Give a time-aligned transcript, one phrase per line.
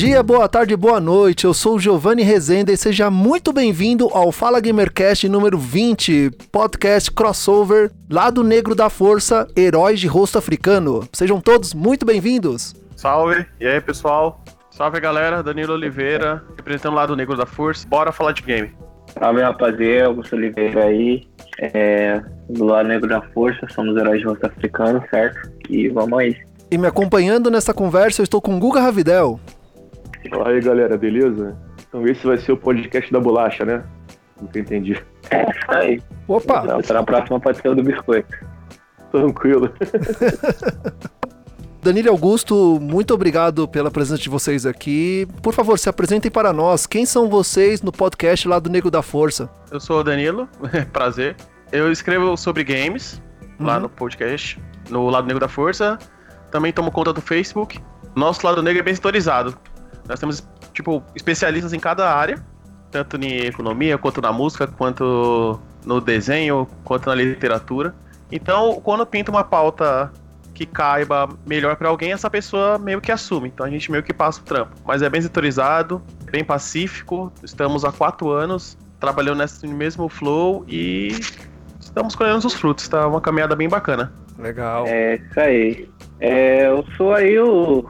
[0.00, 1.44] Dia, boa tarde, boa noite.
[1.44, 7.10] Eu sou o Giovanni Rezende e seja muito bem-vindo ao Fala Gamercast número 20, podcast
[7.10, 11.06] crossover Lado Negro da Força, Heróis de Rosto Africano.
[11.12, 12.74] Sejam todos muito bem-vindos.
[12.96, 14.42] Salve, e aí pessoal?
[14.70, 17.86] Salve galera, Danilo Oliveira, representando o Lado Negro da Força.
[17.86, 18.72] Bora falar de game.
[19.18, 24.46] Salve rapaziada, Augusto Oliveira aí, é, do lado negro da força, somos heróis de rosto
[24.46, 25.52] africano, certo?
[25.68, 26.34] E vamos aí.
[26.70, 29.38] E me acompanhando nessa conversa, eu estou com Guga Ravidel.
[30.28, 31.56] Fala aí, galera, beleza?
[31.88, 33.82] Então esse vai ser o podcast da bolacha, né?
[34.40, 35.00] Nunca entendi.
[35.30, 36.02] É isso aí.
[36.28, 36.62] Opa!
[36.78, 38.34] Então, na próxima pode ser o do biscoito.
[39.10, 39.72] Tranquilo.
[41.82, 45.26] Danilo e Augusto, muito obrigado pela presença de vocês aqui.
[45.42, 46.86] Por favor, se apresentem para nós.
[46.86, 49.48] Quem são vocês no podcast Lado Negro da Força?
[49.72, 50.46] Eu sou o Danilo,
[50.92, 51.34] prazer.
[51.72, 53.20] Eu escrevo sobre games
[53.58, 53.82] lá Uhum.
[53.82, 55.98] no podcast, no Lado Negro da Força.
[56.50, 57.78] Também tomo conta do Facebook.
[58.14, 59.56] Nosso Lado Negro é bem setorizado.
[60.10, 62.44] Nós temos, tipo, especialistas em cada área,
[62.90, 67.94] tanto em economia, quanto na música, quanto no desenho, quanto na literatura.
[68.30, 70.12] Então, quando pinta uma pauta
[70.52, 73.48] que caiba melhor pra alguém, essa pessoa meio que assume.
[73.48, 74.72] Então a gente meio que passa o trampo.
[74.84, 77.32] Mas é bem setorizado, bem pacífico.
[77.42, 81.18] Estamos há quatro anos trabalhando nesse mesmo flow e
[81.80, 82.88] estamos colhendo os frutos.
[82.88, 84.12] Tá uma caminhada bem bacana.
[84.38, 84.86] Legal.
[84.86, 85.88] É isso aí.
[86.18, 87.88] É, eu sou aí o.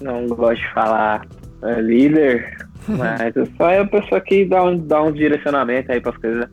[0.00, 1.26] Não gosto de falar
[1.62, 2.56] é, líder,
[2.88, 6.48] mas eu sou aí a pessoa que dá um, dá um direcionamento aí pras coisas.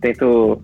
[0.00, 0.62] Tento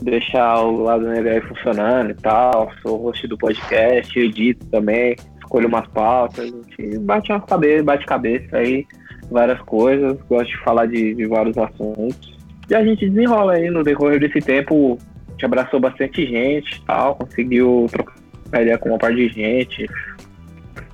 [0.00, 2.70] deixar o lado negro aí funcionando e tal.
[2.82, 8.06] Sou host do podcast, edito também, escolho umas pautas, a gente bate umas cabeça, bate
[8.06, 8.86] cabeça aí,
[9.30, 12.36] várias coisas, gosto de falar de, de vários assuntos.
[12.68, 14.98] E a gente desenrola aí no decorrer desse tempo,
[15.32, 18.14] gente abraçou bastante gente e tal, conseguiu trocar
[18.60, 19.86] ideia com uma parte de gente,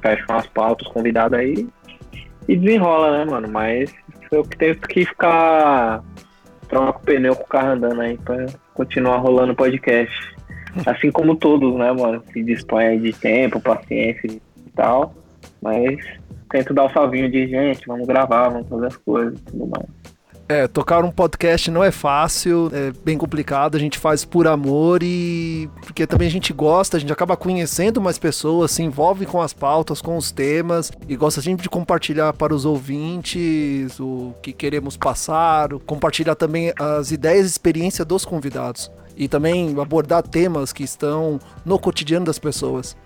[0.01, 1.69] fecha umas pautas convidados aí
[2.49, 3.49] e desenrola, né, mano?
[3.49, 3.95] Mas
[4.33, 6.03] eu tenho que ficar
[6.69, 10.37] troca o pneu com o carro andando aí pra continuar rolando o podcast.
[10.87, 12.23] Assim como todos, né, mano?
[12.33, 14.41] Se dispõe de tempo, paciência e
[14.75, 15.15] tal.
[15.63, 15.99] Mas
[16.51, 19.98] tento dar o salvinho de gente, vamos gravar, vamos fazer as coisas e tudo mais.
[20.49, 25.03] É, tocar um podcast não é fácil, é bem complicado, a gente faz por amor
[25.03, 29.43] e porque também a gente gosta, a gente acaba conhecendo mais pessoas, se envolve com
[29.43, 34.55] as pautas, com os temas e gosta sempre de compartilhar para os ouvintes o que
[34.55, 40.83] queremos passar, compartilhar também as ideias e experiência dos convidados e também abordar temas que
[40.83, 42.97] estão no cotidiano das pessoas.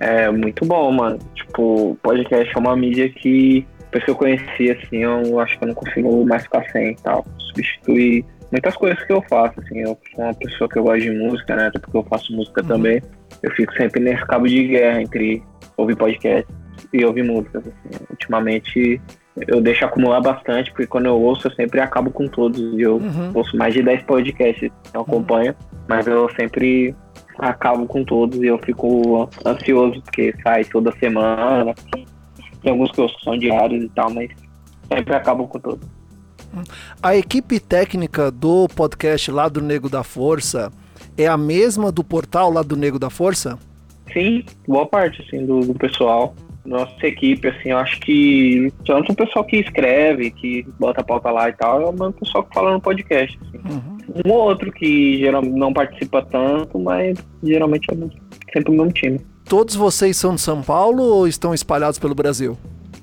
[0.00, 1.18] É muito bom, mano.
[1.34, 5.68] Tipo, podcast é uma mídia que depois que eu conheci, assim, eu acho que eu
[5.68, 7.24] não consigo mais ficar sem e tal.
[7.38, 9.80] Substituir muitas coisas que eu faço, assim.
[9.80, 11.66] Eu sou uma pessoa que eu gosto de música, né?
[11.66, 12.68] Até porque eu faço música Uhum.
[12.68, 13.02] também.
[13.42, 15.42] Eu fico sempre nesse cabo de guerra entre
[15.76, 16.46] ouvir podcast
[16.92, 18.04] e ouvir músicas, assim.
[18.08, 19.00] Ultimamente
[19.48, 22.58] eu deixo acumular bastante, porque quando eu ouço, eu sempre acabo com todos.
[22.78, 23.30] E eu Uhum.
[23.34, 25.54] ouço mais de 10 podcasts, eu acompanho,
[25.86, 26.94] mas eu sempre
[27.38, 31.74] acabo com todos e eu fico ansioso porque sai toda semana.
[32.62, 34.30] Tem alguns que eu são diários e tal, mas
[34.88, 35.88] sempre acabo com todos.
[37.02, 40.70] A equipe técnica do podcast Lado Negro da Força
[41.16, 43.58] é a mesma do portal Lado Negro da Força?
[44.12, 46.34] Sim, boa parte assim, do, do pessoal.
[46.64, 51.30] Nossa equipe, assim, eu acho que tanto o pessoal que escreve, que bota a pauta
[51.30, 53.36] lá e tal, é o mesmo pessoal que fala no podcast.
[53.42, 53.58] assim.
[53.58, 54.22] Uhum.
[54.24, 57.96] Um ou outro que geralmente não participa tanto, mas geralmente é
[58.52, 59.20] sempre o mesmo time.
[59.48, 62.56] Todos vocês são de São Paulo ou estão espalhados pelo Brasil?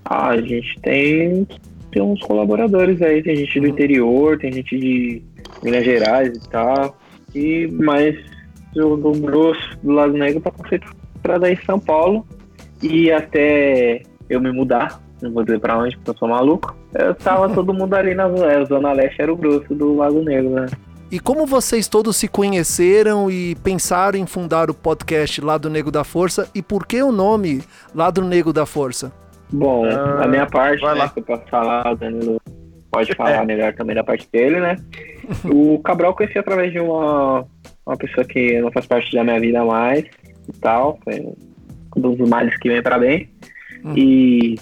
[0.05, 1.47] Ah, a gente tem,
[1.91, 3.72] tem uns colaboradores aí, tem gente do Uhum.
[3.73, 5.22] interior, tem gente de
[5.64, 6.97] Minas Gerais e tal.
[7.35, 8.16] E mais
[8.73, 12.25] do, do grosso do lado negro tá concentrado aí em São Paulo.
[12.81, 16.75] E até eu me mudar, não vou dizer pra onde, porque eu sou maluco.
[16.96, 20.49] Eu tava todo mundo ali na zona, zona leste era o grosso do Lago Negro,
[20.52, 20.66] né?
[21.11, 26.03] E como vocês todos se conheceram e pensaram em fundar o podcast Lado Negro da
[26.03, 27.64] Força e por que o nome
[27.96, 29.11] Lado Negro da Força?
[29.52, 31.09] Bom, Ah, a minha parte, vai né, lá.
[31.09, 32.40] que eu posso falar, o Danilo
[32.91, 33.46] pode falar É.
[33.46, 34.76] melhor também da parte dele, né?
[35.52, 37.46] O Cabral eu conheci através de uma,
[37.85, 40.03] uma pessoa que não faz parte da minha vida mais
[40.47, 41.20] e tal, foi
[41.96, 43.29] um dos males que vem pra bem.
[43.84, 43.94] Hum.
[43.96, 44.55] E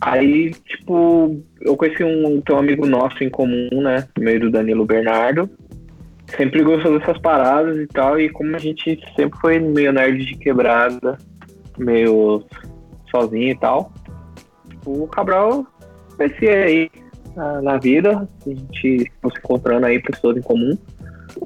[0.00, 4.06] aí, tipo, eu conheci um, um amigo nosso em comum, né?
[4.18, 5.48] Meio do Danilo Bernardo.
[6.36, 10.36] Sempre gostou dessas paradas e tal, e como a gente sempre foi meio nerd de
[10.36, 11.18] quebrada,
[11.78, 12.44] meio
[13.10, 13.92] sozinho e tal,
[14.84, 15.66] o Cabral
[16.38, 16.90] ser aí
[17.36, 20.76] na, na vida, a gente se encontrando aí pessoas em comum.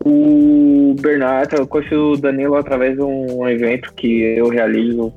[0.04, 5.12] O Bernardo, eu conheci o Danilo através de um evento que eu realizo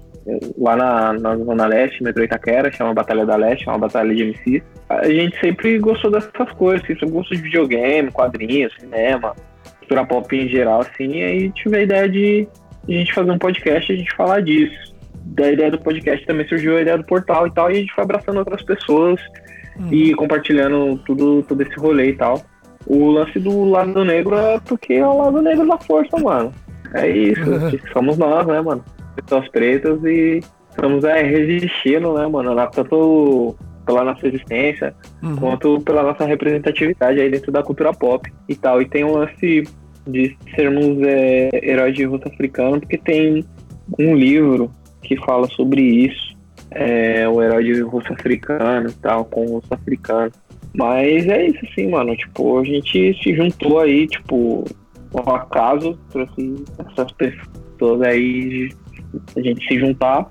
[0.57, 4.23] lá na, na Zona Leste, metrô Itaquera, chama Batalha da Leste, é uma batalha de
[4.23, 4.63] MC.
[4.89, 9.35] A gente sempre gostou dessas coisas, sempre gostou de videogame, quadrinhos, cinema,
[9.85, 12.47] cultura pop em geral, assim, e aí teve a ideia de
[12.87, 14.95] a gente fazer um podcast e a gente falar disso.
[15.27, 17.93] Da ideia do podcast também surgiu a ideia do portal e tal, e a gente
[17.93, 19.19] foi abraçando outras pessoas
[19.79, 19.87] hum.
[19.91, 22.41] e compartilhando tudo, todo esse rolê e tal.
[22.85, 26.53] O lance do lado negro é porque é o lado negro da força, mano.
[26.93, 27.41] É isso,
[27.93, 28.83] somos nós, né, mano?
[29.15, 32.55] Pessoas pretas e estamos é, resistindo, né, mano?
[32.71, 33.55] Tanto
[33.85, 35.35] pela nossa existência, uhum.
[35.35, 38.81] quanto pela nossa representatividade aí dentro da cultura pop e tal.
[38.81, 39.63] E tem um lance
[40.07, 43.45] de sermos é, heróis de russo africano, porque tem
[43.99, 44.71] um livro
[45.01, 46.35] que fala sobre isso,
[46.71, 50.31] é, o herói de russo africano e tal, com o russo africano.
[50.73, 52.15] Mas é isso assim, mano.
[52.15, 54.65] Tipo, a gente se juntou aí, tipo,
[55.13, 58.69] ao acaso, trouxe essas pessoas aí,
[59.35, 60.29] a gente se juntar.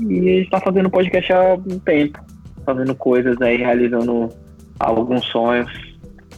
[0.00, 2.18] E a gente tá fazendo podcast há um tempo.
[2.64, 4.28] Fazendo coisas aí, realizando
[4.78, 5.70] alguns sonhos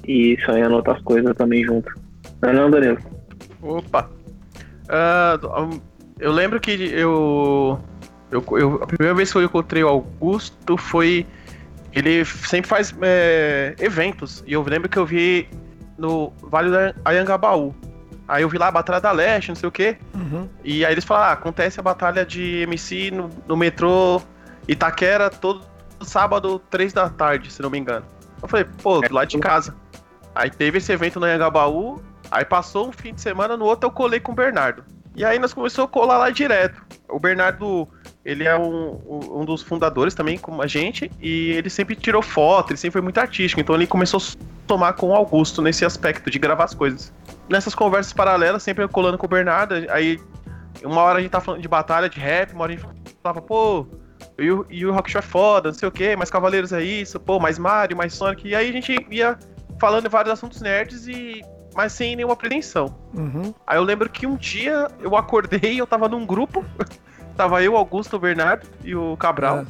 [0.07, 1.93] e sonhando outras coisas também junto.
[2.41, 2.99] Não é não, Danilo?
[3.63, 4.11] Opa!
[4.85, 5.81] Uh,
[6.19, 7.79] eu lembro que eu,
[8.31, 11.27] eu, eu, A primeira vez que eu encontrei o Augusto foi
[11.95, 14.43] ele sempre faz é, eventos.
[14.47, 15.49] E eu lembro que eu vi
[15.97, 17.75] no Vale da Ayangabaú.
[18.27, 19.97] Aí eu vi lá a Batalha da Leste, não sei o quê.
[20.13, 20.49] Uhum.
[20.65, 24.21] E aí eles falaram: ah, acontece a batalha de MC no, no metrô
[24.67, 25.63] Itaquera todo
[26.03, 28.05] sábado, três da tarde, se não me engano.
[28.43, 29.75] Eu falei, pô, do lado de casa.
[30.35, 32.03] Aí teve esse evento no Ayangabaú.
[32.31, 34.85] Aí passou um fim de semana, no outro eu colei com o Bernardo.
[35.17, 36.83] E aí nós começamos a colar lá direto.
[37.09, 37.89] O Bernardo
[38.25, 39.01] ele é um,
[39.41, 43.03] um dos fundadores também, como a gente, e ele sempre tirou foto, ele sempre foi
[43.03, 46.75] muito artístico, então ele começou a tomar com o Augusto nesse aspecto de gravar as
[46.75, 47.13] coisas.
[47.49, 50.19] Nessas conversas paralelas, sempre colando com o Bernardo, aí
[50.83, 52.89] uma hora a gente tá falando de batalha, de rap, uma hora a gente
[53.23, 53.87] falava, pô,
[54.39, 56.83] e o, e o Rock Show é foda, não sei o que, mais Cavaleiros é
[56.83, 59.39] isso, pô, mais Mario, mais Sonic, e aí a gente ia
[59.79, 61.43] falando vários assuntos nerds e
[61.75, 62.97] mas sem nenhuma pretensão.
[63.13, 63.53] Uhum.
[63.67, 66.65] Aí eu lembro que um dia eu acordei, eu tava num grupo
[67.37, 69.61] Tava eu, Augusto, o Bernardo e o Cabral.
[69.61, 69.67] É.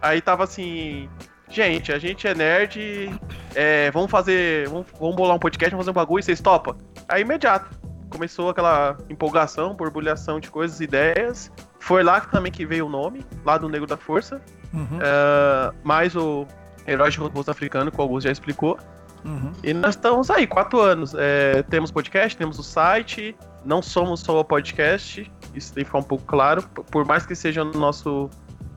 [0.00, 1.08] Aí tava assim.
[1.48, 3.10] Gente, a gente é nerd.
[3.54, 4.68] É, vamos fazer.
[4.68, 6.76] Vamos, vamos bolar um podcast, vamos fazer um bagulho, vocês topam?
[7.08, 7.80] Aí imediato.
[8.08, 11.50] Começou aquela empolgação, borbulhação de coisas, ideias.
[11.82, 14.40] Foi lá que também que veio o nome, lá do Negro da Força.
[14.72, 14.98] Uhum.
[15.00, 16.46] É, mais o
[16.86, 18.78] Herói de Rosto Africano, que o Augusto já explicou.
[19.24, 19.52] Uhum.
[19.62, 21.14] E nós estamos aí, quatro anos.
[21.16, 23.36] É, temos podcast, temos o site.
[23.64, 27.34] Não somos só o podcast isso tem que ficar um pouco claro, por mais que
[27.34, 28.30] seja o nosso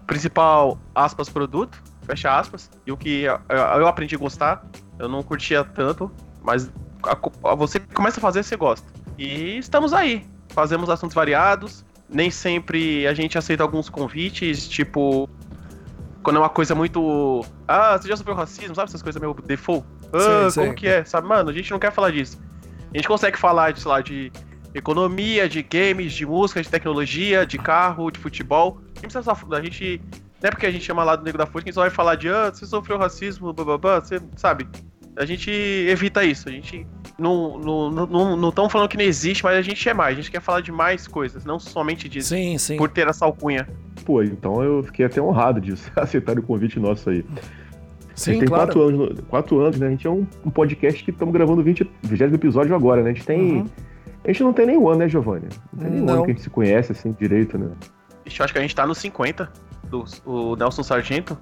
[0.06, 4.66] principal, aspas, produto, fecha aspas, e o que eu aprendi a gostar,
[5.00, 6.12] eu não curtia tanto,
[6.42, 6.72] mas
[7.04, 7.18] a,
[7.50, 8.88] a, você começa a fazer, você gosta.
[9.18, 15.30] E estamos aí, fazemos assuntos variados, nem sempre a gente aceita alguns convites, tipo,
[16.24, 17.46] quando é uma coisa muito.
[17.68, 19.86] Ah, você já sofreu racismo, sabe essas coisas meio default?
[20.14, 20.76] Ah, sim, como sim.
[20.76, 21.06] que é?
[21.06, 22.40] Sabe, mano, a gente não quer falar disso.
[22.94, 24.32] A gente consegue falar, de, sei lá, de
[24.74, 28.82] economia, de games, de música, de tecnologia, de carro, de futebol.
[29.52, 30.02] A gente.
[30.42, 31.82] Não é porque a gente chama lá do Negro da Força que a gente só
[31.82, 34.68] vai falar de ah, você sofreu racismo, blá, você sabe.
[35.18, 36.50] A gente evita isso.
[36.50, 36.86] A gente
[37.18, 40.18] não estão não, não, não falando que não existe, mas a gente é mais.
[40.18, 42.30] A gente quer falar de mais coisas, não somente disso.
[42.30, 42.78] Sim, sim.
[42.78, 43.68] Por ter essa alcunha.
[44.06, 47.26] Pô, então eu fiquei até honrado disso, aceitar o convite nosso aí.
[48.16, 48.66] Sim, a gente tem claro.
[48.68, 49.88] quatro anos, quatro anos, né?
[49.88, 53.12] A gente é um, um podcast que estamos gravando 20, 20 episódio agora, né?
[53.12, 53.58] A gente tem.
[53.58, 53.70] Uhum
[54.26, 55.48] a gente não tem nenhum ano, né, Giovanni?
[55.72, 56.14] Não tem nenhum não.
[56.16, 57.70] ano que a gente se conhece assim direito, né?
[58.26, 59.52] Ixi, eu acho que a gente tá no 50
[59.84, 61.38] do o Nelson Sargento.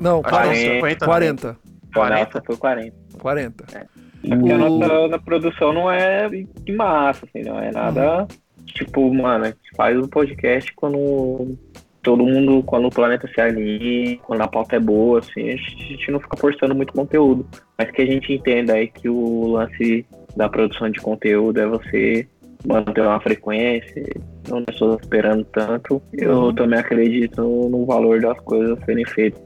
[0.00, 0.74] Não, acho 40.
[0.74, 1.56] 50, 40.
[1.94, 2.42] 40.
[2.46, 2.96] Foi 40.
[3.18, 3.64] 40.
[3.76, 3.86] É.
[4.28, 8.20] Porque a nossa, produção não é de massa, assim, não é nada.
[8.20, 8.26] Uhum.
[8.66, 11.56] Tipo, mano, a gente faz um podcast quando
[12.02, 15.82] todo mundo, quando o planeta se alinha, quando a pauta é boa, assim, a gente,
[15.82, 17.46] a gente não fica forçando muito conteúdo.
[17.78, 22.28] Mas que a gente entenda aí que o lance da produção de conteúdo é você
[22.66, 24.02] manter uma frequência,
[24.48, 26.00] não estou esperando tanto.
[26.12, 26.54] Eu uhum.
[26.54, 29.40] também acredito no valor das coisas serem feitas,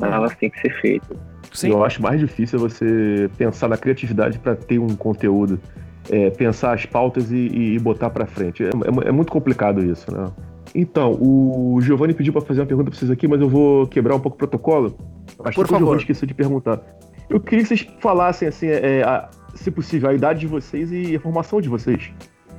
[0.00, 1.29] elas têm que ser feitas.
[1.52, 1.70] Sim.
[1.70, 5.60] Eu acho mais difícil você pensar na criatividade para ter um conteúdo,
[6.08, 8.64] é, pensar as pautas e, e botar para frente.
[8.64, 10.26] É, é, é, muito complicado isso, né?
[10.74, 14.14] Então, o Giovanni pediu para fazer uma pergunta para vocês aqui, mas eu vou quebrar
[14.14, 14.96] um pouco o protocolo.
[15.44, 15.74] Acho Por que favor.
[15.74, 16.80] o Giovanni esqueceu de perguntar.
[17.28, 21.16] Eu queria que vocês falassem assim, é, a, se possível, a idade de vocês e
[21.16, 22.12] a formação de vocês.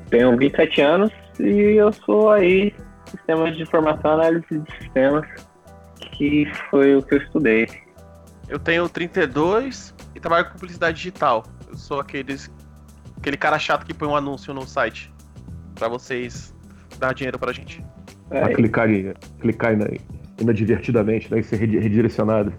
[0.10, 2.74] Tenho 27 anos e eu sou aí
[3.10, 5.25] sistema de informação análise de sistemas,
[6.13, 7.67] que foi o que eu estudei.
[8.51, 11.43] Eu tenho 32 e trabalho com publicidade digital.
[11.70, 12.51] Eu sou aqueles,
[13.17, 15.12] aquele cara chato que põe um anúncio no site
[15.74, 16.53] para vocês
[17.00, 17.84] dar dinheiro pra gente.
[18.27, 19.89] Pra É, clicar, em- clicar ina-
[20.39, 21.39] inadvertidamente, né?
[21.39, 22.53] E ser redi- redirecionado.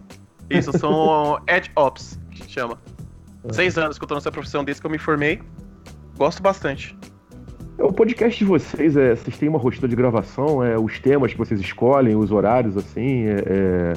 [0.48, 2.78] Isso, são Edge Ops, que chama.
[3.50, 5.42] Seis anos que eu tô nessa profissão desde que eu me formei.
[6.16, 6.96] Gosto bastante.
[7.78, 11.38] O podcast de vocês, é, vocês têm uma rotina de gravação, é, os temas que
[11.38, 13.92] vocês escolhem, os horários, assim, é, é,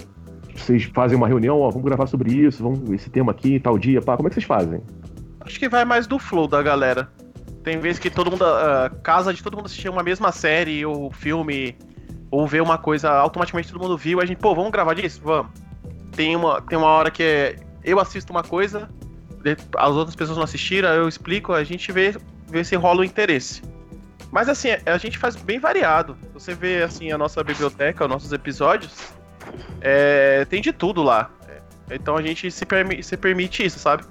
[0.55, 4.01] vocês fazem uma reunião, ó, vamos gravar sobre isso, vamos esse tema aqui, tal dia,
[4.01, 4.81] pá, como é que vocês fazem?
[5.41, 7.09] Acho que vai mais do flow da galera.
[7.63, 8.45] Tem vezes que todo mundo.
[8.45, 11.75] ah, casa de todo mundo assistir uma mesma série ou filme,
[12.31, 15.21] ou ver uma coisa, automaticamente todo mundo viu, a gente, pô, vamos gravar disso?
[15.23, 15.51] Vamos.
[16.15, 18.89] Tem uma, tem uma hora que é, eu assisto uma coisa,
[19.77, 22.15] as outras pessoas não assistiram, eu explico, a gente vê,
[22.47, 23.61] vê se rola o interesse.
[24.31, 26.17] Mas assim, a gente faz bem variado.
[26.33, 29.13] Você vê assim a nossa biblioteca, os nossos episódios,
[29.81, 31.29] é, tem de tudo lá.
[31.89, 34.03] Então a gente se, permi- se permite isso, sabe?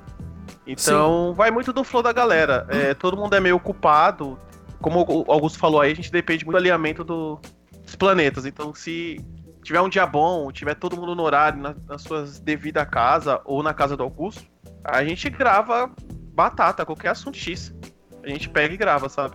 [0.66, 2.66] Então vai muito do flow da galera.
[2.70, 4.38] É, todo mundo é meio ocupado.
[4.80, 7.40] Como o Augusto falou aí, a gente depende muito do alinhamento do-
[7.82, 8.46] dos planetas.
[8.46, 9.20] Então se
[9.62, 13.62] tiver um dia bom, tiver todo mundo no horário, na- nas suas devidas casa ou
[13.62, 14.44] na casa do Augusto,
[14.84, 15.90] a gente grava
[16.34, 17.74] batata, qualquer assunto X.
[18.22, 19.34] A gente pega e grava, sabe?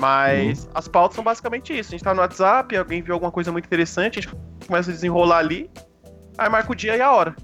[0.00, 1.90] Mas as pautas são basicamente isso.
[1.90, 4.34] A gente tá no WhatsApp, alguém viu alguma coisa muito interessante, a gente
[4.66, 5.70] começa a desenrolar ali,
[6.38, 7.36] aí marca o dia e a hora.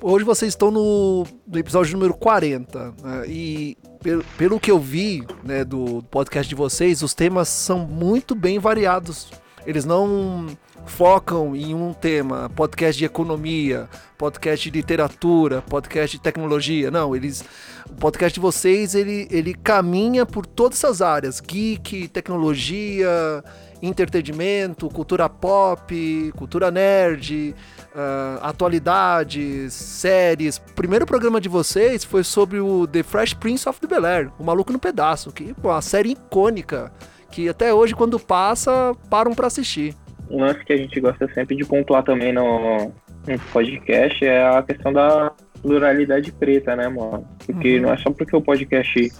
[0.00, 2.94] Hoje vocês estão no, no episódio número 40.
[3.04, 7.86] né, e pelo, pelo que eu vi né, do podcast de vocês, os temas são
[7.86, 9.30] muito bem variados.
[9.64, 10.48] Eles não
[10.86, 16.90] focam em um tema, podcast de economia, podcast de literatura, podcast de tecnologia.
[16.90, 17.44] Não, eles.
[17.90, 23.42] O podcast de vocês ele, ele caminha por todas essas áreas: geek, tecnologia,
[23.82, 27.54] entretenimento, cultura pop, cultura nerd,
[27.94, 30.56] ah, atualidades, séries.
[30.56, 34.30] O primeiro programa de vocês foi sobre o The Fresh Prince of the Bel Air,
[34.38, 36.92] o Maluco no Pedaço, que pô, uma série icônica
[37.30, 39.96] que até hoje quando passa param pra assistir.
[40.32, 42.86] Um lance que a gente gosta sempre de pontuar também no,
[43.28, 47.26] no podcast é a questão da pluralidade preta, né, mano?
[47.46, 47.82] Porque Uhum.
[47.82, 49.12] não é só porque o podcast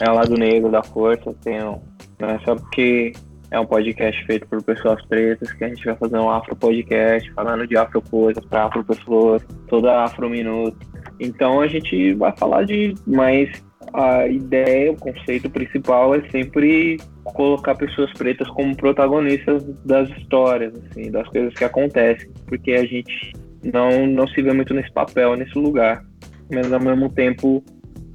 [0.00, 1.80] é lá do negro, da força, tem um,
[2.18, 3.12] não é só porque
[3.50, 7.30] é um podcast feito por pessoas pretas que a gente vai fazer um afro podcast
[7.32, 10.78] falando de afro coisas para afro pessoas, toda afro minuto.
[11.18, 13.50] Então a gente vai falar de, mas
[13.92, 21.10] a ideia, o conceito principal é sempre colocar pessoas pretas como protagonistas das histórias, assim,
[21.10, 23.32] das coisas que acontecem, porque a gente
[23.72, 26.04] não, não se vê muito nesse papel, nesse lugar.
[26.52, 27.62] Mas ao mesmo tempo,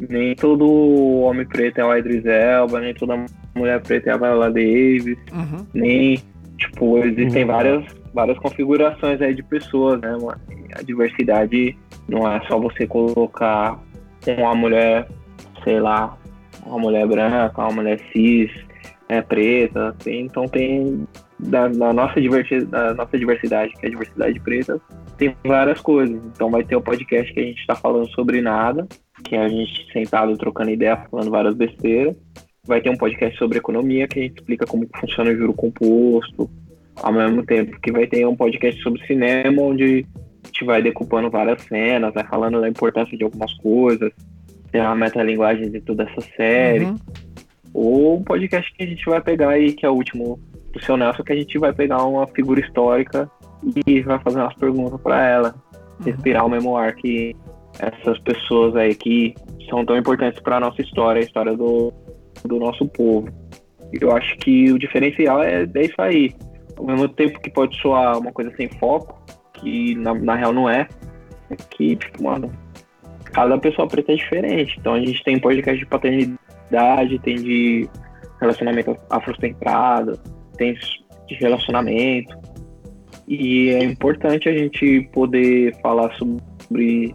[0.10, 0.66] nem todo
[1.22, 5.66] homem preto é o Idris Elba, nem toda mulher preta é a Viola Davis, Uhum.
[5.74, 6.18] nem,
[6.58, 7.48] tipo, existem Uhum.
[7.52, 10.38] várias, várias configurações aí de pessoas, né, mano?
[10.78, 11.78] A diversidade
[12.10, 13.80] não é só você colocar
[14.28, 15.08] uma mulher,
[15.66, 16.18] sei lá,
[16.66, 18.50] uma mulher branca, uma mulher cis,
[19.10, 21.06] é preta, tem, então tem
[21.38, 24.80] da, da nossa diversidade, da nossa diversidade, que é a diversidade preta,
[25.18, 26.16] tem várias coisas.
[26.34, 28.88] Então vai ter o podcast que a gente está falando sobre nada,
[29.24, 32.16] que é a gente sentado trocando ideia, falando várias besteiras.
[32.66, 36.50] Vai ter um podcast sobre economia, que a gente explica como funciona o juro composto,
[36.96, 40.06] ao mesmo tempo que vai ter um podcast sobre cinema, onde
[40.44, 44.12] a gente vai decupando várias cenas, vai falando da importância de algumas coisas,
[44.76, 46.84] tem uma metalinguagem de toda essa série.
[46.84, 46.98] Uhum.
[47.74, 50.38] Ou um podcast que a gente vai pegar aí, que é o último
[50.74, 53.32] do seu Nelson, que a gente vai pegar uma figura histórica
[53.88, 55.56] e vai fazer umas perguntas para ela,
[56.04, 57.34] respirar o memoir que
[57.80, 59.34] essas pessoas aí que
[59.70, 61.94] são tão importantes para nossa história, a história do,
[62.44, 63.30] do nosso povo.
[63.94, 66.36] Eu acho que o diferencial é, é isso aí.
[66.76, 70.70] Ao mesmo tempo que pode soar uma coisa sem foco, que na, na real não
[70.70, 70.86] é,
[71.50, 72.52] é que, tipo, mano,
[73.36, 74.78] cada pessoa preta é diferente.
[74.80, 77.90] Então a gente tem podcast de paternidade, tem de
[78.40, 80.18] relacionamento afrocentrado,
[80.58, 82.34] tem de relacionamento.
[83.28, 87.14] E é importante a gente poder falar sobre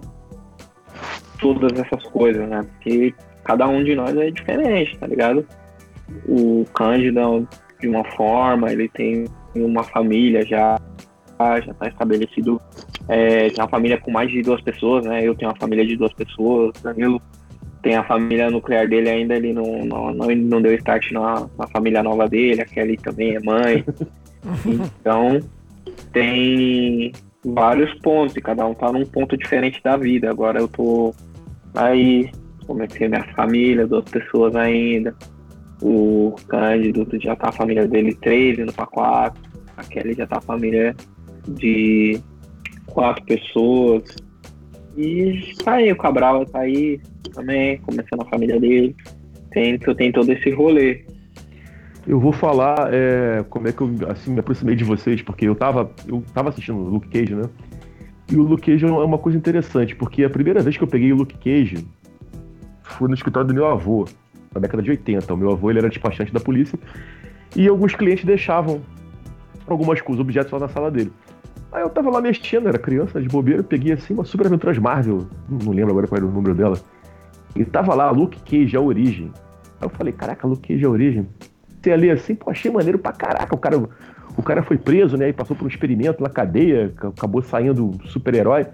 [1.40, 2.60] todas essas coisas, né?
[2.64, 5.46] Porque cada um de nós é diferente, tá ligado?
[6.28, 7.48] O Cândido
[7.80, 9.24] de uma forma, ele tem
[9.54, 10.78] uma família já,
[11.64, 12.60] já tá estabelecido,
[13.08, 15.26] é, tem uma família com mais de duas pessoas, né?
[15.26, 17.20] Eu tenho uma família de duas pessoas, Danilo
[17.82, 21.66] tem a família nuclear dele ainda, ele não, não, não, não deu start na, na
[21.68, 23.82] família nova dele, a Kelly também é mãe.
[25.00, 25.40] então,
[26.12, 27.10] tem
[27.42, 30.28] vários pontos, e cada um tá num ponto diferente da vida.
[30.28, 31.14] Agora eu tô
[31.74, 32.30] aí
[32.70, 35.12] Comecei minha família, duas pessoas ainda.
[35.82, 39.42] O Cândido já tá a família dele três, indo pra quatro.
[39.76, 40.94] A Kelly já tá a família
[41.48, 42.20] de
[42.90, 44.04] quatro pessoas.
[44.96, 47.00] E tá aí, o Cabral tá aí
[47.32, 48.94] também, começando a família dele.
[49.50, 51.04] Tem, tem todo esse rolê.
[52.06, 55.54] Eu vou falar é, como é que eu assim, me aproximei de vocês, porque eu
[55.54, 57.44] tava, eu tava assistindo o Luke Cage, né?
[58.30, 61.12] E o Luke Cage é uma coisa interessante, porque a primeira vez que eu peguei
[61.12, 61.86] o Luke Cage
[62.82, 64.06] foi no escritório do meu avô,
[64.54, 65.32] na década de 80.
[65.32, 66.78] O meu avô ele era despachante da polícia
[67.56, 68.80] e alguns clientes deixavam
[69.66, 71.12] algumas coisas, objetos lá na sala dele.
[71.72, 75.26] Aí eu tava lá mexendo, era criança, de bobeira, peguei assim uma Super Aventuras Marvel,
[75.48, 76.76] não lembro agora qual era o número dela.
[77.54, 79.30] E tava lá, Luke Cage, a origem.
[79.80, 81.28] Aí eu falei, caraca, Luke Cage, a origem.
[81.80, 83.54] Você ali assim, pô, achei maneiro pra caraca.
[83.54, 83.78] O cara,
[84.36, 85.28] o cara foi preso, né?
[85.28, 88.66] E passou por um experimento na cadeia, acabou saindo super-herói.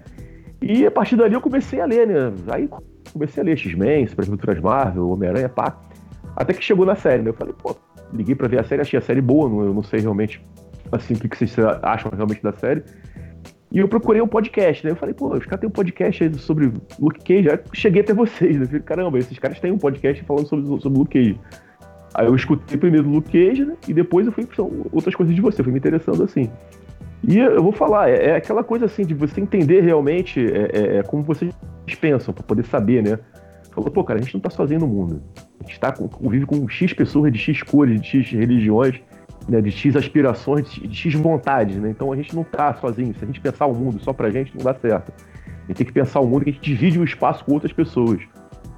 [0.61, 2.33] E a partir dali eu comecei a ler, né?
[2.49, 2.69] Aí
[3.13, 5.77] comecei a ler X-Men, Super Aventuras Marvel, Homem-Aranha, pá.
[6.35, 7.29] Até que chegou na série, né?
[7.29, 7.75] Eu falei, pô,
[8.11, 10.43] liguei pra ver a série, achei a série boa, eu não sei realmente
[10.91, 12.83] assim, o que vocês acham realmente da série.
[13.71, 14.91] E eu procurei um podcast, né?
[14.91, 17.49] Eu falei, pô, os caras têm um podcast aí sobre Luke Cage.
[17.49, 18.63] Aí cheguei até vocês, né?
[18.63, 21.39] Eu falei, caramba, esses caras têm um podcast falando sobre, sobre Luke Cage.
[22.13, 23.75] Aí eu escutei primeiro Luke Cage, né?
[23.87, 26.49] E depois eu fui são outras coisas de você, fui me interessando assim.
[27.27, 30.97] E eu vou falar, é, é aquela coisa assim de você entender realmente é, é,
[30.97, 31.53] é como vocês
[31.99, 33.19] pensam, para poder saber, né?
[33.71, 35.21] Falou, pô, cara, a gente não tá sozinho no mundo.
[35.59, 39.01] A gente tá, convive com X pessoas de X cores, de X religiões
[39.47, 41.89] né, de X aspirações, de X vontades, né?
[41.89, 43.13] Então a gente não tá sozinho.
[43.17, 45.13] Se a gente pensar o mundo só pra gente, não dá certo.
[45.47, 47.71] A gente tem que pensar o mundo que a gente divide o espaço com outras
[47.71, 48.21] pessoas.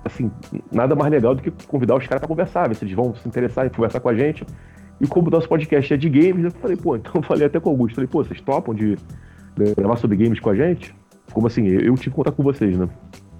[0.05, 0.31] Assim,
[0.71, 3.27] nada mais legal do que convidar os caras para conversar, ver se eles vão se
[3.27, 4.45] interessar em conversar com a gente.
[5.01, 7.59] E como o nosso podcast é de games, eu falei, pô, então eu falei até
[7.59, 8.95] com o Augusto, falei, pô, vocês topam de,
[9.55, 10.93] de gravar sobre games com a gente?
[11.31, 11.67] Como assim?
[11.67, 12.88] Eu, eu tive contato com vocês, né?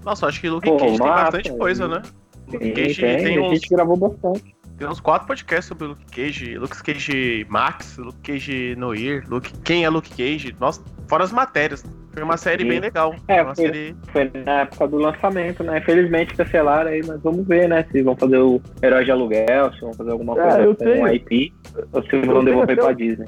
[0.05, 2.01] Nossa, acho que o Luke Cage tem bastante coisa, né?
[2.51, 3.51] Luke Cage tem, tem uns...
[3.51, 4.56] a gente gravou bastante.
[4.80, 9.52] Tem uns quatro podcasts sobre o Luke Cage, Luke Cage Max, Luke Cage Noir, Luke,
[9.65, 11.84] quem é Luke Cage, nossa, fora as matérias.
[12.13, 12.70] Foi uma série Sim.
[12.70, 13.13] bem legal.
[13.28, 13.96] É, foi, série...
[14.13, 15.80] foi, na época do lançamento, né?
[15.80, 17.86] Infelizmente cancelaram aí, mas vamos ver, né?
[17.92, 21.04] Se vão fazer o Herói de Aluguel, se vão fazer alguma é, coisa com tenho...
[21.04, 21.54] um IP,
[21.92, 23.28] ou se vão devolver pra Disney.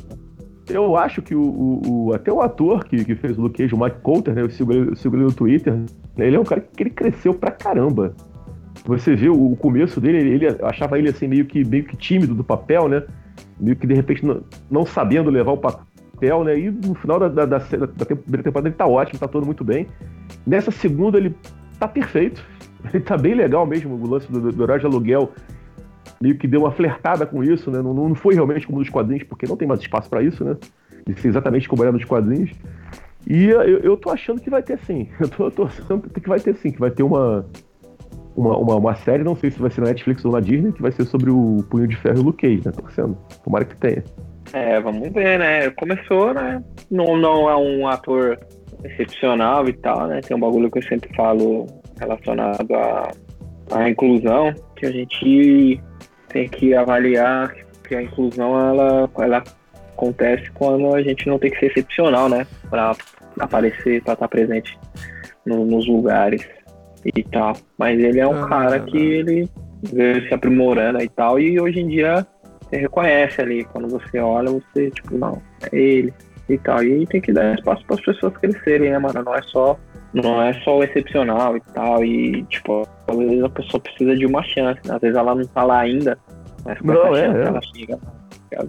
[0.70, 3.76] Eu acho que o, o, o, até o ator que, que fez o Luke Cage,
[3.76, 4.42] o Mike Coulter, né?
[4.42, 5.78] Eu sigo ele, eu sigo ele no Twitter.
[6.18, 8.16] Ele é um cara que ele cresceu pra caramba.
[8.86, 12.34] Você vê o começo dele, ele, ele achava ele assim meio que, meio que tímido
[12.34, 13.04] do papel, né?
[13.60, 16.58] Meio que de repente não, não sabendo levar o papel, né?
[16.58, 19.64] E no final da, da, da, da primeira temporada ele tá ótimo, tá todo muito
[19.64, 19.88] bem.
[20.46, 21.36] Nessa segunda ele
[21.80, 22.44] tá perfeito.
[22.92, 25.32] Ele tá bem legal mesmo, o lance do, do horário de aluguel.
[26.20, 27.80] Meio que deu uma flertada com isso, né?
[27.80, 30.58] Não, não foi realmente como nos quadrinhos, porque não tem mais espaço para isso, né?
[31.06, 32.52] De ser exatamente como era nos quadrinhos.
[33.28, 35.08] E eu, eu tô achando que vai ter sim.
[35.20, 37.46] Eu tô, tô achando que vai ter sim, que vai ter uma,
[38.36, 40.82] uma, uma, uma, série, não sei se vai ser na Netflix ou na Disney, que
[40.82, 42.72] vai ser sobre o Punho de Ferro e o Luke Cage, né?
[42.72, 43.18] Torcendo.
[43.44, 44.04] Tomara que tenha.
[44.54, 45.70] É, vamos ver, né?
[45.72, 46.64] Começou, né?
[46.90, 48.40] Não, não é um ator
[48.84, 50.22] excepcional e tal, né?
[50.22, 51.68] Tem um bagulho que eu sempre falo
[52.00, 53.12] relacionado à,
[53.72, 55.82] à inclusão, que a gente
[56.30, 57.54] tem que avaliar
[57.88, 59.44] que a inclusão, ela, ela
[59.94, 62.48] acontece quando a gente não tem que ser excepcional, né?
[62.70, 62.96] Pra
[63.40, 64.78] aparecer, pra estar presente
[65.46, 66.48] no, nos lugares
[67.06, 67.54] e tal.
[67.78, 69.50] Mas ele é um ah, cara que ele
[69.84, 72.26] veio se aprimorando e tal, e hoje em dia
[72.62, 76.14] você reconhece ali, quando você olha, você, tipo, não, é ele
[76.48, 76.84] e tal.
[76.84, 79.24] E tem que dar espaço para as pessoas crescerem, né, mano?
[79.24, 79.78] Não é só
[80.14, 82.04] não é só o excepcional e tal.
[82.04, 84.96] E, tipo, às vezes a pessoa precisa de uma chance, né?
[84.96, 86.18] Às vezes ela não tá lá ainda,
[86.66, 87.48] mas com não, essa é, chance é.
[87.48, 88.00] ela chega.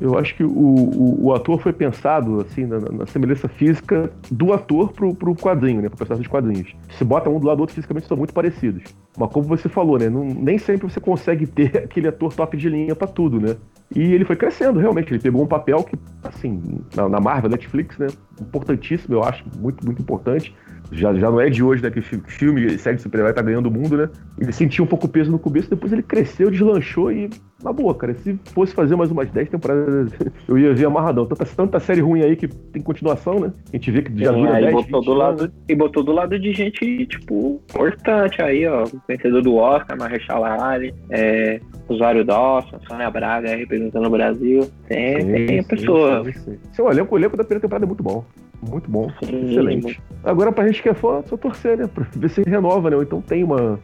[0.01, 4.53] Eu acho que o, o, o, ator foi pensado, assim, na, na, semelhança física do
[4.53, 5.89] ator pro, pro quadrinho, né?
[5.89, 6.77] Pro personagem de quadrinhos.
[6.97, 8.85] Se bota um do lado do outro, fisicamente são muito parecidos.
[9.19, 10.09] Mas como você falou, né?
[10.09, 13.57] Não, nem sempre você consegue ter aquele ator top de linha para tudo, né?
[13.95, 15.13] E ele foi crescendo, realmente.
[15.13, 16.63] Ele pegou um papel que, assim,
[16.95, 18.07] na, na Marvel, Netflix, né?
[18.41, 20.55] Importantíssimo, eu acho, muito, muito importante
[20.93, 21.91] já, já não é de hoje, né?
[21.91, 24.09] Que filme, série de super-herói tá ganhando o mundo, né?
[24.39, 27.31] Ele sentiu um pouco peso no começo, depois ele cresceu, deslanchou e,
[27.63, 30.13] na boa, cara, se fosse fazer mais umas 10 temporadas,
[30.47, 31.27] eu ia ver amarradão.
[31.27, 33.53] Tanta, tanta série ruim aí que tem continuação, né?
[33.73, 36.39] A gente vê que já dura aí 10, botou do lado E botou do lado
[36.39, 38.85] de gente, tipo, importante aí, ó.
[39.09, 44.71] Vencedor do Oscar, Marechal Ali, é, Rosário Dawson, Sônia Braga aí, representando o Brasil.
[44.89, 46.25] Tem, sim, tem a pessoa.
[46.25, 46.59] Sim, sim.
[46.73, 48.25] Seu elenco, o elenco da primeira temporada é muito bom.
[48.63, 49.09] Muito bom.
[49.23, 49.83] Sim, excelente.
[49.83, 50.03] Muito.
[50.25, 51.89] Agora, pra gente que é fã, só torcer, né?
[51.93, 52.97] Pra ver se renova, né?
[52.97, 53.79] Ou então tem uma,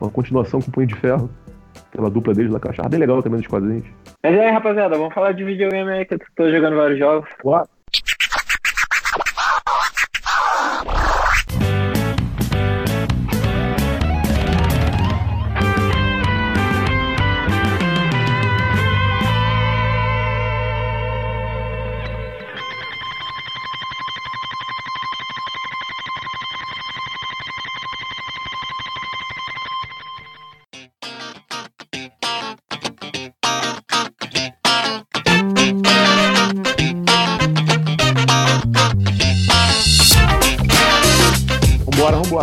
[0.00, 1.28] uma continuação com o Punho de Ferro.
[1.92, 3.84] Aquela dupla deles lá que eu achava bem legal também nos quadrinhos.
[4.22, 7.28] Mas aí, rapaziada, vamos falar de videogame aí, que eu tô jogando vários jogos.
[7.38, 7.68] Claro.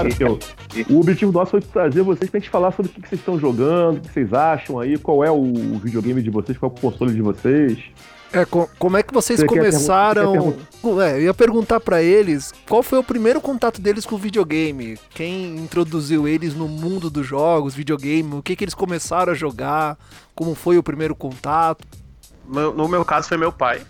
[0.07, 3.19] Porque o, objetivo nosso foi trazer vocês pra gente falar sobre o que, que vocês
[3.21, 6.77] estão jogando, o que vocês acham aí, qual é o videogame de vocês, qual é
[6.77, 7.79] o console de vocês.
[8.31, 10.31] É, co- como é que vocês Você começaram?
[10.81, 14.19] pergun- É, eu ia perguntar pra eles qual foi o primeiro contato deles com o
[14.19, 14.99] videogame.
[15.09, 19.97] Quem introduziu eles no mundo dos jogos, videogame, o que, que eles começaram a jogar,
[20.35, 21.87] como foi o primeiro contato.
[22.47, 23.81] Meu- no meu caso foi meu pai.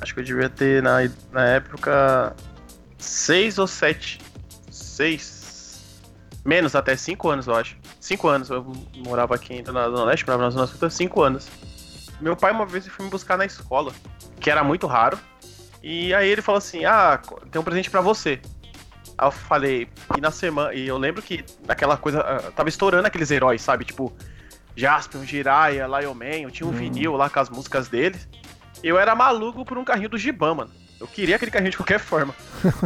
[0.00, 0.98] Acho que eu devia ter na,
[1.32, 2.36] na época
[2.96, 4.20] seis ou sete.
[4.70, 5.39] Seis.
[6.44, 7.76] Menos até cinco anos, eu acho.
[8.00, 8.48] Cinco anos.
[8.50, 8.64] Eu
[9.06, 11.48] morava aqui ainda na Zona Leste, morava na Zona Sul, cinco anos.
[12.20, 13.92] Meu pai uma vez foi me buscar na escola,
[14.40, 15.18] que era muito raro.
[15.82, 18.40] E aí ele falou assim: Ah, tem um presente pra você.
[19.16, 20.72] Aí eu falei, e na semana.
[20.74, 22.20] E eu lembro que naquela coisa.
[22.20, 23.84] ah, Tava estourando aqueles heróis, sabe?
[23.84, 24.12] Tipo,
[24.76, 28.28] Jaspion, Jiraiya, Lion Man, eu tinha um vinil lá com as músicas deles.
[28.82, 30.70] Eu era maluco por um carrinho do Giban, mano.
[31.00, 32.34] Eu queria aquele carrinho de qualquer forma.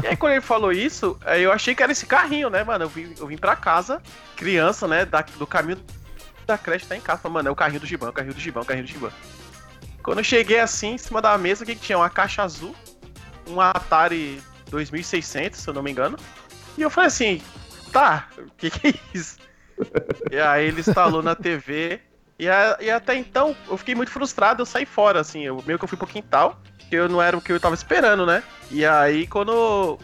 [0.03, 2.85] e aí, quando ele falou isso, eu achei que era esse carrinho, né, mano?
[2.85, 4.01] Eu vim, eu vim pra casa,
[4.37, 5.79] criança, né, da- do caminho
[6.47, 7.21] da creche tá em casa.
[7.23, 8.87] Falei, mano, é o carrinho do Giban, é o carrinho do Giban, é o carrinho
[8.87, 9.11] do Giban.
[10.03, 11.99] Quando eu cheguei assim, em cima da mesa, o que, que tinha?
[11.99, 12.75] Uma caixa azul,
[13.49, 16.17] um Atari 2600, se eu não me engano.
[16.79, 17.43] E eu falei assim,
[17.91, 19.39] tá, o que, que é isso?
[20.31, 22.01] e aí ele instalou na TV.
[22.39, 25.79] E, a- e até então eu fiquei muito frustrado, eu saí fora, assim, eu meio
[25.79, 26.61] que eu fui pro quintal,
[26.95, 28.43] que eu não era o que eu tava esperando, né?
[28.71, 29.99] E aí quando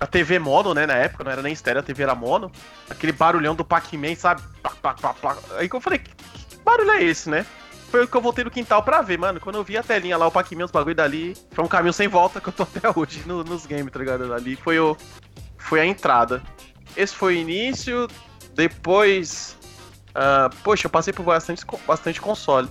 [0.00, 2.50] a TV mono, né, na época, não era nem estéreo, a TV era mono,
[2.90, 4.42] aquele barulhão do Pac-Man, sabe?
[4.60, 5.36] Pá, pá, pá.
[5.56, 6.10] Aí que eu falei, que,
[6.64, 7.46] barulho é esse, né?
[7.90, 9.38] Foi o que eu voltei no quintal pra ver, mano.
[9.38, 12.08] Quando eu vi a telinha lá, o Pac-Man, os bagulho dali, foi um caminho sem
[12.08, 14.34] volta que eu tô até hoje no- nos games, tá ligado?
[14.34, 14.96] Ali foi, o,
[15.56, 16.42] foi a entrada.
[16.96, 18.08] Esse foi o início,
[18.52, 19.56] depois.
[20.14, 22.68] ah, poxa, eu passei por bastante, bastante console.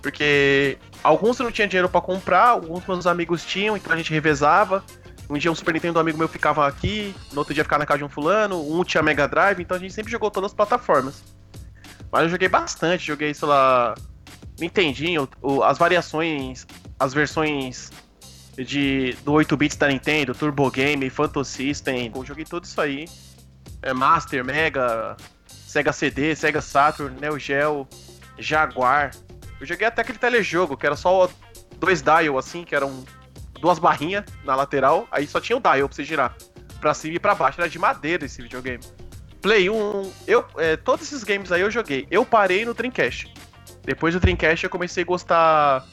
[0.00, 4.12] Porque alguns eu não tinha dinheiro pra comprar, alguns meus amigos tinham, então a gente
[4.12, 4.84] revezava.
[5.30, 7.98] Um dia um Super Nintendo amigo meu ficava aqui, no outro dia ficava na casa
[7.98, 11.22] de um fulano, um tinha Mega Drive, então a gente sempre jogou todas as plataformas.
[12.10, 13.94] Mas eu joguei bastante, joguei, sei lá,
[14.60, 15.28] Nintendinho,
[15.64, 16.66] as variações,
[16.98, 17.90] as versões
[18.56, 23.06] de, do 8 bits da Nintendo, Turbo Game, Phantom System, eu joguei tudo isso aí.
[23.80, 27.88] É, Master, Mega, Sega CD, Sega Saturn, Neo Geo,
[28.38, 29.12] Jaguar.
[29.62, 31.30] Eu joguei até aquele telejogo, que era só
[31.78, 33.04] dois dial, assim, que eram
[33.60, 36.36] duas barrinhas na lateral, aí só tinha o dial pra você girar.
[36.80, 38.82] Pra cima e pra baixo, era de madeira esse videogame.
[39.40, 42.08] Play 1, eu, é, todos esses games aí eu joguei.
[42.10, 43.32] Eu parei no Dreamcast.
[43.84, 45.86] Depois do Dreamcast eu comecei a gostar.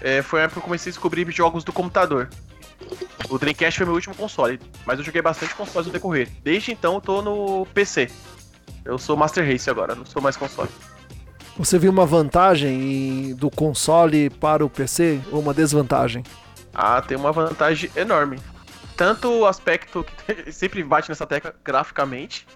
[0.00, 2.30] é, foi a época que eu comecei a descobrir jogos do computador.
[3.28, 6.30] O Dreamcast foi meu último console, mas eu joguei bastante consoles no decorrer.
[6.42, 8.10] Desde então eu tô no PC.
[8.86, 10.70] Eu sou Master Race agora, não sou mais console.
[11.62, 16.24] Você viu uma vantagem em- do console para o PC ou uma desvantagem?
[16.74, 18.36] Ah, tem uma vantagem enorme.
[18.96, 22.48] Tanto o aspecto que sempre bate nessa tecla graficamente.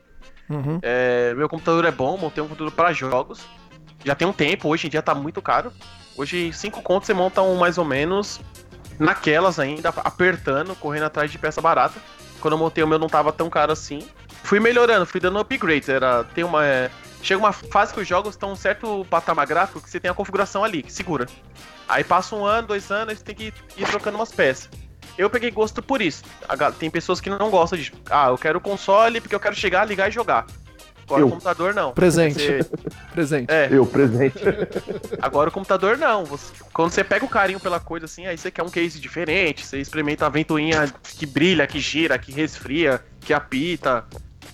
[0.51, 0.81] Uhum.
[0.83, 3.47] É, meu computador é bom, montei um computador para jogos.
[4.05, 5.73] Já tem um tempo, hoje em dia tá muito caro.
[6.17, 8.41] Hoje, 5 contos você monta um mais ou menos
[8.99, 12.01] naquelas ainda, apertando, correndo atrás de peça barata.
[12.41, 14.05] Quando eu montei o meu não tava tão caro assim.
[14.43, 15.89] Fui melhorando, fui dando upgrades.
[15.89, 16.91] Era, tem uma, é,
[17.23, 20.15] chega uma fase que os jogos estão um certo patamar gráfico que você tem a
[20.15, 21.27] configuração ali, que segura.
[21.89, 24.69] Aí passa um ano, dois anos, você tem que ir trocando umas peças.
[25.17, 26.23] Eu peguei gosto por isso.
[26.79, 27.93] Tem pessoas que não gostam de.
[28.11, 30.47] Ah, eu quero console porque eu quero chegar, ligar e jogar.
[31.05, 31.29] Agora Eu.
[31.29, 31.93] o computador não.
[31.93, 32.35] Presente.
[32.45, 32.71] Você-
[33.15, 33.47] Presente.
[33.51, 34.39] é, Eu, presente.
[35.23, 36.25] agora o computador não.
[36.25, 39.65] Você- quando você pega o carinho pela coisa assim, aí você quer um case diferente,
[39.65, 44.05] você experimenta a ventoinha que brilha, que gira, que resfria, que apita.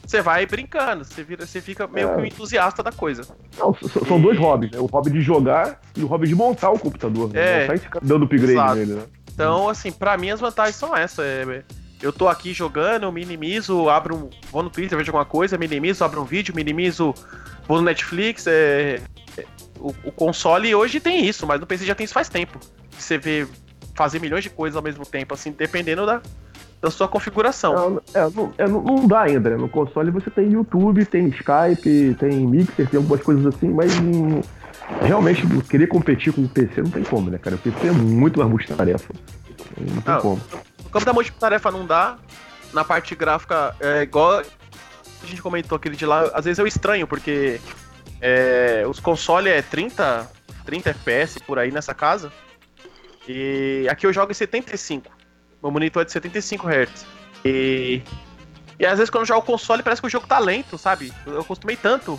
[0.05, 3.25] Você vai brincando, você, vira, você fica meio que um entusiasta da coisa.
[3.59, 3.75] Não,
[4.07, 4.79] são dois hobbies, né?
[4.79, 7.33] O hobby de jogar e o hobby de montar o computador.
[7.33, 7.41] né?
[7.41, 7.61] É.
[7.63, 8.75] Montar e ficar dando upgrade Exato.
[8.75, 9.03] nele, né?
[9.33, 11.25] Então, assim, pra mim as vantagens são essas.
[11.25, 11.65] É,
[12.03, 14.31] eu tô aqui jogando, minimizo, abro um.
[14.51, 17.15] Vou no Twitter, vejo alguma coisa, minimizo, abro um vídeo, minimizo,
[17.67, 18.47] vou no Netflix.
[18.47, 19.01] É,
[19.39, 19.45] é,
[19.79, 22.59] o, o console hoje tem isso, mas no PC já tem isso faz tempo.
[22.99, 23.47] Você vê
[23.95, 26.21] fazer milhões de coisas ao mesmo tempo, assim, dependendo da,
[26.83, 27.73] da sua configuração.
[27.75, 29.57] Não, é, não, é, não- não dá ainda, né?
[29.57, 33.93] No console você tem YouTube, tem Skype, tem Mixer, tem algumas coisas assim, mas
[35.01, 37.57] realmente querer competir com o PC não tem como, né, cara?
[37.57, 39.15] O PC é muito mais multitarefa.
[39.79, 40.41] Não tem Ah, como.
[40.85, 42.19] No campo da multitarefa não dá.
[42.73, 47.07] Na parte gráfica, é igual a gente comentou aquele de lá, às vezes eu estranho,
[47.07, 47.61] porque
[48.21, 50.29] é, os consoles é 30,
[50.65, 52.33] 30 FPS por aí nessa casa.
[53.29, 55.09] E aqui eu jogo em 75.
[55.63, 57.07] Meu monitor é de 75 Hz.
[57.45, 58.03] E,
[58.79, 61.13] e às vezes quando eu jogo o console parece que o jogo tá lento, sabe?
[61.27, 62.19] Eu acostumei tanto.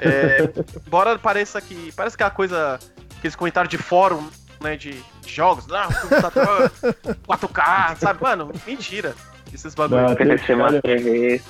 [0.00, 0.48] É,
[0.86, 1.92] embora pareça que.
[1.92, 2.78] Parece que é a coisa.
[3.18, 4.28] Aqueles comentários de fórum,
[4.60, 4.76] né?
[4.76, 5.66] De, de jogos.
[5.66, 6.70] O computador
[7.26, 8.22] 4K, sabe?
[8.22, 9.14] Mano, mentira.
[9.52, 10.02] Esses bagulho.
[10.02, 11.42] Não, tem- PC Master Race.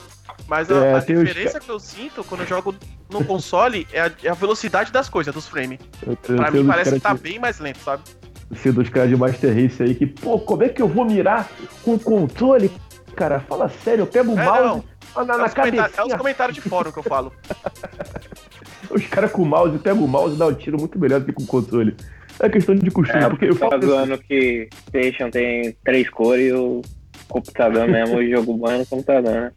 [0.46, 2.74] Mas a, É, a os diferença que eu sinto quando eu jogo
[3.10, 5.78] no console é a, é a velocidade das coisas, dos frames.
[6.22, 8.02] Pra mim parece que tá bem mais lento, sabe?
[8.56, 11.50] Sei dos caras de Master Race aí que, pô, como é que eu vou mirar
[11.82, 12.70] com o controle?
[13.14, 14.84] Cara, fala sério, eu pego o É, mouse
[15.16, 15.24] não.
[15.26, 17.32] na, É na comentários, é os comentários de fórum que eu falo.
[18.90, 21.26] Os caras com o mouse, pegam o mouse e dá um tiro muito melhor do
[21.26, 21.94] que com o controle.
[22.40, 26.48] É questão de costume, É, porque eu falo assim, zoando que PlayStation tem três cores
[26.48, 26.80] e o
[27.28, 29.52] computador mesmo, o jogo bom é no computador, né?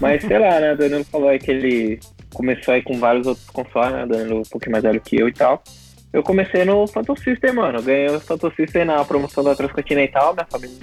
[0.00, 0.74] Mas sei lá, né?
[0.74, 2.00] O Danilo falou aí que ele
[2.34, 4.06] começou aí com vários outros consoles, né?
[4.06, 5.62] Danilo um pouquinho mais velho que eu e tal.
[6.12, 7.78] Eu comecei no Phantom System, mano.
[7.78, 10.76] Eu ganhei o Phantom System na promoção da Transcontinental, minha família.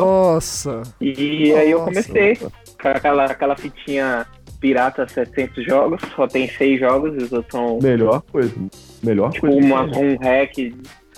[0.00, 0.82] Nossa.
[1.00, 1.90] E aí eu Nossa.
[1.90, 4.26] comecei com aquela, aquela fitinha
[4.60, 8.54] pirata 700 jogos, só tem seis jogos e os outros são melhor coisa.
[9.02, 9.58] Melhor tipo coisa.
[9.66, 10.52] uma, um hack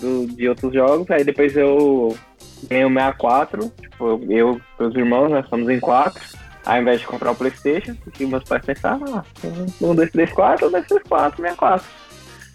[0.01, 1.09] do- de outros jogos.
[1.11, 2.15] Aí depois eu
[2.67, 6.19] ganhei o 64, tipo, eu, e meus irmãos, nós somos em quatro.
[6.65, 9.23] Ao invés de comprar o Playstation, que meus pais pensaram, ah,
[9.79, 11.85] um, dois, três, quatro, um, dois, três, quatro, 64.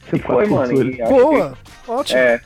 [0.08, 0.82] Você E foi, mano.
[0.82, 1.52] E Boa.
[1.84, 2.18] que- Ótimo.
[2.18, 2.40] é.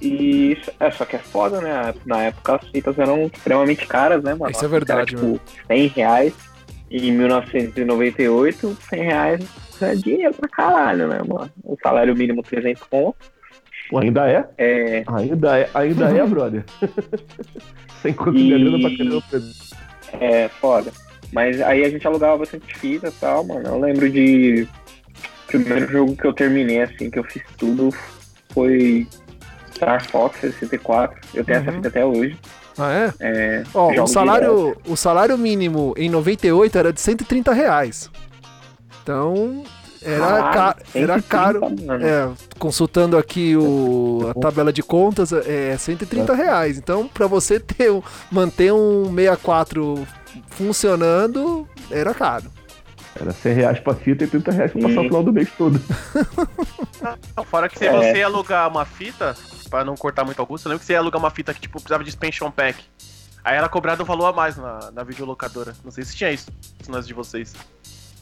[0.00, 1.94] E isso- é, só que é foda, né?
[2.04, 4.50] Na época as fitas eram extremamente caras, né, mano?
[4.50, 6.34] Isso é verdade, Era, tipo, 100 reais.
[6.90, 9.40] E em 1998, 100 reais
[9.80, 11.50] é dinheiro pra caralho, né, mano?
[11.64, 13.16] O salário mínimo 300 conto.
[13.90, 14.44] Pô, ainda é?
[14.58, 16.64] É, Ainda é, ainda é, brother.
[18.02, 19.24] Sem conta E- de grana pra caramba.
[20.20, 20.92] é foda.
[21.32, 23.66] Mas aí a gente alugava bastante fita e tal, mano.
[23.66, 24.68] Eu lembro de.
[25.56, 27.90] O primeiro jogo que eu terminei, assim, que eu fiz tudo
[28.52, 29.06] foi
[29.74, 31.16] Star Fox 64.
[31.34, 31.76] Eu tenho essa Uhum.
[31.76, 32.36] fita até hoje.
[32.76, 33.12] Ah, é?
[33.20, 38.10] É, Ó, o salário, o salário mínimo em 98 era de 130 reais.
[39.02, 39.62] Então,
[40.02, 41.60] era, Caralho, ca- era 130, caro.
[41.60, 42.04] mano.
[42.04, 46.76] É, consultando aqui o, a tabela de contas, é 130 reais.
[46.78, 47.90] Então, pra você ter,
[48.30, 50.04] manter um 64
[50.48, 52.46] funcionando, era caro.
[53.20, 55.00] Era 100 reais pra fita e 30 reais pra passar Uhum.
[55.02, 55.80] o final do mês todo.
[57.36, 57.92] Não, fora que se É.
[57.92, 59.36] você ia alugar uma fita,
[59.70, 61.74] pra não cortar muito Augusto, eu lembro que você ia alugar uma fita que tipo,
[61.74, 62.82] precisava de expansion pack.
[63.44, 65.74] Aí era cobrado um valor a mais na, na videolocadora.
[65.84, 66.50] Não sei se tinha isso
[66.88, 67.52] nas de vocês.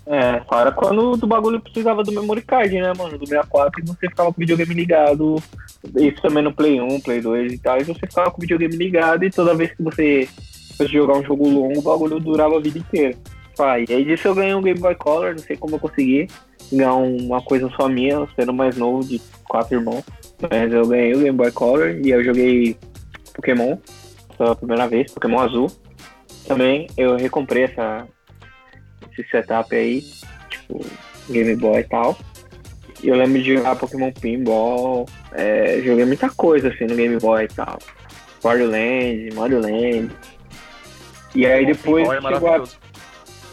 [0.05, 3.16] É, fora quando do bagulho precisava do memory card, né, mano?
[3.16, 5.40] Do 64 e você ficava com o videogame ligado.
[5.96, 7.78] Isso também no Play 1, Play 2 e tal.
[7.81, 10.28] E você ficava com o videogame ligado e toda vez que você
[10.76, 13.16] fosse jogar um jogo longo, o bagulho durava a vida inteira.
[13.56, 16.28] Pai, e aí disso eu ganhei um Game Boy Color, não sei como eu consegui
[16.72, 20.04] ganhar uma coisa só minha, sendo mais novo de quatro irmãos.
[20.50, 22.76] Mas eu ganhei o Game Boy Color e eu joguei
[23.34, 23.76] Pokémon
[24.36, 25.70] pela primeira vez, Pokémon Azul.
[26.46, 28.06] Também eu recomprei essa,
[29.10, 30.02] esse setup aí,
[30.48, 30.84] tipo,
[31.30, 32.16] Game Boy e tal.
[33.02, 37.44] E eu lembro de jogar Pokémon Pinball, é, joguei muita coisa assim no Game Boy
[37.44, 37.78] e tal.
[38.42, 40.10] Wario Land, Mario Land.
[41.34, 42.78] E aí depois Pinball é chegou a maravilhoso.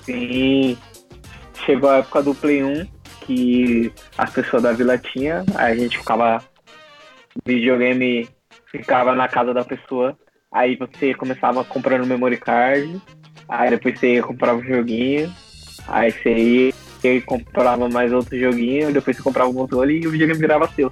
[0.10, 0.76] Sim.
[1.66, 2.88] Chegou a época do Play 1,
[3.22, 6.44] que as pessoas da vila tinham, aí a gente ficava.
[7.46, 8.28] Videogame
[8.72, 10.18] ficava na casa da pessoa,
[10.52, 13.00] aí você começava comprando memory card,
[13.48, 15.32] aí depois você comprava o joguinho,
[15.88, 20.12] aí você ia e comprava mais outro joguinho, depois você comprava o controle e o
[20.12, 20.92] videogame virava seu.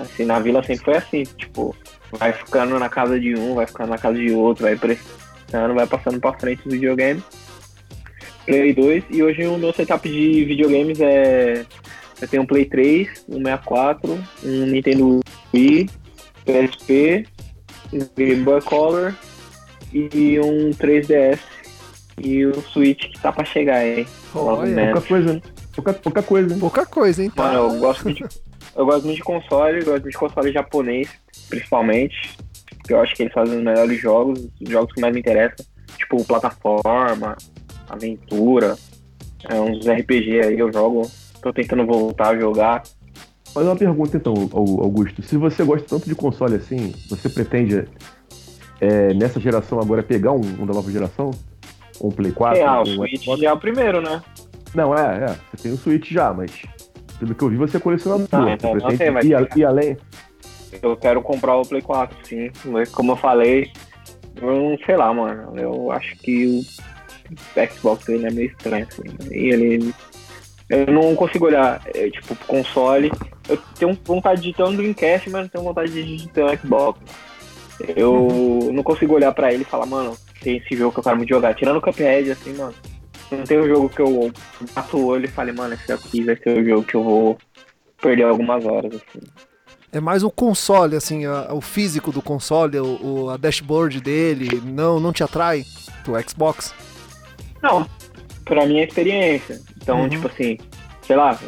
[0.00, 1.76] Assim, na vila sempre foi assim, tipo,
[2.10, 5.86] vai ficando na casa de um, vai ficando na casa de outro, vai prestando, vai
[5.86, 7.22] passando pra frente o videogame.
[8.48, 11.66] Play 2 e hoje o meu setup de videogames é.
[12.20, 15.20] Eu tenho um Play 3, um 64, um Nintendo
[15.54, 15.88] Wii,
[16.44, 17.26] PSP,
[17.92, 19.14] um Game Boy Color
[19.92, 21.38] e um 3DS.
[22.20, 24.04] E o Switch que tá pra chegar, hein?
[24.34, 24.92] Logo Olha.
[24.92, 25.40] Pouca coisa, né?
[25.72, 26.58] Pouca, pouca coisa, hein?
[26.58, 27.32] Pouca coisa, hein?
[27.36, 28.40] Mano, eu gosto muito de,
[28.74, 31.08] eu gosto muito de console, eu gosto muito de console japonês,
[31.48, 32.36] principalmente.
[32.78, 35.64] Porque eu acho que eles fazem os melhores jogos, os jogos que mais me interessam.
[35.96, 37.36] Tipo, plataforma,
[37.88, 38.76] aventura,
[39.48, 41.10] é, uns RPG aí eu jogo.
[41.42, 42.82] Tô tentando voltar a jogar.
[43.54, 45.22] Mas uma pergunta então, Au- Augusto.
[45.22, 47.84] Se você gosta tanto de console assim, você pretende
[48.80, 51.30] é, nessa geração agora pegar um, um da nova geração?
[52.00, 52.58] Um Play 4?
[52.60, 53.40] é, ah, o um Switch Xbox?
[53.40, 54.22] já é o primeiro, né?
[54.74, 55.36] Não, é, é.
[55.50, 56.50] Você tem o Switch já, mas
[57.18, 58.28] pelo que eu vi, você é colecionador.
[58.32, 59.96] Ah, então você não sei, pretende ir, ir além?
[60.82, 62.50] Eu quero comprar o Play 4, sim.
[62.66, 63.70] Mas como eu falei,
[64.36, 65.58] eu não sei lá, mano.
[65.58, 66.60] Eu acho que o
[67.72, 69.02] Xbox dele é meio estranho, assim.
[69.30, 69.94] E ele.
[70.68, 73.10] Eu não consigo olhar, é, tipo, pro console.
[73.48, 77.00] Eu tenho vontade de ter um Dreamcast, mas não tenho vontade de ter um Xbox.
[77.96, 81.16] Eu não consigo olhar pra ele e falar, mano, tem esse jogo que eu quero
[81.16, 81.54] muito jogar.
[81.54, 82.74] Tirando o Cuphead, assim, mano.
[83.30, 84.32] Não tem um jogo que eu
[84.74, 87.38] bato o olho e fale, mano, esse aqui vai ser o jogo que eu vou
[88.00, 89.26] perder algumas horas, assim.
[89.92, 94.60] É mais o console, assim, a- o físico do console, o, o- a dashboard dele,
[94.64, 95.64] não, não te atrai?
[96.04, 96.74] Do Xbox?
[97.62, 97.86] Não,
[98.44, 99.60] pra minha experiência.
[99.76, 100.08] Então, Uhum.
[100.08, 100.56] tipo assim,
[101.02, 101.38] sei lá,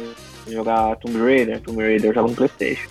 [0.47, 2.89] jogar Tomb Raider, Tomb Raider eu jogo no Playstation.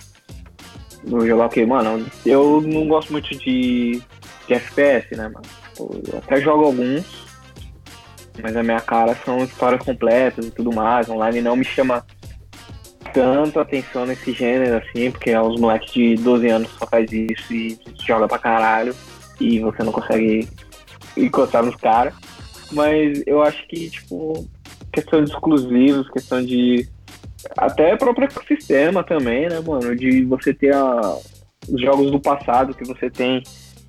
[1.03, 1.65] Vou jogar o quê?
[1.65, 4.01] Mano, eu não gosto muito de,
[4.47, 5.41] de FPS, né, mano?
[5.71, 7.03] Tipo, Eu até jogo alguns,
[8.41, 11.09] mas a minha cara são histórias completas e tudo mais.
[11.09, 12.05] Online não me chama
[13.13, 17.77] tanto atenção nesse gênero, assim, porque os moleques de 12 anos só faz isso e
[18.05, 18.95] joga pra caralho.
[19.39, 20.47] E você não consegue
[21.17, 22.13] encostar nos caras.
[22.71, 24.47] Mas eu acho que, tipo,
[24.91, 26.87] questão de exclusivos, questão de.
[27.57, 29.95] Até próprio ecossistema também, né, mano?
[29.95, 31.17] De você ter a-
[31.67, 33.41] os jogos do passado que você tem,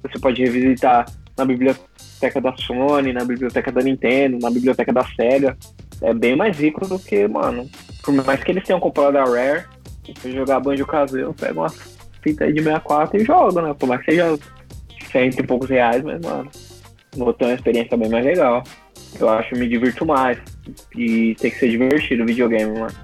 [0.02, 5.56] você pode revisitar na biblioteca da Sony, na biblioteca da Nintendo, na biblioteca da Sega.
[6.00, 7.68] É bem mais rico do que, mano.
[8.02, 9.64] Por mais que eles tenham comprado a Rare,
[10.20, 11.70] se jogar Banjo Kazooie, eu pego uma
[12.22, 13.74] fita aí de 64 e jogo, né?
[13.74, 14.38] Por mais que seja
[15.10, 16.50] cento e poucos reais, mas, mano,
[17.16, 18.62] vou ter uma experiência bem mais legal.
[19.18, 20.38] Eu acho que me divirto mais.
[20.96, 22.94] E tem que ser divertido o videogame, mano.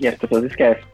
[0.00, 0.84] E as pessoas esquecem.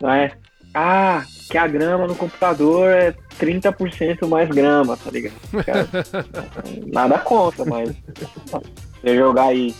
[0.00, 0.32] Não é?
[0.74, 5.34] Ah, que a grama no computador é 30% mais grama, tá ligado?
[5.64, 5.88] Cara,
[6.86, 7.94] nada contra, mas
[9.00, 9.74] você jogar aí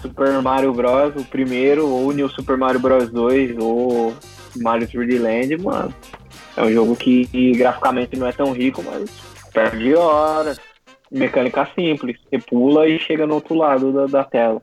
[0.00, 1.14] Super Mario Bros.
[1.16, 3.10] o primeiro, ou New Super Mario Bros.
[3.10, 4.14] 2, ou
[4.56, 5.94] Mario 3D Land, mano.
[6.56, 9.10] É um jogo que graficamente não é tão rico, mas
[9.56, 10.60] perde horas.
[11.10, 12.18] Mecânica simples.
[12.28, 14.60] Você pula e chega no outro lado da, da tela.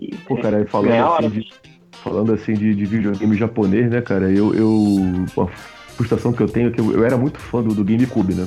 [0.00, 1.52] E Pô, cara, aí falando assim, de,
[1.92, 4.68] falando assim de, de videogame japonês, né, cara, eu, eu.
[5.36, 5.46] Uma
[5.96, 8.46] frustração que eu tenho é que eu, eu era muito fã do, do GameCube, né?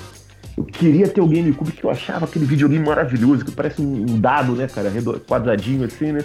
[0.58, 4.20] Eu queria ter o GameCube que eu achava aquele videogame maravilhoso, que parece um, um
[4.20, 4.92] dado, né, cara,
[5.26, 6.24] quadradinho assim, né?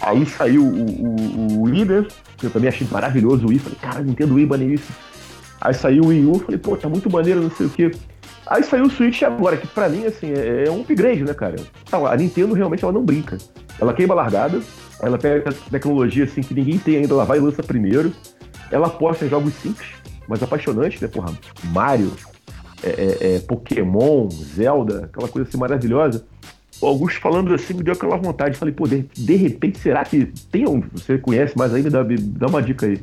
[0.00, 2.06] Aí saiu o, o, o Wii, né?
[2.38, 3.58] Que eu também achei maravilhoso o Wii.
[3.58, 4.96] Falei, cara, Nintendo Wii, maneiríssimo.
[5.60, 7.90] Aí saiu o Wii U, falei, pô, tá muito maneiro, não sei o quê.
[8.46, 11.56] Aí saiu o Switch agora, que pra mim, assim, é, é um upgrade, né, cara?
[11.90, 13.38] Tá A Nintendo realmente ela não brinca.
[13.80, 14.60] Ela queima largada,
[15.00, 18.12] ela pega tecnologia assim que ninguém tem ainda, ela vai e lança primeiro.
[18.70, 19.88] Ela aposta em jogos simples,
[20.28, 21.08] mas apaixonantes, né?
[21.08, 21.32] Porra,
[21.64, 22.12] Mario,
[22.82, 26.24] é, é, é, Pokémon, Zelda, aquela coisa assim maravilhosa.
[26.80, 28.56] Augusto falando assim me deu aquela vontade.
[28.56, 30.82] Falei, pô, de, de repente, será que tem um.
[30.92, 31.90] Você conhece mais ainda?
[31.90, 33.00] Dá, me dá uma dica aí.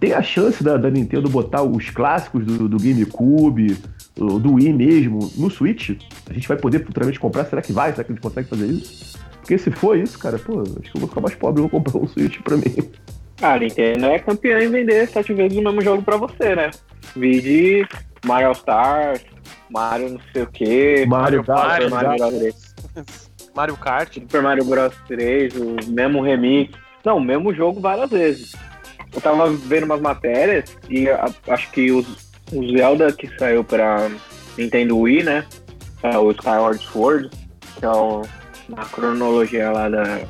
[0.00, 3.76] Tem a chance da, da Nintendo botar os clássicos do, do GameCube,
[4.14, 5.90] do do Wii mesmo, no Switch?
[6.28, 7.44] A gente vai poder futuramente comprar?
[7.46, 7.90] Será que vai?
[7.92, 9.18] Será que a gente consegue fazer isso?
[9.40, 11.70] Porque se for isso, cara, pô, acho que eu vou ficar mais pobre e vou
[11.70, 12.90] comprar um Switch pra mim.
[13.40, 16.70] Ah, a Nintendo é campeã em vender sete vezes o mesmo jogo pra você, né?
[17.16, 17.86] Vide
[18.24, 19.20] Mario Stars,
[19.68, 22.74] Mario não sei o que, Mario Kart, Super Mario Mario Bros.
[22.94, 24.14] 3, Mario Kart.
[24.14, 26.72] Super Mario Bros 3, o mesmo remix.
[27.04, 28.52] Não, o mesmo jogo várias vezes.
[29.12, 34.10] Eu tava vendo umas matérias e a- acho que os, o Zelda que saiu pra
[34.56, 35.44] Nintendo Wii, né?
[36.02, 37.30] É o Skyward Sword,
[37.78, 38.22] que é o,
[38.68, 40.20] na cronologia lá da,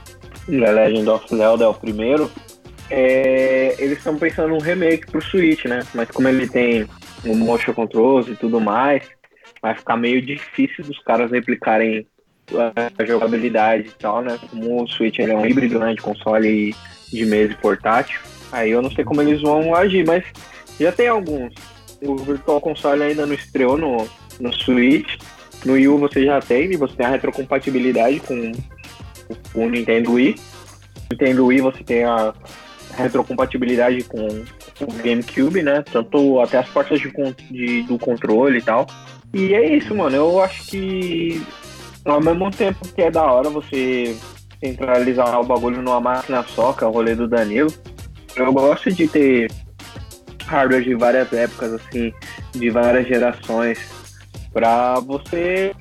[0.49, 2.31] Legend of Zelda, é o primeiro.
[2.91, 5.83] É, eles estão pensando num remake pro Switch, né?
[5.95, 6.87] Mas como ele tem
[7.25, 9.03] o motion controls e tudo mais,
[9.61, 12.07] vai ficar meio difícil dos caras replicarem
[12.99, 14.39] a jogabilidade e tal, né?
[14.51, 16.75] Como o Switch é um híbrido né, de console
[17.11, 18.21] de mesa e portátil.
[18.51, 20.25] Aí eu não sei como eles vão agir, mas
[20.79, 21.55] já tem alguns.
[22.03, 24.07] O Virtual Console ainda não estreou no,
[24.41, 25.17] no Switch.
[25.65, 28.53] No Wii U você já tem, você tem a retrocompatibilidade com
[29.55, 30.35] o Nintendo Wii.
[31.13, 32.35] Nintendo Wii você tem a
[32.97, 35.83] retrocompatibilidade com o GameCube, né?
[35.93, 37.13] Tanto até as portas de,
[37.51, 38.87] de- do controle e tal.
[39.33, 40.17] E é isso, mano.
[40.17, 41.43] Eu acho que
[42.05, 44.17] ao mesmo tempo que é da hora você
[44.59, 47.73] centralizar o bagulho numa máquina só, que é o rolê do Danilo,
[48.37, 49.51] eu gosto de ter
[50.47, 52.13] hardware de várias épocas, assim,
[52.53, 53.79] de várias gerações,
[54.53, 55.75] pra você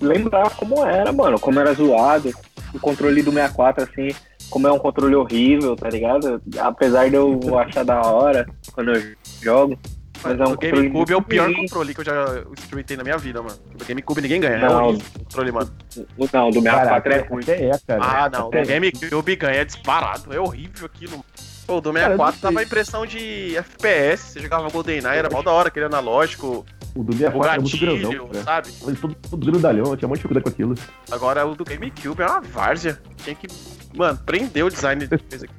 [0.00, 2.30] lembrar como era, mano, como era zoado,
[2.72, 4.08] o controle do 64, assim,
[4.48, 6.40] como é um controle horrível, tá ligado?
[6.58, 9.02] Apesar de eu achar da hora quando eu
[9.42, 9.78] jogo.
[10.22, 13.16] Mas é um o GameCube é o pior controle que eu já experimentei na minha
[13.16, 13.56] vida, mano.
[13.80, 14.56] O GameCube ninguém ganha.
[14.56, 14.88] É Não.
[14.88, 15.70] horrível o controle, mano.
[16.18, 17.42] O- Não, o do 64 é ruim.
[17.48, 18.00] é, cara.
[18.04, 18.48] Ah, não.
[18.48, 20.30] Até O GameCube ganha disparado.
[20.34, 21.24] É horrível aquilo.
[21.70, 22.42] Pô, o do Cara, eu não 64 sei.
[22.50, 24.32] dava a impressão de FPS.
[24.32, 26.66] Você jogava GoldenEye, era mal da hora, aquele analógico,
[26.96, 28.44] O do o 64 é muito grandão, cara.
[28.44, 28.72] sabe?
[29.00, 30.74] Todo, todo grandalhão, eu tinha muito dificuldade com aquilo.
[31.12, 33.00] Agora o do GameCube é uma várzea.
[33.18, 33.46] Tinha que.
[33.94, 35.54] Mano, prendeu o design fez aqui.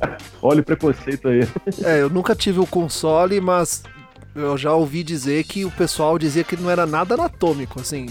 [0.42, 1.40] Olha o preconceito aí.
[1.82, 3.82] É, eu nunca tive o console, mas
[4.38, 8.06] eu já ouvi dizer que o pessoal dizia que não era nada anatômico, assim.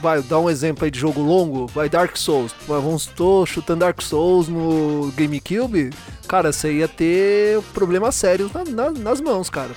[0.00, 2.54] Vai, dar um exemplo aí de jogo longo, vai Dark Souls.
[2.68, 5.90] Mas Vamos tô chutando Dark Souls no GameCube,
[6.28, 9.70] cara, você ia ter problemas sérios na- na- nas mãos, cara.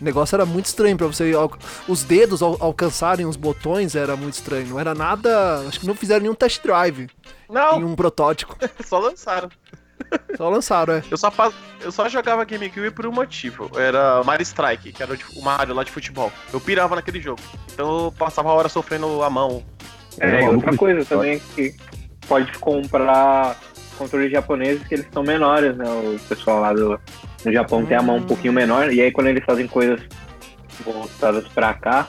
[0.00, 1.32] O negócio era muito estranho pra você.
[1.86, 4.66] Os dedos al- alcançarem os botões era muito estranho.
[4.68, 5.58] Não era nada.
[5.68, 8.56] Acho que não fizeram nenhum test drive em Não, um protótipo.
[8.82, 9.50] só lançaram.
[10.36, 11.02] Só lançaram, é.
[11.10, 13.70] Eu só, pas- eu só jogava GameCube por um motivo.
[13.76, 16.32] Era Mario Strike, que era o de- o Mario lá de futebol.
[16.52, 17.40] Eu pirava naquele jogo.
[17.72, 19.62] Então eu passava a hora sofrendo a mão.
[20.18, 21.74] É, maluco outra coisa também que
[22.26, 23.56] pode comprar
[23.96, 25.84] controles japoneses que eles são menores, né?
[25.88, 26.98] O pessoal lá do
[27.44, 30.00] no Japão tem a mão um pouquinho menor, e aí quando eles fazem coisas
[30.84, 32.08] voltadas pra cá,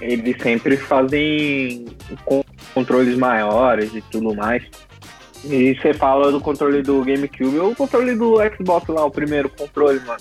[0.00, 1.86] eles sempre fazem
[2.24, 4.62] com controles maiores e tudo mais.
[5.44, 10.00] E você fala do controle do GameCube, o controle do Xbox lá, o primeiro controle,
[10.00, 10.20] mano.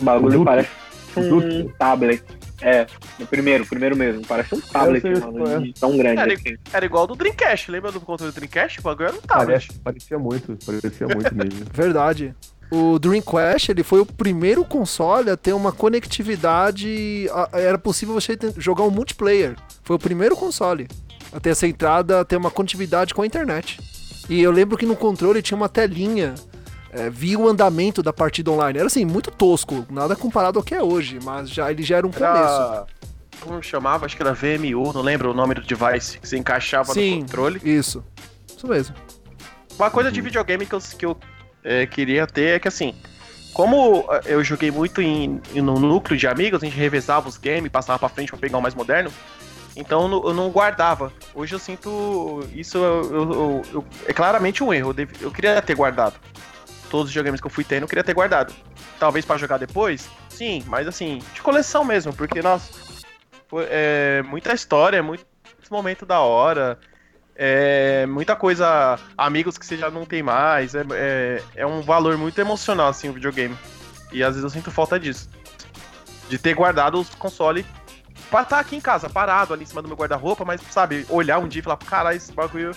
[0.00, 0.44] O bagulho Duke.
[0.44, 0.70] parece
[1.16, 1.70] um Duke.
[1.78, 2.22] tablet.
[2.62, 2.86] É,
[3.20, 4.22] o primeiro, o primeiro mesmo.
[4.26, 5.72] Parece um tablet, sei, mano, é.
[5.78, 6.56] tão grande Cara, assim.
[6.72, 7.70] Era igual ao do Dreamcast.
[7.70, 8.80] Lembra do controle do Dreamcast?
[8.80, 9.46] O bagulho era um tablet.
[9.46, 11.66] Parece, parecia muito, parecia muito mesmo.
[11.70, 12.34] Verdade.
[12.70, 17.28] O Dreamcast, ele foi o primeiro console a ter uma conectividade.
[17.30, 19.54] a- Era possível você ter- jogar um multiplayer.
[19.82, 20.88] Foi o primeiro console
[21.36, 23.78] a ter essa entrada, ter uma conectividade com a internet.
[24.28, 26.34] E eu lembro que no controle tinha uma telinha.
[26.92, 28.78] É, via o andamento da partida online.
[28.78, 32.06] Era assim, muito tosco, nada comparado ao que é hoje, mas já ele já era
[32.06, 32.32] um começo.
[32.32, 32.86] Era...
[33.38, 34.06] Como chamava?
[34.06, 37.16] Acho que era VMU, não lembro o nome do device que você encaixava Sim.
[37.16, 37.60] no controle.
[37.62, 38.02] Isso.
[38.48, 38.96] Isso mesmo.
[39.78, 41.18] Uma coisa de videogame que eu, que eu
[41.62, 42.94] é, queria ter é que assim,
[43.52, 47.36] como é, eu joguei muito em, em no núcleo de amigos, a gente revezava os
[47.36, 49.12] games, passava pra frente pra pegar o mais moderno.
[49.76, 51.12] Então eu não- guardava.
[51.34, 54.90] Hoje eu sinto isso eu- eu- eu- é claramente um erro.
[54.90, 56.14] Eu, dev- eu queria ter guardado.
[56.90, 58.54] Todos os videogames que eu fui tendo, eu queria ter guardado.
[58.98, 60.08] Talvez pra jogar depois?
[60.30, 62.70] Sim, mas assim, de coleção mesmo, porque, nossa,
[63.48, 65.26] foi, é, muita história, muitos
[65.70, 66.78] momentos da hora.
[67.38, 70.74] É, muita coisa, amigos que você já não tem mais.
[70.74, 73.54] É, é, é um valor muito emocional, assim, o videogame.
[74.10, 75.28] E às vezes eu sinto falta disso.
[76.30, 77.66] De ter guardado os consoles
[78.30, 81.38] pra estar aqui em casa, parado ali em cima do meu guarda-roupa, mas, sabe, olhar
[81.38, 82.72] um dia e falar, caralho, esse bagulho.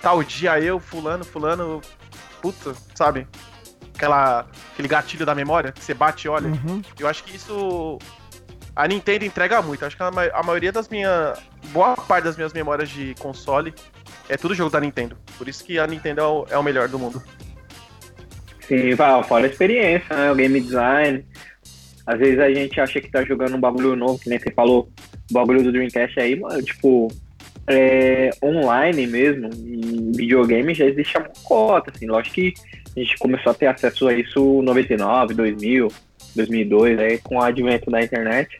[0.00, 1.80] Tal dia eu, fulano, fulano.
[2.42, 3.26] Puta, sabe?
[3.94, 6.48] Aquela, aquele gatilho da memória que você bate e olha.
[6.48, 6.82] Uhum.
[6.98, 7.98] Eu acho que isso.
[8.76, 9.84] A Nintendo entrega muito.
[9.84, 11.38] Acho que a, a maioria das minhas.
[11.68, 13.74] Boa parte das minhas memórias de console
[14.28, 15.16] é tudo jogo da Nintendo.
[15.38, 17.22] Por isso que a Nintendo é o, é o melhor do mundo.
[18.60, 20.30] Sim, fora a experiência, né?
[20.30, 21.26] O game design.
[22.06, 24.90] Às vezes a gente acha que tá jogando um bagulho novo, que nem você falou,
[25.30, 27.08] o bagulho do Dreamcast aí, mano, tipo,
[27.66, 32.54] é, online mesmo, em videogame já existe a cota, assim, lógico que
[32.94, 35.88] a gente começou a ter acesso a isso em 99, 2000,
[36.36, 38.58] 2002, aí com o advento da internet.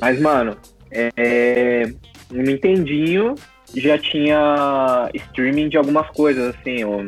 [0.00, 0.56] Mas, mano,
[0.90, 1.84] é,
[2.30, 3.34] no Nintendinho
[3.76, 7.04] já tinha streaming de algumas coisas, assim, ó,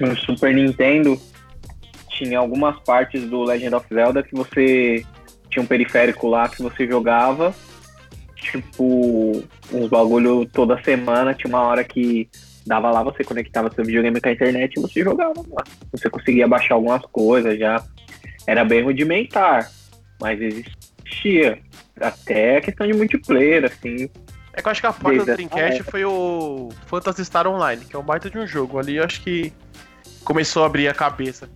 [0.00, 1.18] no Super Nintendo
[2.22, 5.04] tinha algumas partes do Legend of Zelda que você
[5.50, 7.54] tinha um periférico lá que você jogava,
[8.36, 9.42] tipo,
[9.72, 12.28] uns bagulho toda semana, tinha uma hora que
[12.64, 15.64] dava lá, você conectava seu videogame com a internet e você jogava lá.
[15.90, 17.84] Você conseguia baixar algumas coisas já.
[18.46, 19.70] Era bem rudimentar,
[20.20, 21.58] mas existia.
[22.00, 24.08] Até a questão de multiplayer, assim.
[24.54, 27.46] É que eu acho que a porta do Desde essa Dreamcast foi o Phantasy Star
[27.46, 28.78] Online, que é um baita de um jogo.
[28.78, 29.52] Ali eu acho que
[30.24, 31.48] começou a abrir a cabeça.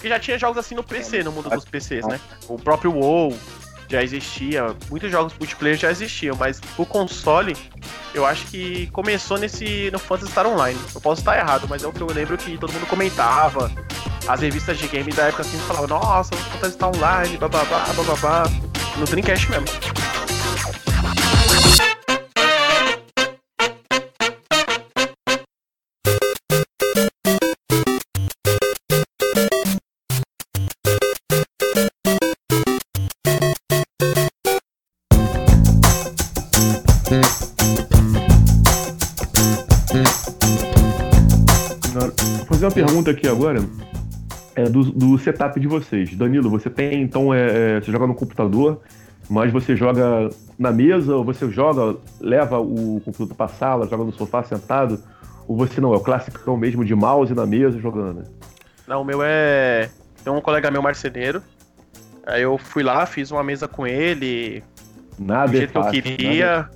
[0.00, 2.18] Porque já tinha jogos assim no PC, no mundo dos PCs, né?
[2.48, 3.38] O próprio WoW
[3.86, 7.54] já existia, muitos jogos multiplayer já existiam, mas o console,
[8.14, 10.80] eu acho que começou nesse no Phantasy Star Online.
[10.94, 13.70] Eu posso estar errado, mas é o que eu lembro que todo mundo comentava.
[14.26, 18.44] As revistas de game da época assim falavam, nossa, o Phantasy Star Online, bababá, bababá.
[18.96, 19.99] No Dreamcast mesmo.
[43.02, 43.60] Pergunta aqui agora.
[44.54, 46.14] É do, do setup de vocês.
[46.14, 48.80] Danilo, você tem, então, é, é, você joga no computador,
[49.28, 50.28] mas você joga
[50.58, 55.00] na mesa, ou você joga, leva o computador pra sala, joga no sofá sentado,
[55.46, 58.24] ou você não, é o clássico mesmo de mouse na mesa jogando.
[58.86, 59.88] Não, o meu é.
[60.22, 61.42] Tem um colega meu marceneiro.
[62.26, 64.62] Aí eu fui lá, fiz uma mesa com ele,
[65.18, 66.46] Nada do é jeito que eu fácil, queria.
[66.56, 66.70] nada-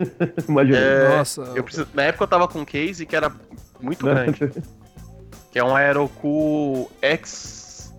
[0.48, 0.76] Imagina.
[0.78, 1.42] É, Nossa.
[1.54, 3.30] eu preciso- na época eu tava com um case que era
[3.80, 4.50] muito grande.
[5.50, 7.92] Que é um Aerocool X.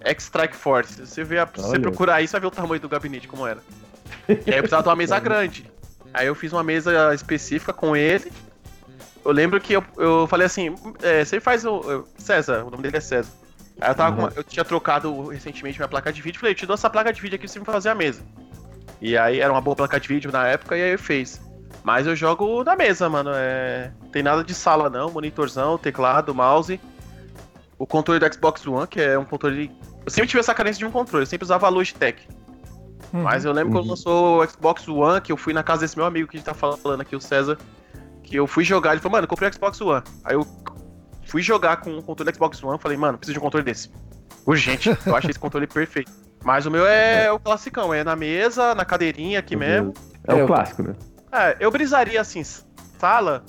[0.00, 1.06] X Strike Force.
[1.06, 3.46] Se você, a- se você procurar aí, você vai ver o tamanho do gabinete, como
[3.46, 3.60] era.
[4.28, 5.70] E aí eu precisava de uma mesa grande.
[6.14, 8.32] Aí eu fiz uma mesa específica com ele.
[9.24, 12.06] Eu lembro que eu, eu falei assim: é, você faz o.
[12.16, 13.30] César, o nome dele é César.
[13.80, 16.38] Aí eu, tava com- eu tinha trocado recentemente minha placa de vídeo.
[16.38, 18.22] Falei, eu te dou essa placa de vídeo aqui pra você me fazer a mesa.
[19.02, 21.40] E aí era uma boa placa de vídeo na época e aí eu fiz.
[21.86, 23.30] Mas eu jogo na mesa, mano.
[23.32, 23.92] É...
[24.10, 26.80] Tem nada de sala não, monitorzão, teclado, mouse.
[27.78, 29.70] O controle do Xbox One, que é um controle.
[30.04, 32.26] Eu sempre tive essa carência de um controle, eu sempre usava a Logitech.
[33.12, 33.22] Uhum.
[33.22, 33.80] Mas eu lembro Uhum.
[33.82, 36.38] quando lançou o Xbox One, que eu fui na casa desse meu amigo que a
[36.40, 37.56] gente tá falando aqui, o César.
[38.24, 40.02] Que eu fui jogar, ele falou, mano, eu comprei o Xbox One.
[40.24, 40.44] Aí eu
[41.24, 43.92] fui jogar com o controle do Xbox One, falei, mano, preciso de um controle desse.
[44.44, 46.10] Urgente, eu achei esse controle perfeito.
[46.42, 49.94] Mas o meu é o classicão, é na mesa, na cadeirinha aqui mesmo.
[50.26, 50.94] É, É, o o- clássico, né?
[51.36, 52.42] É, eu brisaria assim,
[52.98, 53.44] sala,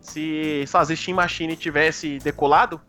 [0.00, 0.64] se,
[0.94, 2.80] Steam Machine tivesse decolado,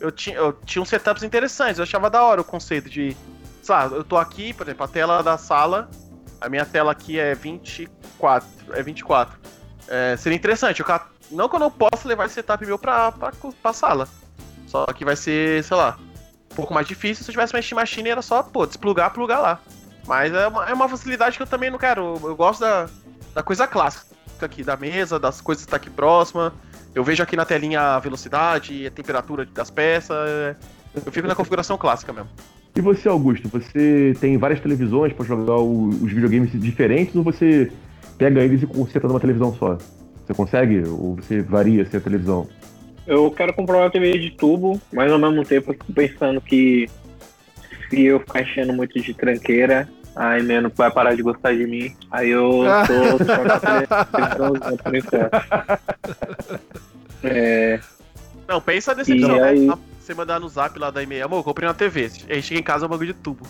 [0.00, 3.14] eu tinha, eu tinha uns setups interessantes, eu achava da hora o conceito de,
[3.62, 5.90] sei lá, eu tô aqui, por exemplo, a tela da sala,
[6.40, 9.38] a minha tela aqui é 24, é 24.
[9.86, 10.86] É, seria interessante, eu,
[11.30, 13.30] não que eu não possa levar esse setup meu pra, pra,
[13.62, 14.08] pra sala,
[14.66, 15.98] só que vai ser, sei lá,
[16.50, 19.40] um pouco mais difícil, se eu tivesse uma Steam Machine era só, pô, desplugar, plugar
[19.40, 19.60] lá.
[20.06, 22.88] Mas é uma, é uma facilidade que eu também não quero, eu gosto da,
[23.34, 26.52] da coisa clássica aqui da mesa, das coisas que tá aqui próxima.
[26.94, 30.16] Eu vejo aqui na telinha a velocidade, a temperatura das peças.
[30.16, 30.56] é,
[31.06, 32.28] Eu fico na configuração clássica mesmo.
[32.74, 37.70] E você, Augusto, você tem várias televisões pra jogar os videogames diferentes ou você
[38.18, 39.76] pega eles e concentra numa televisão só?
[40.26, 40.82] Você consegue?
[40.88, 42.48] Ou você varia assim, a televisão?
[43.06, 46.88] Eu quero comprar uma TV de tubo, mas ao mesmo tempo eu fico pensando que
[47.90, 51.94] se eu ficar enchendo muito de tranqueira, aí Meno vai parar de gostar de mim.
[52.10, 53.58] Aí eu tô só na
[54.06, 55.30] televisão por enquanto.
[57.24, 57.80] É,
[58.48, 59.48] Não, pensa a decepção, E né?
[59.48, 59.70] aí?
[60.00, 62.10] Você mandar no zap lá da e-mail, amor, eu comprei uma TV.
[62.28, 63.46] Aí chega em casa é um bagulho de tubo.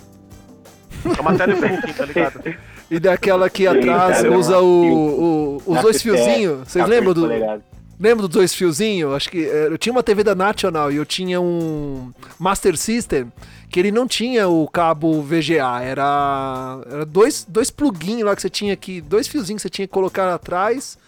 [1.17, 2.41] É uma telefucking, tá ligado?
[2.91, 6.69] E daquela aqui Sim, atrás cara, usa o, o- os Na dois fiozinhos.
[6.69, 7.63] Vocês lembram do, polegadas.
[8.03, 9.15] Lembram dos dois fiozinhos?
[9.15, 13.33] Acho que eh, eu tinha uma TV da National e eu tinha um Master System
[13.71, 18.51] que ele não tinha o cabo VGA, era, era dois, dois pluguinhos lá que você
[18.51, 20.99] tinha que, dois fiozinhos que você tinha que colocar atrás.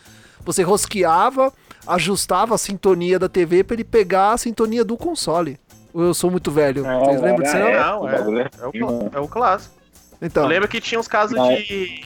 [0.44, 1.52] Você rosqueava,
[1.86, 5.58] ajustava a sintonia da TV para ele pegar a sintonia do console.
[5.94, 6.82] Eu sou muito velho?
[6.82, 7.56] Não, Vocês lembram disso?
[7.56, 8.08] era Não?
[8.08, 8.16] É.
[8.16, 8.20] é
[8.60, 9.74] É o, é o clássico.
[10.20, 12.02] Então, Eu lembro que tinha uns casos de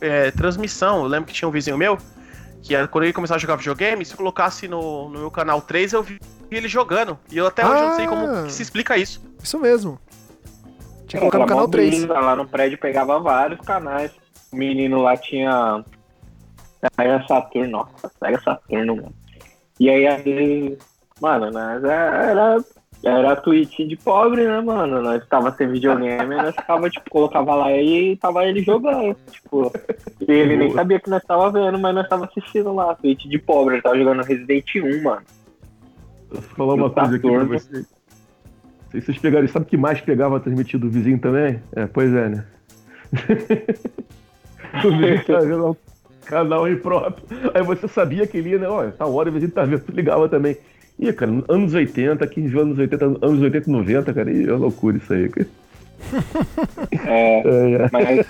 [0.00, 1.02] é, transmissão.
[1.02, 1.98] Eu lembro que tinha um vizinho meu,
[2.62, 5.60] que era, quando ele começava a jogar videogame, se eu colocasse no, no meu canal
[5.62, 7.18] 3, eu vi ele jogando.
[7.30, 8.08] E eu até hoje não sei Ah.
[8.08, 9.22] como que se explica isso.
[9.42, 9.98] isso mesmo.
[11.06, 11.90] Tinha que É, colocar no canal mó 3.
[11.90, 14.12] brisa, Lá no prédio pegava vários canais.
[14.52, 15.84] O menino lá tinha.
[16.96, 19.14] Sega Saturno, nossa, Sega Saturno, mano.
[19.78, 20.78] E aí, às vezes,
[21.20, 22.56] mano, nós era.
[23.02, 25.00] Era tweet de pobre, né, mano?
[25.00, 29.16] Nós tava sem videogame, nós ficava, tipo, colocava lá e tava ele jogando.
[29.30, 29.72] Tipo,
[30.20, 33.38] e ele nem sabia que nós tava vendo, mas nós tava assistindo lá, tweet de
[33.38, 35.22] pobre, ele tava jogando Resident 1, mano.
[36.30, 37.72] Vou falar uma coisa aqui pra vocês.
[37.72, 41.62] Não sei se vocês pegaram, sabe o que mais pegava transmitido do vizinho também?
[41.74, 42.44] É, pois é, né?
[44.84, 45.76] o vizinho tá vendo um
[46.26, 47.24] canal aí próprio.
[47.54, 48.68] Aí você sabia que ele ia, né?
[48.68, 50.56] Olha, tá hora, o vizinho tá vendo, tu ligava também.
[51.00, 54.98] Ih, cara, anos 80, 15 anos 80, anos 80 e 90, cara, ih, é loucura
[54.98, 55.48] isso aí, cara.
[56.92, 57.90] É, É, é.
[57.92, 58.26] mas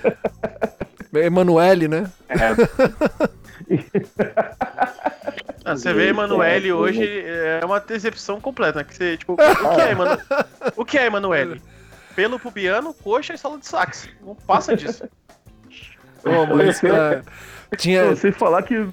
[1.25, 2.11] Emanuele, né?
[2.29, 2.37] é,
[5.65, 8.85] Ah, você vê Emanuele hoje é uma decepção completa, né?
[8.85, 10.23] Que você, tipo, o que é Emanuele?
[10.77, 11.63] O que é Emanuele?
[12.15, 14.09] Pelo pubiano, coxa e sala de sax.
[14.25, 15.05] Não passa disso.
[16.25, 17.23] Ô, mas, é,
[17.77, 18.75] tinha, Eu sei falar que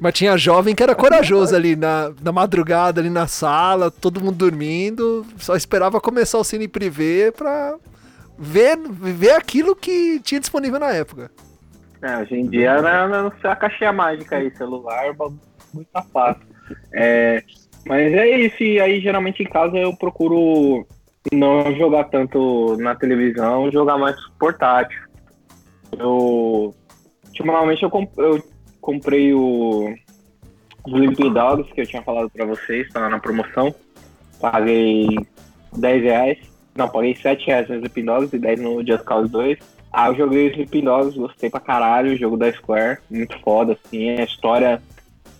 [0.00, 4.36] mas tinha jovem que era corajoso ali na, na madrugada, ali na sala, todo mundo
[4.36, 7.76] dormindo, só esperava começar o cine privê pra
[8.38, 11.30] ver, ver aquilo que tinha disponível na época.
[12.00, 15.40] É, hoje em dia não, não, não sei a caixinha mágica aí, celular, bagulho
[15.74, 16.42] muito fácil.
[16.92, 17.42] É,
[17.86, 20.86] mas é isso, e aí geralmente em casa eu procuro
[21.32, 25.00] não jogar tanto na televisão, jogar mais portátil.
[25.98, 26.74] Eu.
[27.38, 28.42] Ultimamente eu, comp- eu
[28.80, 29.94] comprei o
[30.86, 33.74] Sleeping Dogs, que eu tinha falado pra vocês, tá na promoção.
[34.40, 35.18] Paguei
[35.76, 36.38] 10 reais.
[36.74, 39.58] Não, paguei 7 reais no Sleeping Dogs e 10 no Just Cause 2.
[39.92, 44.10] Ah, eu joguei Sleeping Dogs, gostei pra caralho, o jogo da Square, muito foda, assim,
[44.10, 44.82] a história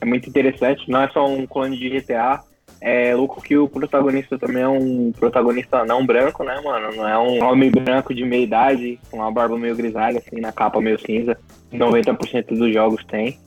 [0.00, 2.40] é muito interessante, não é só um clone de GTA,
[2.80, 7.18] é louco que o protagonista também é um protagonista não branco, né, mano, não é
[7.18, 10.98] um homem branco de meia idade, com uma barba meio grisalha, assim, na capa meio
[11.00, 11.36] cinza,
[11.72, 13.38] 90% dos jogos tem.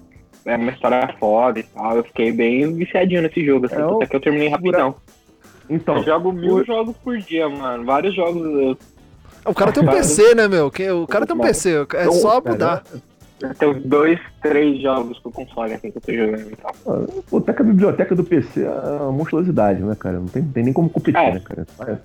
[0.43, 4.07] É uma história foda e tal, eu fiquei bem viciadinho nesse jogo, assim, É até
[4.07, 4.95] que eu terminei rapidão.
[5.69, 8.77] Então, Eu jogo mil o- jogos por dia, mano, vários jogos eu
[9.45, 10.67] O cara tem um PC, né, meu?
[10.67, 12.83] O cara tem um PC, é só Cara, mudar.
[13.41, 16.51] Eu tenho dois, três jogos pro console aqui que eu tô jogando.
[16.51, 16.71] Então.
[16.87, 20.19] Ah, Pô, até que a biblioteca do PC é uma monstruosidade, né, cara?
[20.19, 21.33] Não tem, tem nem como competir, É.
[21.33, 21.67] né, cara?
[21.87, 21.97] É.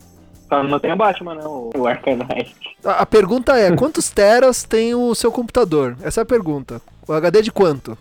[0.49, 2.55] Só não tem o Batman, não, o Arcanite.
[2.85, 5.97] A, a pergunta é: quantos teras tem o seu computador?
[6.03, 6.81] Essa é a pergunta.
[7.07, 7.99] O HD de quanto?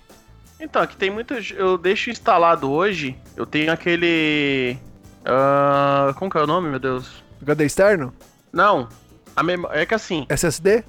[0.59, 1.51] Então, aqui tem muitos.
[1.57, 3.15] Eu deixo instalado hoje.
[3.35, 4.77] Eu tenho aquele.
[5.25, 7.23] ah, como que é o nome, meu Deus?
[7.41, 8.13] HD externo?
[8.53, 8.87] Não.
[9.35, 9.57] A mem...
[9.71, 10.83] É que assim, SSD?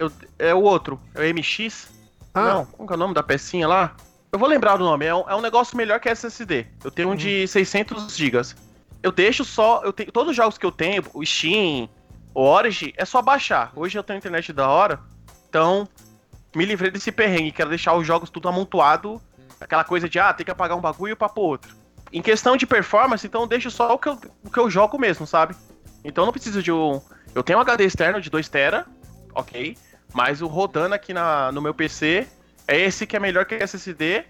[0.00, 0.12] Eu...
[0.38, 1.00] é o outro.
[1.14, 1.92] É o MX.
[2.34, 3.94] Ah, Não, como que é o nome da pecinha lá?
[4.32, 5.04] Eu vou lembrar do nome.
[5.04, 6.66] É um, é um negócio melhor que SSD.
[6.84, 8.40] Eu tenho um de 600 GB.
[9.02, 9.82] Eu deixo só.
[9.84, 11.88] Eu tenho todos os jogos que eu tenho, o Steam,
[12.34, 13.72] o Origin, é só baixar.
[13.74, 15.00] Hoje eu tenho internet da hora,
[15.48, 15.88] então
[16.54, 17.52] me livrei desse perrengue.
[17.52, 19.20] Quero deixar os jogos tudo amontoado.
[19.60, 21.76] Aquela coisa de, ah, tem que apagar um bagulho pra pôr outro.
[22.12, 24.98] Em questão de performance, então eu deixo só o que eu, o que eu jogo
[24.98, 25.54] mesmo, sabe?
[26.04, 27.00] Então eu não preciso de um.
[27.34, 28.84] Eu tenho um HD externo de 2TB,
[29.34, 29.76] ok.
[30.12, 32.26] Mas o rodando aqui na, no meu PC
[32.66, 34.24] é esse que é melhor que SSD.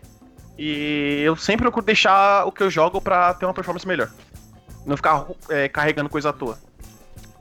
[0.58, 4.10] E eu sempre procuro deixar o que eu jogo pra ter uma performance melhor.
[4.84, 6.58] Não ficar é, carregando coisa à toa.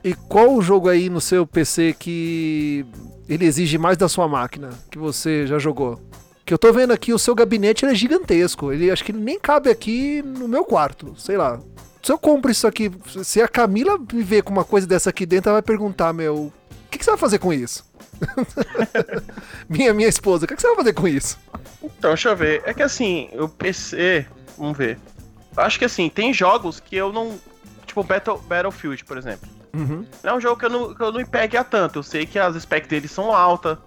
[0.02, 2.86] e qual o jogo aí no seu PC que
[3.28, 6.00] ele exige mais da sua máquina que você já jogou?
[6.44, 8.72] Que eu tô vendo aqui, o seu gabinete é gigantesco.
[8.72, 11.60] Ele acho que ele nem cabe aqui no meu quarto, sei lá.
[12.02, 12.90] Se eu compro isso aqui,
[13.22, 16.34] se a Camila me ver com uma coisa dessa aqui dentro, ela vai perguntar, meu,
[16.36, 16.52] o
[16.90, 17.84] que, que você vai fazer com isso?
[19.68, 21.38] minha minha esposa, o que, que você vai fazer com isso?
[21.82, 22.62] Então, deixa eu ver.
[22.64, 24.26] É que assim, o PC.
[24.56, 24.98] Vamos ver.
[25.56, 27.38] Acho que assim, tem jogos que eu não.
[27.86, 29.48] Tipo, Battle, Battlefield, por exemplo.
[29.74, 30.04] Uhum.
[30.22, 31.98] Não é um jogo que eu não, que eu não empegue a tanto.
[31.98, 33.78] Eu sei que as specs dele são altas.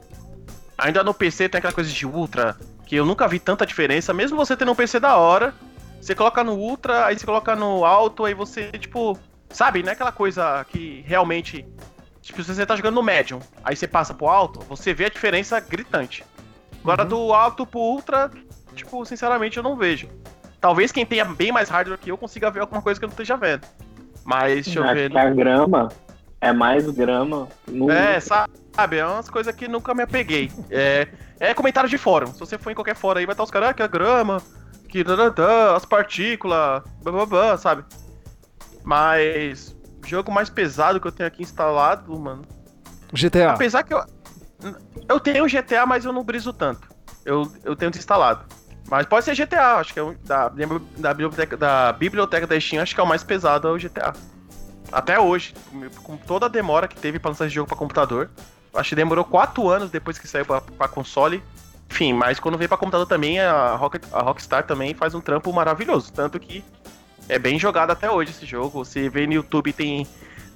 [0.78, 4.14] Ainda no PC tem aquela coisa de Ultra, que eu nunca vi tanta diferença.
[4.14, 5.54] Mesmo você tendo um PC da hora,
[6.02, 9.18] você coloca no Ultra, aí você coloca no Alto, aí você, tipo.
[9.50, 11.66] Sabe, não é aquela coisa que realmente.
[12.24, 15.10] Tipo, se você tá jogando no Medium, aí você passa pro Alto, você vê a
[15.10, 16.24] diferença gritante.
[16.82, 17.10] Agora Uhum.
[17.10, 18.32] do Alto pro Ultra,
[18.74, 20.08] tipo, sinceramente eu não vejo.
[20.62, 23.14] Talvez quem tenha bem mais hardware que eu consiga ver alguma coisa que eu não
[23.14, 23.68] esteja vendo.
[24.24, 25.12] Mas, deixa eu Acho ver.
[25.12, 25.90] que a grama
[26.40, 27.92] é mais grama no.
[27.92, 30.50] É, sabe, é umas coisas que nunca me apeguei.
[30.72, 31.10] É,
[31.42, 32.28] é comentário de fórum.
[32.28, 34.42] Se você for em qualquer fórum aí, vai estar os caras, ah, que a grama,
[34.88, 35.04] que
[35.76, 37.84] as partículas, blá blá blá, sabe?
[38.82, 42.44] Mas, jogo mais pesado que eu tenho aqui instalado, mano.
[43.12, 43.52] GTA.
[43.52, 44.04] Apesar que eu.
[45.08, 46.88] Eu tenho GTA, mas eu não briso tanto.
[47.26, 48.46] Eu, eu tenho desinstalado.
[48.90, 50.50] Mas pode ser GTA, acho que é o da,
[50.98, 54.14] da, biblioteca, da biblioteca da Steam, acho que é o mais pesado é o GTA.
[54.92, 55.54] Até hoje,
[56.04, 58.30] com toda a demora que teve pra lançar esse jogo pra computador.
[58.74, 61.44] Acho que demorou 4 anos depois que saiu pra, pra console.
[61.90, 65.52] Enfim, mas quando veio pra computador também, a, Rocket, a Rockstar também faz um trampo
[65.54, 66.12] maravilhoso.
[66.12, 66.64] Tanto que
[67.30, 68.84] é bem jogado até hoje esse jogo.
[68.84, 70.08] Você vê no YouTube, tem,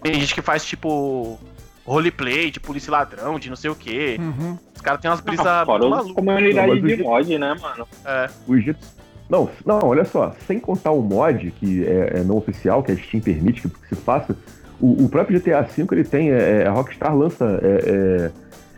[0.02, 1.40] tem gente que faz tipo
[1.86, 4.18] roleplay de polícia ladrão, de não sei o que.
[4.20, 4.58] Uhum.
[4.76, 6.12] Os caras têm umas brisas malucas.
[6.12, 7.88] comunidade de mod, né, mano?
[8.06, 8.86] É, O Egito.
[9.30, 12.96] Não, não, olha só, sem contar o mod, que é, é não oficial, que a
[12.96, 14.34] Steam permite que, que se faça,
[14.80, 18.32] o, o próprio GTA V ele tem, é, é, a Rockstar lança é, é,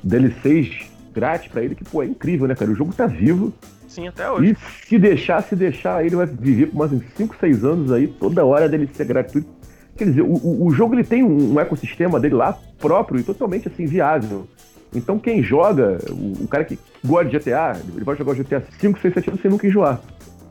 [0.03, 2.71] DLCs grátis pra ele, que pô, é incrível, né, cara?
[2.71, 3.53] O jogo tá vivo
[3.99, 4.51] sim, até hoje.
[4.51, 8.07] e se deixar, se deixar, ele vai viver por mais uns 5, 6 anos aí,
[8.07, 9.47] toda hora DLC gratuito.
[9.97, 13.85] Quer dizer, o, o, jogo ele tem um, ecossistema dele lá próprio e totalmente assim
[13.85, 14.47] viável.
[14.95, 18.63] Então quem joga, o, o cara que gosta de GTA, ele vai jogar o GTA
[18.79, 19.99] 5, 6, 7 anos sem nunca enjoar.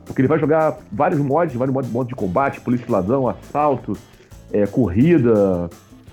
[0.05, 3.97] Porque ele vai jogar vários mods, vários modos, modos de combate, polícia e ladrão, assalto,
[4.51, 5.69] é, corrida.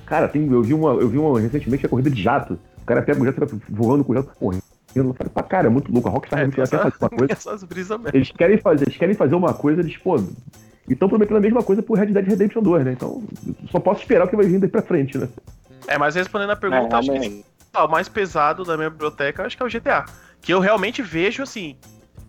[0.06, 2.58] Cara, tem, eu vi uma, eu vi uma recentemente a corrida de jato.
[2.82, 4.62] O cara pega o jato e vai voando com o jato correndo.
[4.98, 6.08] Eu falei, pá, cara, é muito louco.
[6.08, 7.32] A Rockstar É, quer fazer uma coisa.
[7.32, 8.16] essas brisas mesmo.
[8.16, 10.16] Eles querem fazer, eles querem fazer uma coisa, eles, pô,
[10.88, 12.92] estão prometendo a mesma coisa pro Red Dead Redemption 2, né?
[12.92, 13.22] Então,
[13.70, 15.28] só posso esperar o que vai vir daí pra frente, né?
[15.88, 19.44] É, mas respondendo a É, pergunta, acho que ah, o mais pesado da minha biblioteca
[19.44, 20.04] acho que é o GTA.
[20.40, 21.76] Que eu realmente vejo assim.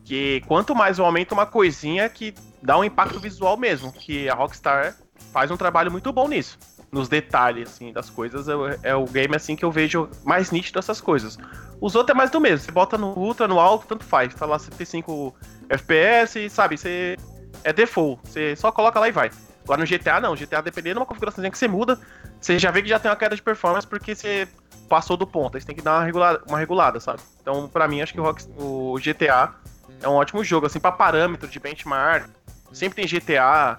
[0.03, 3.91] Que quanto mais eu aumento uma coisinha que dá um impacto visual mesmo.
[3.91, 4.95] Que a Rockstar
[5.31, 6.57] faz um trabalho muito bom nisso.
[6.91, 8.47] Nos detalhes, assim, das coisas.
[8.47, 8.53] É,
[8.91, 11.37] é o game assim que eu vejo mais nítido essas coisas.
[11.81, 12.59] Os outros é mais do mesmo.
[12.65, 14.33] Você bota no ultra, no alto, tanto faz.
[14.33, 15.35] Tá lá 75
[15.69, 16.77] FPS, sabe?
[16.77, 17.17] Você.
[17.63, 18.21] É default.
[18.23, 19.29] Você só coloca lá e vai.
[19.63, 20.33] Agora no GTA não.
[20.35, 21.99] GTA, dependendo de uma configuração que você muda,
[22.39, 24.47] você já vê que já tem uma queda de performance porque você
[24.87, 25.55] passou do ponto.
[25.55, 27.19] Aí você tem que dar uma regulada, uma regulada sabe?
[27.41, 29.53] Então, pra mim, acho que o, Rock- o GTA
[30.01, 32.29] é um ótimo jogo, assim, pra parâmetro de benchmark.
[32.71, 33.77] Sempre tem GTA.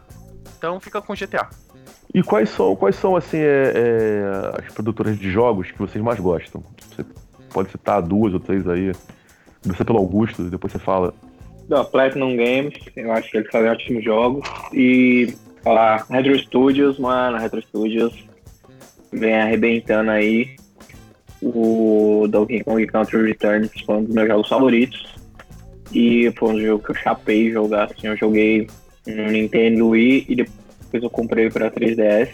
[0.58, 1.48] Então fica com GTA.
[2.12, 6.18] E quais são, quais são assim, é, é, as produtoras de jogos que vocês mais
[6.18, 6.62] gostam?
[6.90, 7.04] Você
[7.52, 8.92] pode citar duas ou três aí.
[9.62, 11.12] Começa pelo Augusto, e depois você fala.
[11.68, 14.48] Da Platinum Games, eu acho que eles fazem ótimos jogos.
[14.72, 18.24] E falar Retro Studios, mano, Retro Studios
[19.12, 20.56] vem arrebentando aí.
[21.42, 25.14] o Donkey Kong Country Returns foi um dos meus jogos favoritos.
[25.92, 28.66] E foi um jogo que eu chapei jogar, assim, eu joguei
[29.06, 32.30] no Nintendo Wii e depois eu comprei pra 3DS.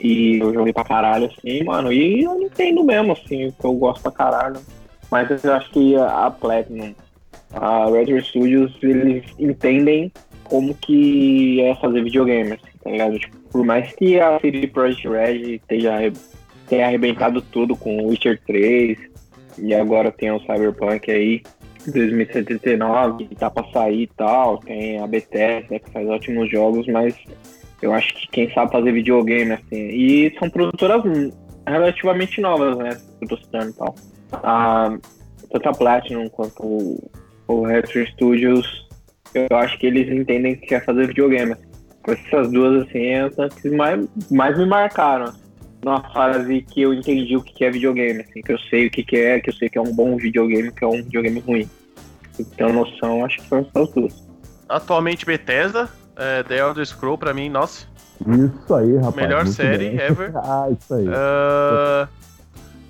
[0.00, 1.92] E eu joguei pra caralho, assim, mano.
[1.92, 4.60] E eu Nintendo mesmo, assim, que eu gosto pra caralho.
[5.10, 6.94] Mas eu acho que a Platinum,
[7.52, 10.12] a Retro Studios, eles entendem
[10.44, 13.18] como que é fazer videogame, assim, tá ligado?
[13.18, 16.12] Tipo, por mais que a CD Projekt Red esteja
[16.68, 18.98] tenha arrebentado tudo com Witcher 3
[19.58, 21.42] e agora tem o Cyberpunk aí
[21.86, 27.14] 2079 que tá pra sair e tal, tem a Bethesda que faz ótimos jogos, mas
[27.80, 31.02] eu acho que quem sabe fazer videogame assim, e são produtoras
[31.66, 33.94] relativamente novas, né, produção e tal.
[34.32, 34.98] A,
[35.50, 37.10] tanto a Platinum quanto o,
[37.46, 38.86] o Retro Studios,
[39.34, 41.54] eu acho que eles entendem que quer fazer videogame.
[42.06, 45.32] Essas duas, assim, é as que mais, mais me marcaram
[45.84, 49.16] numa fase que eu entendi o que é videogame, assim, que eu sei o que
[49.16, 51.70] é, que eu sei que é um bom videogame, que é um videogame ruim.
[52.38, 54.28] Então, noção, acho que foram essas duas.
[54.68, 55.88] Atualmente, Bethesda,
[56.18, 57.86] é, The Elder Scroll, pra mim, nossa.
[58.20, 59.14] Isso aí, rapaz.
[59.16, 60.00] Melhor série bem.
[60.00, 60.32] ever.
[60.36, 61.06] ah, isso aí.
[61.06, 62.08] Uh,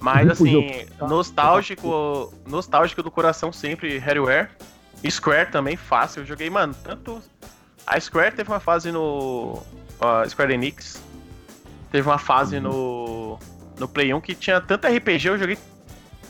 [0.01, 4.49] mas, assim, nostálgico, nostálgico do coração sempre, Harryware.
[5.09, 6.23] Square também, fácil.
[6.23, 7.23] Eu joguei, mano, tanto...
[7.87, 9.63] A Square teve uma fase no...
[10.01, 11.01] Uh, Square Enix,
[11.91, 13.39] Teve uma fase no,
[13.79, 15.59] no Play 1 que tinha tanto RPG, eu joguei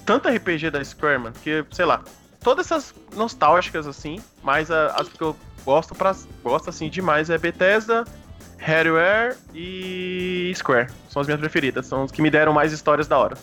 [0.07, 2.03] tanto RPG da Square, mano, que, sei lá,
[2.43, 5.37] todas essas nostálgicas, assim, mas a- as que eu
[5.69, 8.07] gosto, pra, gosto assim, demais é Bethesda,
[8.57, 10.89] Harryware e Square.
[11.11, 13.37] São as minhas preferidas, são os que me deram mais histórias da hora.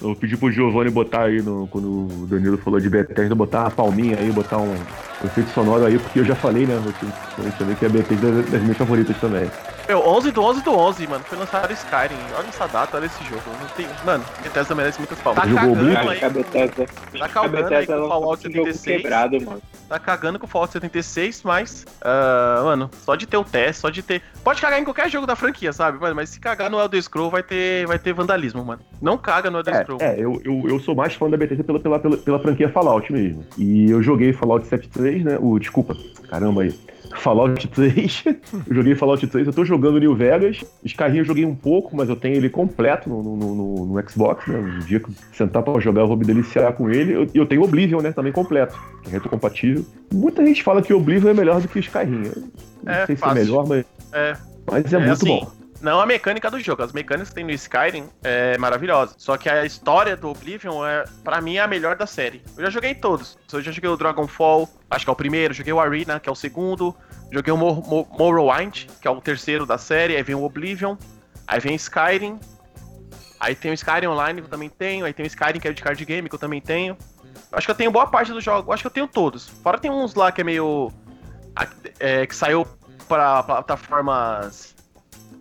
[0.00, 3.70] Eu pedi pro Giovanni botar aí, no, quando o Danilo falou de Bethesda, botar uma
[3.70, 4.74] palminha aí, botar um
[5.22, 8.62] efeito sonoro aí, porque eu já falei, né, eu também que a Bethesda é das
[8.62, 9.50] minhas favoritas também.
[9.90, 12.14] Meu, 11 do 11 do 11, mano, foi lançado Skyrim.
[12.38, 13.42] Olha essa data, olha esse jogo.
[13.60, 13.88] Não tem...
[14.04, 15.42] Mano, Bethesda merece muitas palmas.
[15.42, 16.00] Tá Jogou cagando Oblivion?
[16.02, 16.86] aí, Acho que a Bethesda,
[17.18, 19.02] tá cagando aí com o Fallout lançou esse jogo 76.
[19.02, 19.62] quebrado, mano.
[19.88, 23.90] Tá cagando com o Fallout 76, mas, ah, mano, só de ter o teste, só
[23.90, 24.22] de ter.
[24.44, 25.98] Pode cagar em qualquer jogo da franquia, sabe?
[26.00, 28.80] Mas, mas se cagar no Elder Scroll vai ter, vai ter vandalismo, mano.
[29.02, 29.98] Não caga no Elder É, Scroll.
[30.00, 33.12] é eu, eu, eu sou mais fã da Bethesda pela, pela, pela, pela franquia Fallout
[33.12, 33.44] mesmo.
[33.58, 35.36] E eu joguei Fallout 73, né?
[35.40, 35.96] O, desculpa,
[36.28, 36.72] caramba aí.
[37.16, 38.24] Fallout 3.
[38.68, 40.64] eu joguei Fallout 3, eu tô jogando New Vegas.
[40.84, 44.46] Skyrim eu joguei um pouco, mas eu tenho ele completo no, no, no, no Xbox,
[44.46, 44.58] né?
[44.58, 47.12] Um dia que eu sentar pra jogar, eu vou me deliciar com ele.
[47.14, 48.12] Eu- E eu, tenho Oblivion, né?
[48.12, 49.84] Também completo, é retrocompatível.
[50.12, 52.22] Muita gente fala que Oblivion é melhor do que Skyrim.
[52.26, 52.42] Eu
[52.84, 53.34] não É, sei se é fácil.
[53.44, 54.36] melhor, mas, É.
[54.70, 55.50] mas é, É muito assim, bom.
[55.80, 59.14] Não a mecânica do jogo, as mecânicas que tem no Skyrim é maravilhosa.
[59.16, 62.42] Só que a história do Oblivion é, para mim, a melhor da série.
[62.56, 63.38] Eu já joguei todos.
[63.50, 66.32] Eu já joguei o Dragonfall, acho que é o primeiro, joguei o Arena, que é
[66.32, 66.94] o segundo,
[67.32, 70.96] joguei o Mor Mor Morrowind, que é o terceiro da série, aí vem o Oblivion,
[71.46, 72.38] aí vem Skyrim,
[73.38, 75.72] aí tem o Skyrim Online que eu também tenho, aí tem o Skyrim que é
[75.72, 76.96] de card game que eu também tenho.
[77.52, 79.48] Acho que eu tenho boa parte dos jogos, eu acho que eu tenho todos.
[79.48, 80.92] Fora tem uns lá que é meio.
[81.98, 82.66] é, que saiu
[83.08, 84.74] para plataformas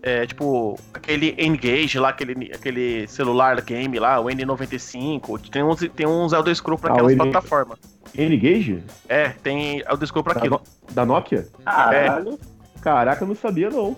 [0.02, 6.08] é, tipo, aquele Engage lá, aquele, aquele celular game lá, o N95, tem uns, tem
[6.08, 7.78] uns Elder Scrolls pra Ah, aquelas plataformas.
[8.18, 8.84] N-Gage?
[9.08, 10.62] É, tem Elder Scrolls pra Da, aquilo.
[10.88, 11.48] No- da Nokia?
[11.64, 12.40] Caralho.
[12.82, 13.96] Caraca, eu não sabia não.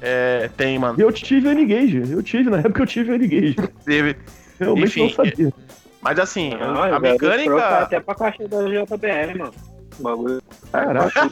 [0.00, 0.98] É, tem, mano.
[0.98, 2.10] Eu tive o N-Gage.
[2.10, 3.56] Eu tive, na época eu tive o N-Gage.
[3.84, 4.16] Teve.
[4.58, 5.52] Realmente Enfim, não sabia.
[6.00, 7.78] Mas assim, Não, a mecânica.
[7.80, 9.52] até pra caixa da JBL, mano.
[10.00, 10.42] Bagulho.
[10.70, 11.28] Caraca.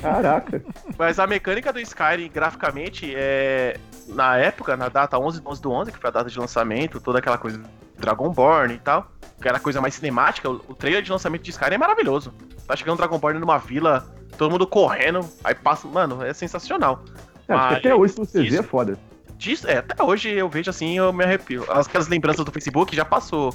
[0.00, 0.62] Caraca.
[0.98, 3.78] Mas a mecânica do Skyrim, graficamente, é.
[4.08, 7.00] Na época, na data 11 do 11 do 11, que foi a data de lançamento,
[7.00, 7.60] toda aquela coisa
[7.98, 11.74] Dragonborn e tal, que era a coisa mais cinemática, o, trailer de lançamento de Skyrim
[11.74, 12.32] é maravilhoso.
[12.66, 14.06] Tá chegando Dragonborn numa vila,
[14.38, 15.88] todo mundo correndo, aí passa.
[15.88, 17.02] Mano, é sensacional.
[17.48, 18.60] É, acho que Mas, até hoje se você vê isso.
[18.60, 18.98] é foda.
[19.36, 21.64] Disso, é, até hoje eu vejo assim, eu me arrepio.
[21.70, 23.54] Aquelas lembranças do Facebook já passou.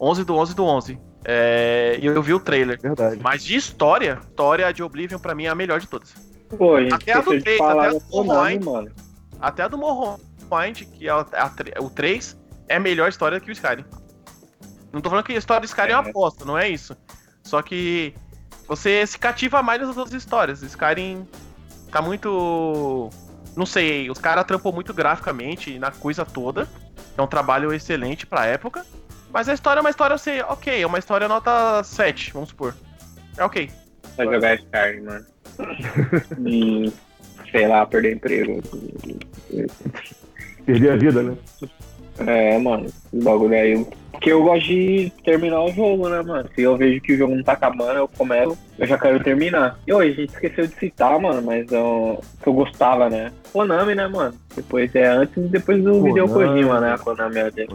[0.00, 0.98] 11 do 11 do 11.
[1.24, 2.80] É, e eu vi o trailer.
[2.80, 3.20] Verdade.
[3.22, 6.14] Mas de história, história de Oblivion pra mim é a melhor de todas.
[6.56, 7.98] Pô, a gente Até a do esqueceu de três, falar até a
[8.58, 8.90] do mano.
[9.40, 12.36] Até a do Morrowind, que é a- a o 3,
[12.68, 13.84] é a melhor história que o Skyrim.
[14.92, 16.10] Não tô falando que a história do Skyrim é uma É.
[16.10, 16.96] aposta, não é isso.
[17.44, 18.14] Só que
[18.66, 20.62] você se cativa mais nas outras histórias.
[20.62, 21.26] Skyrim
[21.92, 23.10] tá muito.
[23.56, 26.68] Não sei, os caras trampam muito graficamente na coisa toda.
[27.16, 28.84] É um trabalho excelente pra época.
[29.32, 32.74] Mas a história é uma história, assim, ok, é uma história nota 7, vamos supor.
[33.36, 33.70] É ok.
[34.16, 35.26] Pra jogar Skyrim, mano.
[36.46, 36.92] e,
[37.50, 38.60] sei lá, perder emprego.
[40.66, 41.36] Perder a vida, né?
[42.26, 43.86] É, mano, o bagulho aí.
[44.12, 46.46] Porque eu gosto de terminar o jogo, né, mano?
[46.54, 49.78] Se eu vejo que o jogo não tá acabando, eu começo, eu já quero terminar.
[49.86, 53.32] E hoje a gente esqueceu de citar, mano, mas eu, eu gostava, né?
[53.50, 54.34] Konami, né, mano?
[54.54, 56.92] Depois é antes e depois do Video Kojima, né?
[56.92, 57.70] A Konami é dele.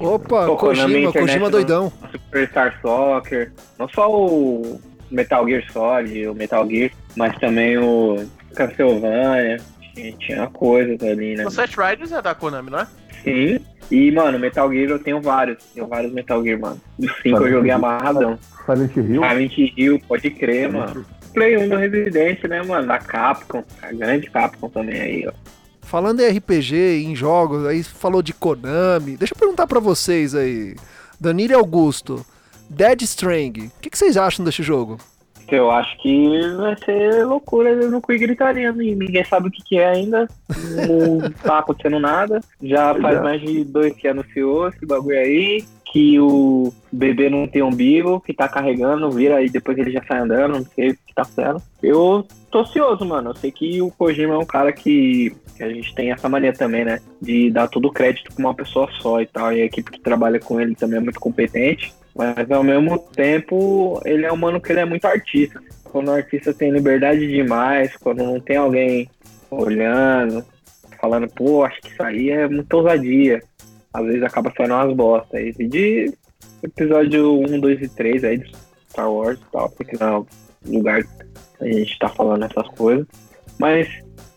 [0.00, 1.50] Opa, Pô, Konami Kojima, Internet, Kojima né?
[1.52, 1.92] doidão.
[2.10, 8.26] Superstar Soccer, não só o Metal Gear Solid, o Metal Gear, mas também o
[8.56, 9.58] Castlevania.
[9.94, 11.46] Tinha- Tinha coisas ali, né?
[11.46, 12.86] O Set Riders é da Konami, não é?
[13.22, 13.58] Sim.
[13.90, 15.62] E, mano, Metal Gear eu tenho vários.
[15.74, 16.80] Tenho vários Metal Gear, mano.
[16.98, 18.38] Os 5 eu joguei amarradão.
[18.64, 19.22] Silent Hill.
[19.22, 21.04] Silent Hill, pode crer, mano.
[21.32, 22.88] Play 1 do Resident, né, mano?
[22.88, 23.62] Da Capcom.
[23.82, 25.32] A grande Capcom também aí, ó.
[25.82, 29.16] Falando em RPG, em jogos, aí falou de Konami.
[29.16, 30.74] Deixa eu perguntar pra vocês aí.
[31.20, 32.26] Danilo e Augusto,
[32.68, 34.98] Dead Strang, o que, que vocês acham desse jogo?
[35.48, 38.72] Eu acho que vai ser loucura no cu e gritaria.
[38.72, 38.94] né?
[38.94, 40.26] Ninguém sabe o que, que é ainda.
[40.48, 42.40] Não tá acontecendo nada.
[42.62, 43.22] Já faz Já.
[43.22, 45.64] mais de dois que anunciou esse bagulho aí.
[45.92, 50.18] Que o bebê não tem umbigo, que tá carregando, vira e depois ele já sai
[50.18, 51.62] andando, não sei o que tá fazendo.
[51.82, 53.30] Eu tô ansioso, mano.
[53.30, 56.52] Eu sei que o Kojima é um cara que, que a gente tem essa mania
[56.52, 57.00] também, né?
[57.22, 59.52] De dar todo o crédito pra uma pessoa só e tal.
[59.52, 61.94] E a equipe que trabalha com ele também é muito competente.
[62.16, 65.60] Mas ao mesmo tempo, ele é um mano que ele é muito artista.
[65.84, 69.08] Quando o artista tem liberdade demais, quando não tem alguém
[69.50, 70.44] olhando,
[71.00, 73.42] falando, pô, acho que isso aí é muita ousadia.
[73.92, 75.36] Às vezes acaba saindo umas bosta.
[75.36, 75.52] aí.
[75.52, 76.12] De
[76.62, 78.52] episódio 1, 2 e 3 aí de
[78.90, 80.26] Star Wars e tal, porque não é o
[80.66, 81.10] lugar que
[81.60, 83.06] a gente tá falando essas coisas.
[83.58, 83.88] Mas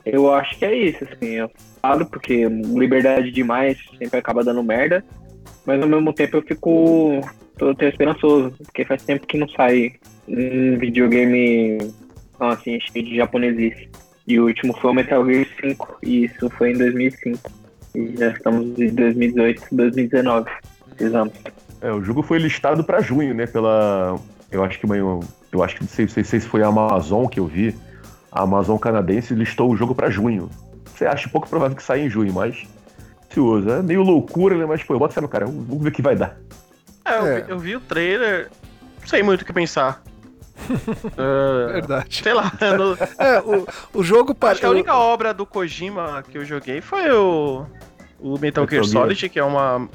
[0.06, 1.36] eu acho que é isso, assim.
[1.36, 1.52] Eu
[1.82, 5.04] falo porque liberdade demais sempre acaba dando merda.
[5.66, 7.22] Mas ao mesmo tempo eu fico.
[7.60, 9.94] Tô até esperançoso, porque faz tempo que não sai
[10.28, 11.78] um videogame
[12.40, 13.90] assim, cheio de japonesice.
[14.26, 17.52] E o último foi o Metal Gear 5, e isso foi em 2005.
[17.96, 20.50] E já estamos em 2018, 2019.
[20.96, 21.34] Precisamos.
[21.82, 23.46] É, o jogo foi listado pra junho, né?
[23.46, 24.20] Pela.
[24.52, 25.20] Eu acho que eu,
[25.52, 27.76] eu acho que não sei, sei, se foi a Amazon que eu vi.
[28.32, 30.50] A Amazon canadense listou o jogo pra junho.
[30.86, 32.68] Você acha pouco provável que saia em junho, mas.
[33.30, 33.70] Ansioso.
[33.70, 34.66] É meio loucura, né?
[34.66, 35.46] Mas, pô, bota fé no cara.
[35.46, 36.38] Vamos ver o que vai dar.
[37.10, 37.42] É, eu, É.
[37.42, 38.50] Vi, eu vi o trailer,
[39.02, 40.02] não sei muito o que pensar.
[41.18, 42.22] É, Verdade.
[42.22, 44.66] sei lá, não- É, o, o jogo que a parece.
[44.66, 47.66] única obra do Kojima que eu joguei foi o,
[48.20, 48.86] o Metal Gear Metal Gear.
[48.86, 49.88] Solid, que é uma,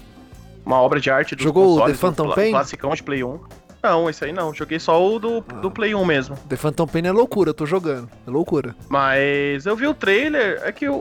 [0.65, 2.51] uma obra de arte do Jogou o The Phantom Pain?
[2.53, 3.41] classicão de Play 1.
[3.85, 5.53] Não, esse aí não, joguei só o do, Ah.
[5.61, 6.35] do Play 1 mesmo.
[6.49, 8.09] The Phantom Pain é loucura, eu tô jogando.
[8.27, 8.75] É loucura.
[8.89, 10.97] Mas eu vi o trailer, é que o,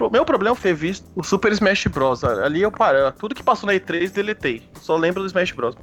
[0.00, 2.22] o meu problema foi visto o Super Smash Bros.
[2.22, 4.62] Ali eu parei, tudo que passou na E3 deletei.
[4.80, 5.76] Só lembro do Smash Bros.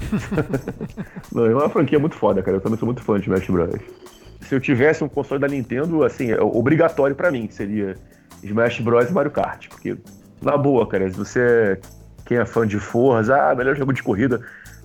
[1.32, 2.58] Não, é uma franquia muito foda, cara.
[2.58, 3.80] Eu também sou muito fã de Smash Bros.
[4.42, 7.96] Se eu tivesse um console da Nintendo, assim, é obrigatório pra mim, que seria
[8.42, 9.68] Smash Bros e Mario Kart.
[9.68, 9.96] Porque,
[10.42, 11.80] na boa, cara, se você
[12.26, 14.40] quem é fã de Forza, ah, melhor jogo de corrida.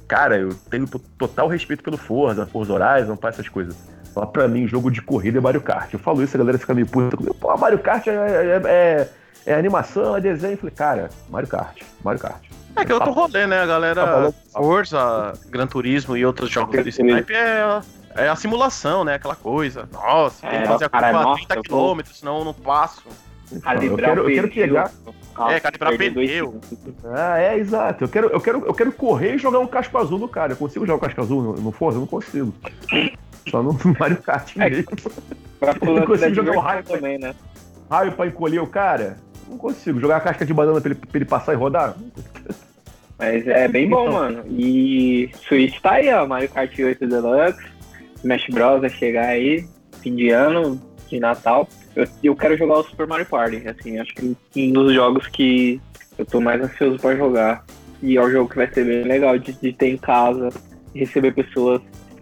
[0.10, 3.76] Cara, eu tenho to- total respeito pelo Forza, Forza Horizon, pá, essas coisas.
[4.16, 5.93] Lá pra mim, jogo de corrida é Mario Kart.
[5.93, 7.36] Eu falo isso, a galera fica meio puta comigo.
[7.36, 9.10] Pô, Mario Kart é, é, é-
[9.45, 10.53] é animação, é desenho.
[10.53, 12.43] Eu falei, cara, Mario Kart, Mario Kart.
[12.76, 13.62] É que é outro rolê, né?
[13.62, 17.82] A galera Forza, Gran Turismo e outros jogos desse type é,
[18.16, 19.14] é a simulação, né?
[19.16, 19.88] Aquela coisa.
[19.93, 22.45] Nossa, tem É, que fazer a curva a nossa, 30 eu vou- km, senão eu
[22.45, 23.03] não passo.
[23.51, 23.95] Eu quero, eu
[24.28, 24.68] quero pneu.
[24.68, 24.91] pegar.
[25.38, 26.59] Nossa, É, calibrar dois pneu.
[27.05, 28.03] Ah, é, exato.
[28.03, 30.53] Eu quero, eu quero, eu quero correr e jogar um casco azul no cara.
[30.53, 31.97] Eu consigo jogar um casco azul no, no Forza?
[31.97, 32.53] Eu não consigo.
[33.49, 34.86] Só no Mario Kart É, mesmo.
[35.59, 36.84] Pra Não pulando consigo jogar o raio.
[36.84, 37.34] também, né?
[37.89, 39.17] Raio pra encolher o cara?
[39.49, 39.99] Não consigo.
[39.99, 41.95] Jogar a casca de banana pra ele, pra ele passar e rodar?
[43.17, 44.13] Mas é bem bom, Então.
[44.13, 44.43] mano.
[44.47, 46.25] E Switch tá aí, ó.
[46.27, 47.65] Mario Kart 8 Deluxe.
[48.17, 48.82] Smash Bros.
[48.82, 49.65] vai chegar aí.
[50.01, 50.80] Fim de ano,
[51.10, 51.68] de Natal.
[51.95, 53.68] Eu, eu quero jogar o Super Mario Party.
[53.68, 55.82] Assim, acho que um dos jogos que
[56.18, 57.66] eu tô mais ansioso pra jogar.
[58.01, 60.49] E é um jogo que vai ser bem legal de, de ter em casa,
[60.95, 61.82] receber pessoas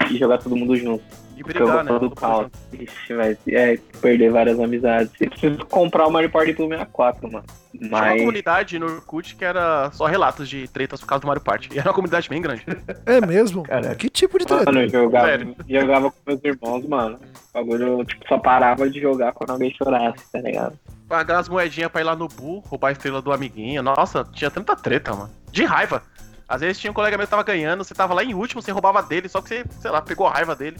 [0.09, 1.03] e jogar todo mundo junto.
[1.37, 1.99] E brigar, né?
[1.99, 2.47] do caos.
[2.73, 5.11] Ixi, mas é perder várias amizades.
[5.21, 7.45] Eu preciso comprar o Mario Party pro 64, mano.
[7.71, 8.19] Tinha uma Mas.
[8.19, 11.69] comunidade no Orkut que era só relatos de tretas por causa do Mario Party.
[11.73, 12.65] E era uma comunidade bem grande.
[13.05, 13.63] É mesmo?
[13.63, 13.95] Caraca.
[13.95, 14.65] Que tipo de treta?
[14.65, 15.55] Mano, eu jogava, Sério.
[15.69, 17.19] jogava com meus irmãos, mano.
[17.53, 20.77] O bagulho, tipo, só parava de jogar quando alguém chorasse, tá ligado?
[21.07, 23.83] Pagar as moedinhas pra ir lá no Bull, roubar a estrela do amiguinho.
[23.83, 25.29] Nossa, tinha tanta treta, mano.
[25.51, 26.01] De raiva.
[26.49, 28.71] Às vezes tinha um colega meu que tava ganhando, você tava lá em último, você
[28.71, 30.77] roubava dele, só que você, sei lá, pegou a raiva dele.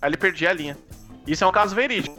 [0.00, 0.76] Aí ele perdia a linha.
[1.26, 2.18] Isso é um caso verídico.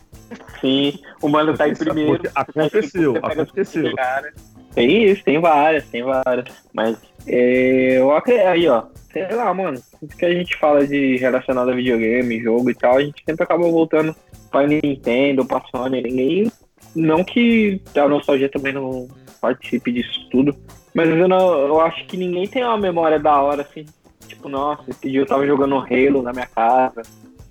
[0.60, 2.22] Sim, o mano tá em primeiro.
[2.36, 3.96] aconteceu, pega aconteceu.
[3.96, 4.34] cara.
[4.74, 6.46] Tem isso, tem várias, tem várias.
[6.74, 8.84] Mas é, eu acredito, aí, ó.
[9.12, 9.82] Sei lá, mano.
[10.00, 13.44] Tudo que a gente fala de relacionado a videogame, jogo e tal, a gente sempre
[13.44, 14.16] acaba voltando
[14.50, 16.52] pra Nintendo, pra Sony, ninguém.
[16.96, 19.08] Não que a nostalgia também não,
[19.42, 20.56] participe disso tudo.
[20.94, 23.86] Mas eu, não, eu acho que ninguém tem uma memória da hora, assim,
[24.28, 27.02] tipo, nossa, esse dia eu tava jogando Halo na minha casa,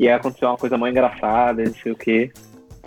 [0.00, 2.32] e aí aconteceu uma coisa mais engraçada, não sei o quê.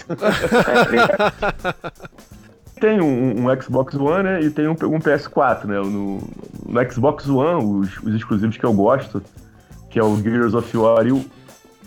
[2.81, 5.79] Tem um, um Xbox One né, e tem um, um PS4, né?
[5.79, 6.17] No,
[6.65, 9.23] no Xbox One, os, os, exclusivos que eu gosto,
[9.89, 11.23] que é o Gears of War e o,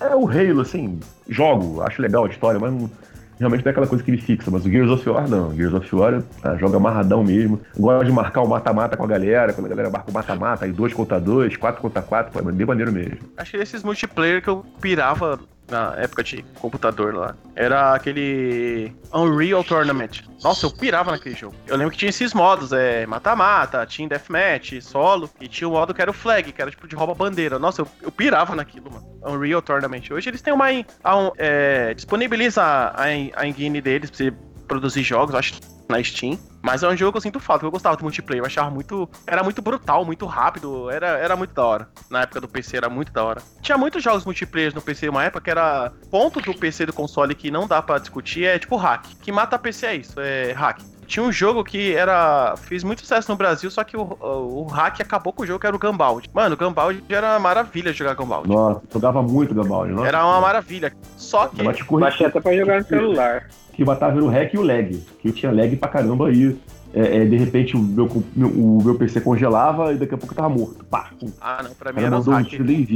[0.00, 0.98] é o Halo, assim,
[1.28, 2.90] jogo, acho legal a história, mas não,
[3.38, 4.50] realmente não é aquela coisa que me fixa.
[4.50, 7.60] Mas o Gears of War não, o Gears of War ah, joga amarradão mesmo.
[7.78, 10.72] Gosta de marcar o mata-mata com a galera, quando a galera marca o mata-mata, aí
[10.72, 13.18] dois contra dois, quatro contra quatro, pô, é bem maneiro mesmo.
[13.36, 15.38] Acho que esses multiplayer que eu pirava
[15.68, 17.36] na época de computador lá.
[17.54, 20.24] Era aquele Unreal Tournament.
[20.42, 21.54] Nossa, eu pirava naquele jogo.
[21.66, 25.94] Eu lembro que tinha esses modos, é mata-mata, Team Deathmatch, solo, e tinha o modo
[25.94, 27.58] que era o Flag, que era tipo de rouba-bandeira.
[27.58, 29.06] Nossa, eu, eu pirava naquilo, mano.
[29.24, 30.10] Unreal Tournament.
[30.10, 30.66] Hoje eles têm uma.
[30.68, 34.32] A, é, disponibiliza a, a engine deles pra você
[34.68, 35.54] produzir jogos, acho
[35.88, 36.38] na Steam.
[36.62, 39.08] Mas é um jogo que eu sinto falta, eu gostava do multiplayer, eu achava muito.
[39.26, 41.88] Era muito brutal, muito rápido, era, era muito da hora.
[42.10, 43.42] Na época do PC era muito da hora.
[43.62, 45.92] Tinha muitos jogos multiplayer no PC uma época que era.
[46.10, 49.06] Ponto do PC do console que não dá para discutir é tipo hack.
[49.22, 50.80] Que mata PC é isso, é hack.
[51.06, 52.54] Tinha um jogo que era.
[52.56, 55.60] fez muito sucesso no Brasil, só que o, o, o hack acabou com o jogo,
[55.60, 56.28] que era o Gambald.
[56.32, 58.48] Mano, o Gambald era uma maravilha jogar Gambald.
[58.48, 60.04] Nossa, jogava muito Gambald, não?
[60.04, 60.92] Era uma maravilha.
[61.16, 61.62] Só que.
[61.98, 63.46] Baixei até pra jogar no celular
[63.76, 64.96] que matava o hack e o lag.
[65.20, 66.58] Que eu tinha lag pra caramba aí.
[66.94, 70.36] É, é, de repente o meu, o meu PC congelava e daqui a pouco eu
[70.36, 70.82] tava morto.
[70.84, 71.10] Pá,
[71.42, 72.48] ah, não, pra mim era os hack.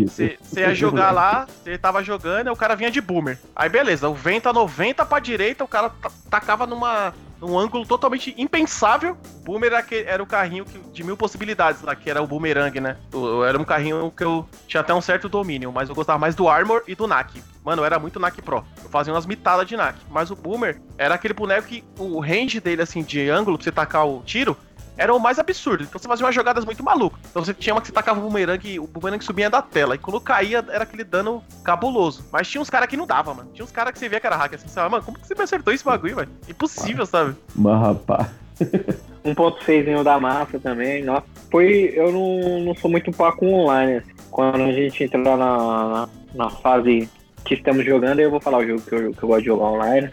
[0.09, 3.39] Você ia jogar lá, você tava jogando, e o cara vinha de boomer.
[3.55, 5.91] Aí beleza, o vento a 90 pra direita, o cara
[6.31, 9.17] tacava numa, num ângulo totalmente impensável.
[9.45, 12.97] Boomer era, era o carrinho que, de mil possibilidades lá, que era o boomerang, né?
[13.13, 16.35] Eu, era um carrinho que eu tinha até um certo domínio, mas eu gostava mais
[16.35, 17.43] do Armor e do NAC.
[17.65, 18.65] Mano, eu era muito NAC Pro.
[18.83, 19.97] Eu fazia umas mitadas de NAC.
[20.09, 23.73] Mas o Boomer era aquele boneco que o range dele, assim, de ângulo pra você
[23.73, 24.57] tacar o tiro,
[25.01, 25.83] era o mais absurdo.
[25.83, 27.19] Então você fazia umas jogadas muito malucas.
[27.31, 29.95] Então você tinha uma que você tacava o boomerang e o boomerang subia da tela.
[29.95, 32.23] E quando caía, era aquele dano cabuloso.
[32.31, 33.49] Mas tinha uns caras que não dava, mano.
[33.55, 34.91] Tinha uns caras que você via que era hack assim, sabe?
[34.91, 36.29] Mano, como que você me acertou esse bagulho, velho?
[36.47, 37.35] Impossível, sabe?
[37.55, 38.29] Mas rapaz.
[39.25, 41.25] 1.6 da massa também, nossa.
[41.51, 41.93] Foi.
[41.95, 44.11] Eu não, não sou muito pá com online, assim.
[44.31, 47.09] Quando a gente entrou na, na, na fase
[47.45, 49.65] que estamos jogando, eu vou falar o jogo que eu, que eu gosto de jogar
[49.65, 50.11] online.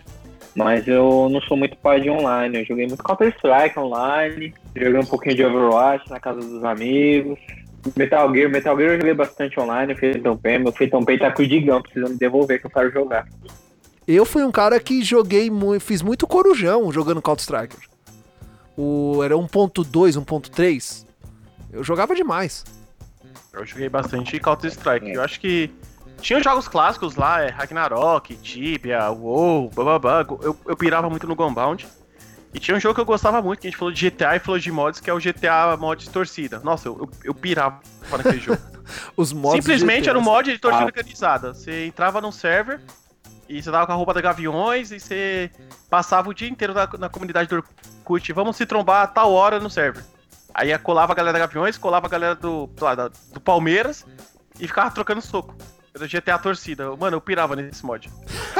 [0.58, 2.58] Mas eu não sou muito pai de online.
[2.58, 4.56] Eu joguei muito Counter-Strike online.
[4.76, 7.38] Joguei um pouquinho de Overwatch na casa dos amigos.
[7.96, 9.94] Metal Gear, Metal Gear eu joguei bastante online.
[9.94, 13.28] Phantom Pain, meu Phantom Pain tá com o Digão, precisando devolver que eu quero jogar.
[14.08, 17.78] Eu fui um cara que joguei muito, fiz muito corujão jogando Counter-Strike.
[18.76, 21.06] O, era 1.2, 1.3.
[21.72, 22.66] Eu jogava demais.
[23.54, 25.12] Eu joguei bastante Counter-Strike.
[25.12, 25.18] É.
[25.18, 25.70] Eu acho que
[26.22, 30.26] tinha jogos clássicos lá, é, Ragnarok, Tibia, WoW, bababá.
[30.42, 31.88] Eu, eu pirava muito no Gunbound.
[32.54, 34.40] E tinha um jogo que eu gostava muito, que a gente falou de GTA e
[34.40, 36.60] falou de mods, que é o GTA Mod Torcida.
[36.64, 38.60] Nossa, eu, eu, eu pirava naquele jogo.
[39.16, 40.88] Os mods Simplesmente era um mod de torcida ah.
[40.88, 41.54] organizada.
[41.54, 42.80] Você entrava num server
[43.50, 45.52] e você tava com a roupa da Gaviões e você
[45.90, 48.32] passava o dia inteiro na, na comunidade do Orkut.
[48.32, 50.04] Vamos se trombar a tal hora no server.
[50.54, 52.70] Aí colava a galera da Gaviões, colava a galera do,
[53.34, 54.06] do Palmeiras
[54.60, 55.54] e ficava trocando soco.
[55.98, 56.96] Era GTA Torcida.
[56.96, 58.08] Mano, eu pirava nesse mod.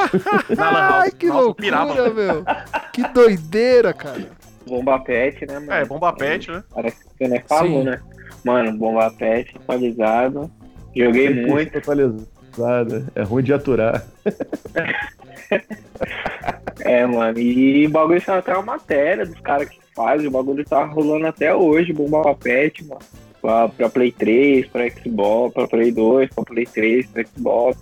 [0.56, 1.04] Na Lan House.
[1.04, 2.44] Ai, que Nossa, loucura, pirava, meu.
[2.92, 4.26] Que doideira, cara.
[4.66, 5.72] Bomba Pet, né, mano?
[5.72, 6.64] É, Bomba Pet, né?
[6.74, 8.00] Parece que você não falou, né?
[8.44, 10.50] Mano, Bomba Pet atualizado.
[10.94, 11.78] Joguei muito.
[11.78, 13.06] Atualizado.
[13.14, 14.04] É ruim de aturar.
[16.80, 17.38] é, mano.
[17.38, 20.26] E o bagulho saiu até uma matéria dos caras que fazem.
[20.26, 23.00] O bagulho tá rolando até hoje, Bomba Pet, mano
[23.40, 27.78] para Play 3, para Xbox, para Play 2, para Play 3, para Xbox.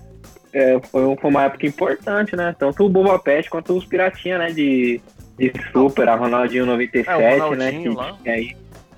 [0.53, 2.55] É, foi, foi, uma época importante, né?
[2.59, 4.51] Tanto o Boba Pet quanto os piratinha, né?
[4.51, 5.01] De,
[5.39, 8.15] de Super, a Ronaldinho 97, é, Ronaldinho né?
[8.23, 8.57] Que, aí.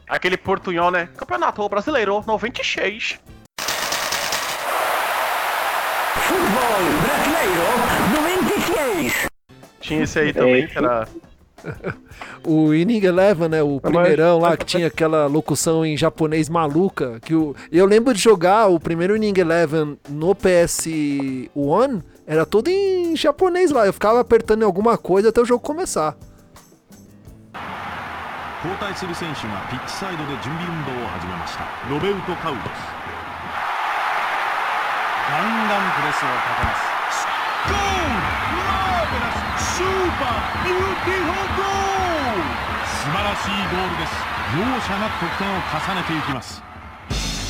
[0.09, 1.09] Aquele portunhol, né?
[1.17, 3.19] Campeonato Brasileiro 96.
[6.29, 7.63] Futebol Brasileiro
[8.15, 9.29] 96.
[9.81, 11.09] Tinha esse aí também, é, que era
[12.46, 13.64] o Inning Eleven, né?
[13.64, 17.20] O primeirão lá que tinha aquela locução em japonês maluca.
[17.22, 17.56] Que o...
[17.72, 23.86] Eu lembro de jogar o primeiro Inning Eleven no PS1, era todo em japonês lá.
[23.86, 26.18] Eu ficava apertando em alguma coisa até o jogo começar.
[28.64, 32.66] 交代する選手がピッチサイドで準備運動を始めましたロベウト・カウロス
[35.28, 36.88] ガンガンプレスをかけます
[37.68, 38.24] ゴール
[38.64, 38.77] スー
[40.20, 42.44] パービューティフルゴール
[42.88, 44.14] 素晴らしいゴールです
[44.54, 46.62] 容赦なく得点を重ねていきます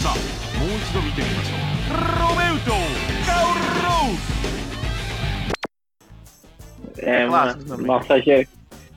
[0.01, 0.15] さあ
[0.59, 3.45] もう一度見てみましょうロベウトカウ
[3.83, 4.33] ロー
[7.05, 8.19] É, uma, nossa,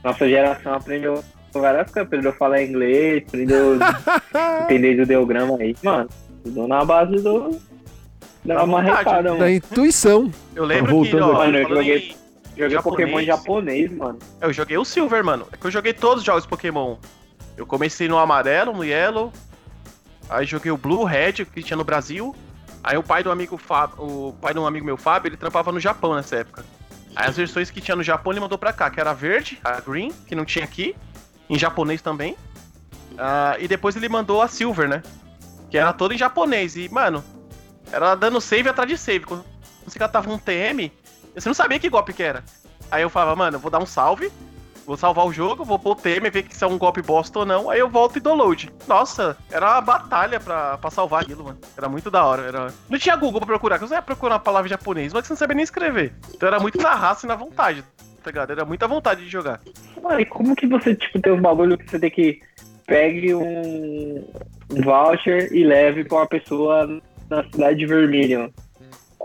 [0.05, 5.75] nossa geração aprendeu várias coisas, aprendeu a falar inglês, aprendeu a entender do ideograma aí.
[5.83, 6.09] Mano,
[6.45, 7.59] tudo na base do.
[8.45, 9.49] Da Da marrecada, Da mano.
[9.49, 10.31] intuição.
[10.55, 11.47] Eu lembro que, Voltando ó, aqui.
[11.47, 12.17] Mano, eu falando joguei- em-
[12.58, 12.84] Joguei japonês.
[12.84, 14.20] Pokémon japonês, mano.
[14.40, 15.48] Eu joguei o Silver, mano.
[15.52, 16.98] É que eu joguei todos os jogos Pokémon.
[17.58, 19.32] Eu comecei no amarelo, no yellow.
[20.30, 22.36] Aí joguei o Blue, Red, que tinha no Brasil.
[22.84, 25.72] Aí o pai do amigo Fábio, o pai de um amigo meu, Fábio, ele trampava
[25.72, 26.66] no Japão nessa época.
[27.16, 29.60] Aí as versões que tinha no Japão ele mandou pra cá, que era a verde,
[29.64, 30.96] a green, que não tinha aqui,
[31.50, 32.36] em japonês também.
[33.18, 35.04] Ah, e depois ele mandou a silver, né?
[35.70, 36.76] Que era toda em japonês.
[36.76, 37.24] E, mano,
[37.92, 39.26] era dando save atrás de save.
[39.26, 39.46] Quando
[39.86, 40.92] você catava um TM,
[41.36, 42.44] você não sabia que golpe que era.
[42.90, 44.32] Aí eu falava, mano, eu vou dar um salve,
[44.86, 47.40] vou salvar o jogo, vou pôr o TM, ver que se é um golpe bosta
[47.40, 48.70] ou não, aí eu volto e dou load.
[48.88, 51.60] Nossa, era uma batalha pra, pra salvar aquilo, mano.
[51.78, 52.44] Era muito da hora.
[52.44, 52.74] Era...
[52.90, 55.34] Não tinha Google pra procurar, porque você ia procurar uma palavra em japonês, mas você
[55.34, 56.14] não sabia nem escrever.
[56.34, 57.84] Então era muito na raça e na vontade,
[58.22, 58.52] tá ligado?
[58.52, 59.62] Era muita vontade de jogar.
[60.02, 62.42] Mano, e como que você, tipo, tem um bagulho que você tem que
[62.86, 64.28] pegue um,
[64.84, 68.50] voucher e leve pra uma pessoa na cidade de Vermilion?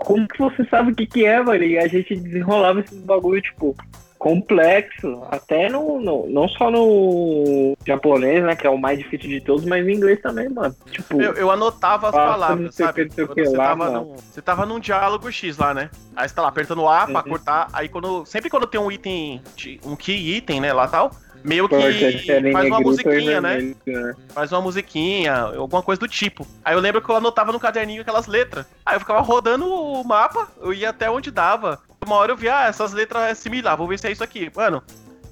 [0.05, 1.63] Como que você sabe o que que é, mano?
[1.63, 3.75] E a gente desenrolava esses bagulho, tipo,
[4.17, 5.21] complexo.
[5.29, 9.63] Até no, no- não só no japonês, né, que é o mais difícil de todos,
[9.65, 10.75] mas no inglês também, mano.
[10.91, 13.05] Tipo, Eu, eu anotava as palavras, sabe?
[13.09, 15.89] que, que você, lá, tava num, você tava num diálogo X lá, né?
[16.15, 17.29] Aí você tá lá apertando A pra Uhum.
[17.29, 17.67] cortar.
[17.71, 18.25] Aí quando.
[18.25, 19.41] Sempre quando tem um item.
[19.85, 20.73] um key item, né?
[20.73, 21.11] Lá tal.
[21.47, 23.75] Meio que é faz uma musiquinha, né?
[23.85, 24.15] né?
[24.29, 26.45] Faz uma musiquinha, alguma coisa do tipo.
[26.63, 28.65] Aí eu lembro que eu anotava no caderninho aquelas letras.
[28.85, 31.79] Aí eu ficava rodando o mapa, eu ia até onde dava.
[32.05, 34.51] Uma hora eu via, ah, essas letras é similar, vou ver se é isso aqui.
[34.55, 34.83] Mano,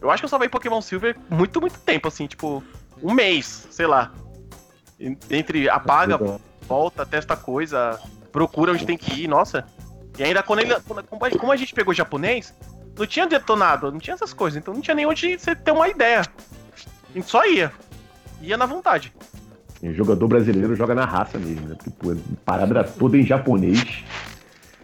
[0.01, 2.63] eu acho que eu só veio Pokémon Silver muito, muito tempo, assim, tipo,
[3.03, 4.11] um mês, sei lá.
[4.99, 6.17] En- Entre apaga,
[6.67, 7.99] volta, testa coisa,
[8.31, 9.65] procura onde tem que ir, nossa.
[10.17, 10.73] E ainda quando ele.
[11.37, 12.53] como a gente pegou japonês,
[12.97, 15.87] não tinha detonado, não tinha essas coisas, então não tinha nem onde você ter uma
[15.87, 16.21] ideia.
[16.21, 17.71] A gente só ia.
[18.41, 19.13] Ia na vontade.
[19.81, 21.75] E jogador brasileiro joga na raça mesmo, né?
[21.75, 22.15] Porque, pô, a
[22.45, 24.03] parada toda em japonês.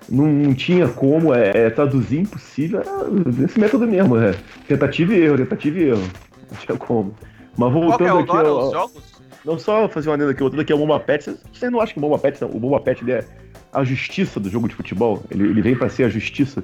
[0.10, 4.36] Não, não tinha como, é, é, traduzir impossível, era esse método mesmo, é.
[4.68, 6.04] Tentativa e erro, tentativa e erro.
[6.52, 7.16] Não tinha como.
[7.58, 9.22] Mas é voltando o aqui ao, os jogos?
[9.46, 11.24] Não só fazer uma adenda aqui, voltando aqui ao Bomba Pet.
[11.24, 13.26] Vocês vocês não acham que o Bomba Pet, o Bomba Pet ele é
[13.72, 15.24] a justiça do jogo de futebol?
[15.32, 16.64] Ele, ele vem pra ser a justiça?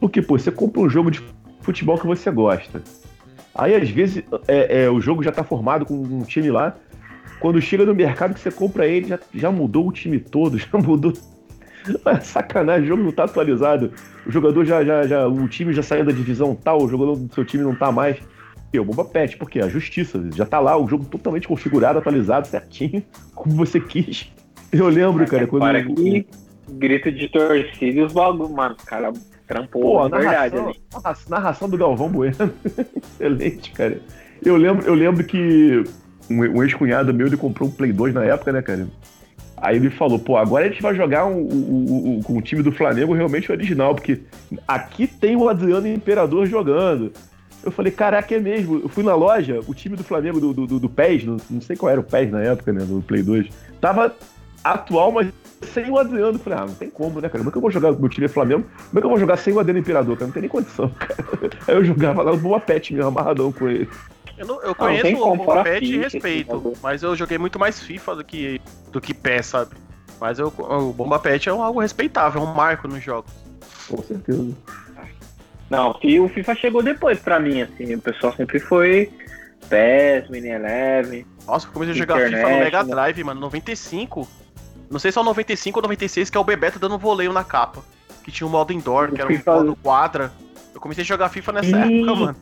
[0.00, 1.20] Porque, pô, você compra um jogo de
[1.60, 2.82] futebol que você gosta.
[3.54, 6.76] Aí, às vezes, é, é, o jogo já tá formado com um time lá.
[7.40, 10.66] Quando chega no mercado que você compra ele, já, já mudou o time todo, já
[10.78, 11.12] mudou.
[12.06, 13.92] É sacanagem, o jogo não tá atualizado.
[14.26, 15.26] O jogador já, já, já.
[15.26, 18.18] O time já saiu da divisão tal, o jogador do seu time não tá mais.
[18.72, 22.46] E o Bomba Pet, porque a justiça já tá lá, o jogo totalmente configurado, atualizado,
[22.46, 23.02] certinho,
[23.34, 24.30] como você quis.
[24.70, 25.62] Eu lembro, cara, quando.
[25.62, 26.26] Para que
[26.68, 28.76] grito de torcida e os bagulho, mano.
[28.84, 29.12] Cara
[29.48, 30.54] trampou, Pô, a de verdade
[30.92, 32.36] narração, narração do Galvão Bueno.
[33.18, 33.98] Excelente, cara.
[34.44, 35.82] Eu lembro, eu lembro que
[36.30, 38.86] um, um ex-cunhado meu, ele comprou um Play 2 na época, né, cara?
[39.56, 43.12] Aí ele falou, pô, agora a gente vai jogar um- com o time do Flamengo
[43.14, 44.20] realmente original, porque
[44.68, 47.12] aqui tem o Adriano Imperador jogando.
[47.64, 48.80] Eu falei, caraca, é mesmo.
[48.84, 51.74] Eu fui na loja, o time do Flamengo do, do, do PES, não, não sei
[51.74, 53.48] qual era o PES na época, né, do Play 2,
[53.80, 54.14] tava
[54.62, 55.28] atual, mas
[55.62, 56.34] sem o Adriano.
[56.34, 57.38] Eu falei, ah, não tem como, né, cara?
[57.38, 58.64] Como é que eu vou jogar meu time é Flamengo?
[58.88, 60.26] Como é que eu vou jogar sem o Adriano Imperador, cara?
[60.26, 61.24] Não tem nem condição, cara.
[61.66, 63.88] Aí eu jogava lá no Boa Pet mesmo, amarradão com ele.
[64.36, 66.76] Eu, não- eu Ah, não conheço como, o Bomba fora Pet e respeito, bagulho.
[66.82, 68.60] mas eu joguei muito mais FIFA do que,
[68.92, 69.70] do que PES, sabe?
[70.20, 73.32] Mas eu, o Bomba Pet é um- algo respeitável, é um marco nos jogos.
[73.88, 74.52] Com certeza.
[75.70, 77.94] Não, e o FIFA chegou depois pra mim, assim.
[77.94, 79.10] O pessoal sempre foi
[79.68, 81.26] PES, Mini Eleven.
[81.46, 82.90] Nossa, eu comecei a jogar FIFA no Mega né?
[82.94, 84.26] Drive, mano, 95.
[84.90, 87.44] Não sei se é o 95 ou 96, que é o Bebeto dando voleio na
[87.44, 87.82] capa.
[88.22, 90.32] Que tinha o modo indoor, que era FIFA- modo quadra.
[90.74, 91.98] Eu comecei a jogar FIFA nessa Ih.
[92.00, 92.36] época, mano.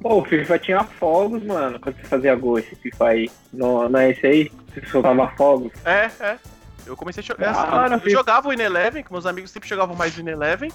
[0.00, 3.30] Pô, o FIFA tinha fogos, mano, quando você fazia gol, esse FIFA aí.
[3.52, 4.52] Não, não é esse aí?
[4.72, 5.72] Você soltava fogos.
[5.84, 6.38] É, é.
[6.86, 7.54] Eu comecei a jogar.
[7.54, 8.10] Ah, não, eu FIFA.
[8.18, 10.70] jogava o Ineleven, que meus amigos sempre jogavam mais o Ineleven.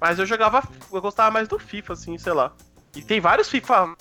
[0.00, 0.62] Mas eu jogava.
[0.92, 2.52] Eu gostava mais do FIFA, assim, sei lá.
[2.94, 3.94] E tem vários FIFA.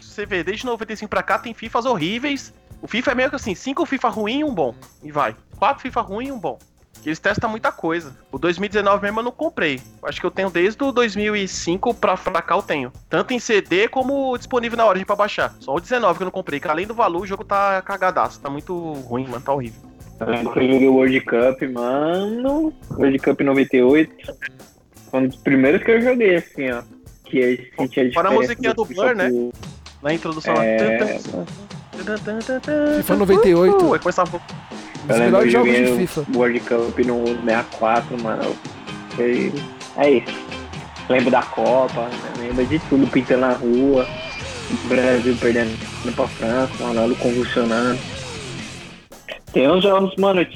[0.00, 2.54] Você vê, desde 95 pra cá tem FIFAs horríveis.
[2.80, 4.74] O FIFA é meio que assim: cinco FIFA ruim e um bom.
[5.02, 5.36] E vai.
[5.60, 6.58] Quatro FIFA ruim e um bom.
[7.02, 8.16] Que eles testam muita coisa.
[8.32, 9.78] O 2019 mesmo eu não comprei.
[10.02, 12.90] Acho que eu tenho desde o 2005 pra, pra cá eu tenho.
[13.10, 15.54] Tanto em CD como disponível na Origin pra baixar.
[15.60, 16.58] Só o 19 que eu não comprei.
[16.58, 18.40] Que além do valor, o jogo tá cagadaço.
[18.40, 19.42] Tá muito ruim, mano.
[19.42, 19.82] Tá horrível.
[20.18, 22.72] Eu que joguei o World Cup, mano.
[22.90, 24.34] World Cup 98.
[25.10, 26.82] Foi um dos primeiros que eu joguei, assim, ó.
[27.24, 29.30] Que eu sentia a Fora a diferença musiquinha do Blur, né?
[30.02, 31.18] Na introdução É,
[32.96, 33.94] FIFA 98.
[33.94, 34.40] Aí começava.
[35.04, 36.26] Os Eu lembro melhores jogos de o FIFA.
[36.34, 38.56] World Cup no 64, mano.
[39.16, 39.52] Foi...
[39.96, 40.50] É isso.
[41.08, 42.32] Lembro da Copa, né?
[42.38, 44.06] lembro de tudo pintando na rua.
[44.70, 45.76] O Brasil perdendo
[46.14, 47.98] pra França, o Ronaldo convulsionando.
[49.52, 50.46] Tem uns jogos, mano.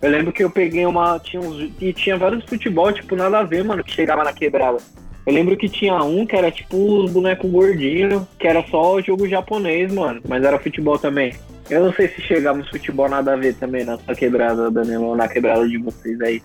[0.00, 1.18] Eu lembro que eu peguei uma.
[1.18, 4.78] Tinha uns, e tinha vários futebol, tipo, nada a ver, mano, que chegava na quebrada.
[5.24, 9.28] Eu lembro que tinha um que era tipo os bonecos gordinhos, que era só jogo
[9.28, 10.20] japonês, mano.
[10.26, 11.34] Mas era futebol também.
[11.72, 15.26] Eu não sei se chegava futebol nada a ver também na sua quebrada, Danilo, na
[15.26, 16.42] quebrada de vocês aí.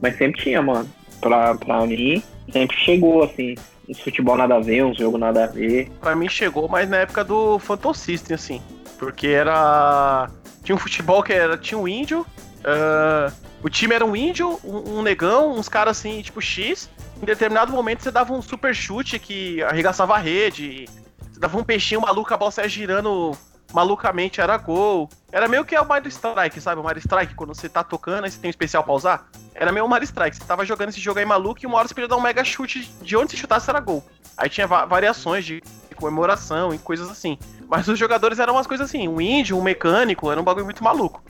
[0.00, 0.88] Mas sempre tinha, mano.
[1.20, 3.56] Pra, pra mim, sempre chegou, assim.
[3.86, 5.90] Uns futebol nada a ver, uns jogo nada a ver.
[6.00, 8.62] Pra mim chegou, mas na época do Phantom System, assim.
[8.98, 10.30] Porque era.
[10.64, 11.58] Tinha um futebol que era.
[11.58, 12.24] Tinha um índio.
[12.60, 13.30] Uh,
[13.62, 16.88] o time era um índio, um, um negão, uns caras assim, tipo X.
[17.22, 20.86] Em determinado momento você dava um super chute que arregaçava a rede.
[21.30, 23.36] Você dava um peixinho maluco, a bola saia girando
[23.72, 25.08] malucamente, era gol.
[25.32, 26.80] Era meio que o Mario Strike, sabe?
[26.80, 29.28] O Mario Strike, quando você tá tocando e você tem um especial pra usar.
[29.54, 30.36] Era meio o Mario Strike.
[30.36, 32.44] Você tava jogando esse jogo aí maluco e uma hora você podia dar um mega
[32.44, 34.04] chute de onde você chutasse era gol.
[34.36, 35.62] Aí tinha variações de
[36.00, 37.38] comemoração e coisas assim.
[37.68, 40.82] Mas os jogadores eram umas coisas assim, um índio, um mecânico, era um bagulho muito
[40.82, 41.22] maluco.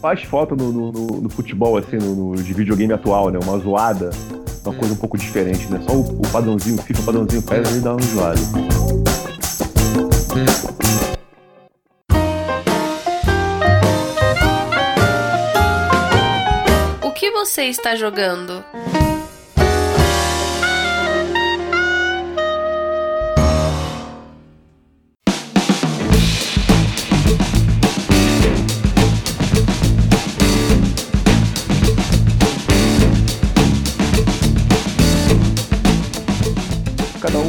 [0.00, 3.38] Faz falta no, no, no, no futebol, assim, no, de videogame atual, né?
[3.42, 4.10] Uma zoada,
[4.64, 5.80] uma coisa um pouco diferente, né?
[5.86, 8.40] Só o, o padrãozinho, o FIFA padrãozinho pega e dá uma zoada.
[17.44, 18.64] Você está jogando?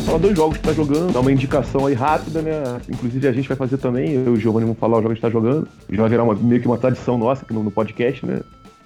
[0.05, 2.81] falar dois jogos que tá jogando, dar uma indicação aí rápida, né?
[2.89, 5.22] Inclusive a gente vai fazer também, eu e o Giovanni vamos falar o jogo que
[5.22, 5.67] tá jogando.
[5.89, 8.41] Já vai virar uma, meio que uma tradição nossa aqui no, no podcast, né?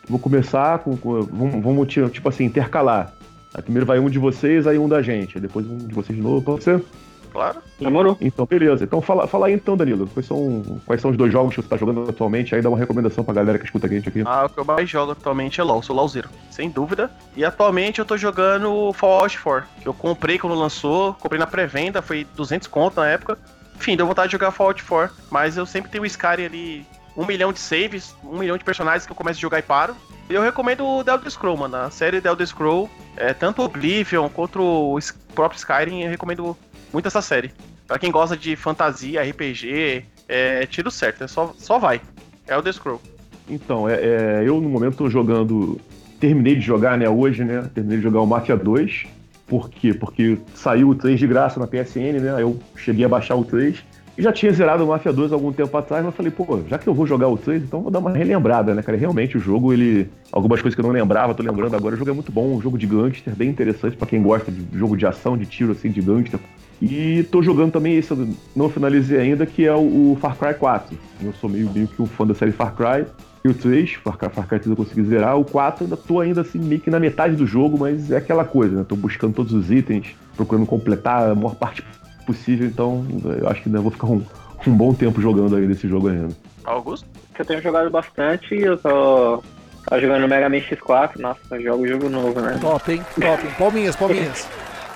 [0.10, 0.98] Vou começar com.
[0.98, 3.14] com vamos, vamos, tipo assim, intercalar.
[3.53, 5.38] Aí primeiro vai um de vocês, aí um da gente.
[5.38, 6.84] Aí depois um de vocês de novo, pode ser?
[7.31, 7.61] Claro.
[7.80, 8.18] Demorou.
[8.19, 8.84] Então, beleza.
[8.84, 10.07] Então fala, fala aí então, Danilo.
[10.07, 12.56] Quais são, quais são os dois jogos que você tá jogando atualmente?
[12.56, 14.23] Aí dá uma recomendação pra galera que escuta a gente aqui.
[14.26, 17.10] Ah, o que eu mais jogo atualmente é LOL, sou LOLzero, sem dúvida.
[17.36, 22.02] E atualmente eu tô jogando Fallout 4, que eu comprei quando lançou, comprei na pré-venda,
[22.02, 23.38] foi 200 conto na época.
[23.76, 26.86] Enfim, deu vontade de jogar Fallout 4, mas eu sempre tenho o Skyrim ali,
[27.20, 29.94] um milhão de saves, um milhão de personagens que eu começo a jogar e paro.
[30.30, 31.76] E eu recomendo o The Elder Scroll, mano.
[31.76, 34.98] A série The Elder Scroll, é, tanto Oblivion quanto o
[35.36, 36.56] próprio Skyrim, eu recomendo
[36.94, 37.52] muito essa série.
[37.86, 42.00] Pra quem gosta de fantasia, RPG, é tiro certo, é só, só vai.
[42.48, 43.02] É o Scroll.
[43.50, 45.78] Então, é, é, eu no momento tô jogando.
[46.22, 47.70] Terminei de jogar, né, hoje, né?
[47.74, 49.08] Terminei de jogar o Mafia 2.
[49.46, 49.94] Por quê?
[49.94, 52.41] Porque saiu o 3 de graça na PSN, né?
[52.41, 53.84] Eu cheguei a baixar o 3.
[54.20, 56.94] Já tinha zerado o Mafia 2 algum tempo atrás, mas falei, pô, já que eu
[56.94, 58.98] vou jogar o 3, então vou dar uma relembrada, né, cara?
[58.98, 60.10] Realmente o jogo, ele.
[60.30, 61.96] Algumas coisas que eu não lembrava, tô lembrando agora.
[61.96, 64.78] O jogo é muito bom, um jogo de gangster, bem interessante para quem gosta de
[64.78, 66.38] jogo de ação, de tiro, assim, de gangster.
[66.82, 68.14] E tô jogando também esse,
[68.54, 70.98] não finalizei ainda, que é o, o, Far Cry 4.
[71.24, 73.06] Eu sou meio, meio que um fã da série Far Cry.
[73.46, 75.38] E o 3, Far Cry, Far Cry 3 eu consegui zerar.
[75.38, 78.44] O 4 ainda tô ainda assim meio que na metade do jogo, mas é aquela
[78.44, 78.86] coisa, né?
[78.88, 81.82] Tô buscando todos os itens, procurando completar a maior parte
[82.30, 83.06] possível, então
[83.39, 84.23] eu acho que ainda vou ficar um,
[84.68, 86.30] um bom tempo jogando aí nesse jogo ainda.
[86.64, 87.07] Augusto?
[87.38, 89.41] Eu tenho jogado bastante, eu tô,
[89.88, 92.57] tô jogando Mega Man X4, nossa, eu jogo jogo novo, né?
[92.61, 93.01] Top, hein?
[93.19, 93.53] Top, hein?
[93.57, 94.47] Palminhas, palminhas.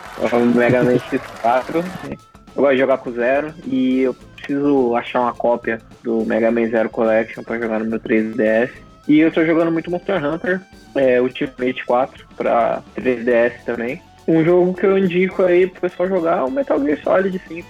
[0.56, 1.84] Mega Man X4.
[2.56, 6.68] Eu gosto de jogar com zero e eu preciso achar uma cópia do Mega Man
[6.68, 8.70] Zero Collection para jogar no meu 3DS.
[9.08, 10.62] E eu estou jogando muito Monster Hunter,
[10.96, 14.00] é, Ultimate 4 para 3DS também.
[14.28, 17.68] Um jogo que eu indico aí pro pessoal jogar é o Metal Gear Solid 5.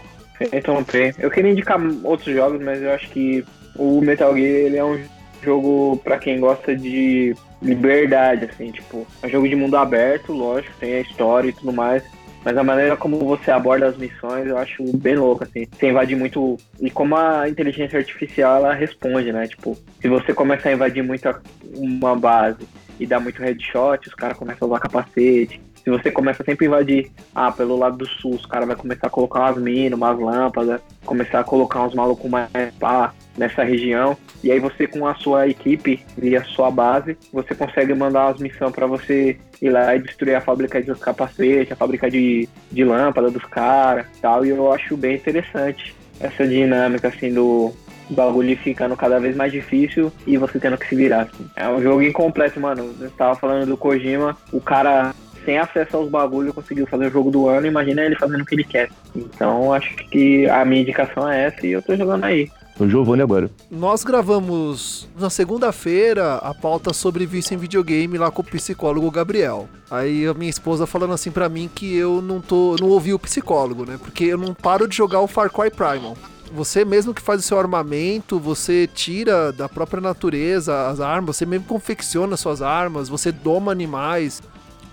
[0.53, 1.15] Interromper.
[1.19, 4.99] Eu queria indicar outros jogos, mas eu acho que o Metal Gear ele é um
[5.41, 10.75] jogo para quem gosta de liberdade, assim, tipo, é um jogo de mundo aberto, lógico,
[10.79, 12.03] tem a história e tudo mais,
[12.43, 15.65] mas a maneira como você aborda as missões eu acho bem louco, assim.
[15.71, 16.57] Você invade muito.
[16.79, 19.47] E como a inteligência artificial ela responde, né?
[19.47, 21.29] Tipo, se você começa a invadir muito
[21.75, 22.67] uma base
[22.99, 25.61] e dá muito headshot, os caras começam a usar capacete.
[25.83, 29.07] Se você começa sempre a invadir, ah, pelo lado do sul, os caras vai começar
[29.07, 32.49] a colocar umas minas, umas lâmpadas, começar a colocar uns malucos mais
[32.79, 34.17] pá nessa região.
[34.41, 38.39] E aí você com a sua equipe e a sua base, você consegue mandar umas
[38.39, 42.83] missões para você ir lá e destruir a fábrica de capacete, a fábrica de, de
[42.83, 44.45] lâmpada dos caras tal.
[44.45, 47.73] E eu acho bem interessante essa dinâmica assim do,
[48.09, 51.23] bagulho ficando cada vez mais difícil e você tendo que se virar.
[51.23, 51.49] Assim.
[51.55, 52.93] É um jogo incompleto, mano.
[52.99, 57.31] Eu tava falando do Kojima, o cara sem acesso aos bagulhos conseguiu fazer o jogo
[57.31, 58.89] do ano, imagina ele fazendo o que ele quer.
[59.15, 62.49] Então acho que a minha indicação é essa e eu tô jogando aí.
[62.79, 63.51] O Giovanni agora.
[63.69, 69.69] Nós gravamos na segunda-feira a pauta sobre vício em videogame lá com o psicólogo Gabriel.
[69.91, 73.19] Aí a minha esposa falando assim pra mim que eu não tô, não ouvi o
[73.19, 73.99] psicólogo, né?
[74.01, 76.17] Porque eu não paro de jogar o Far Cry Primal.
[76.51, 81.45] Você mesmo que faz o seu armamento, você tira da própria natureza as armas, você
[81.45, 84.41] mesmo confecciona suas armas, você doma animais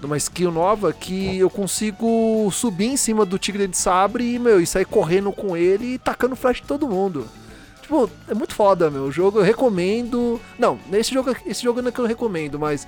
[0.01, 4.61] numa skill nova que eu consigo subir em cima do tigre de sabre e, meu,
[4.61, 7.27] e sair correndo com ele e tacando flash em todo mundo.
[7.83, 9.05] Tipo, é muito foda, meu.
[9.05, 10.41] O jogo eu recomendo.
[10.59, 12.87] Não, esse jogo, esse jogo não é que eu recomendo, mas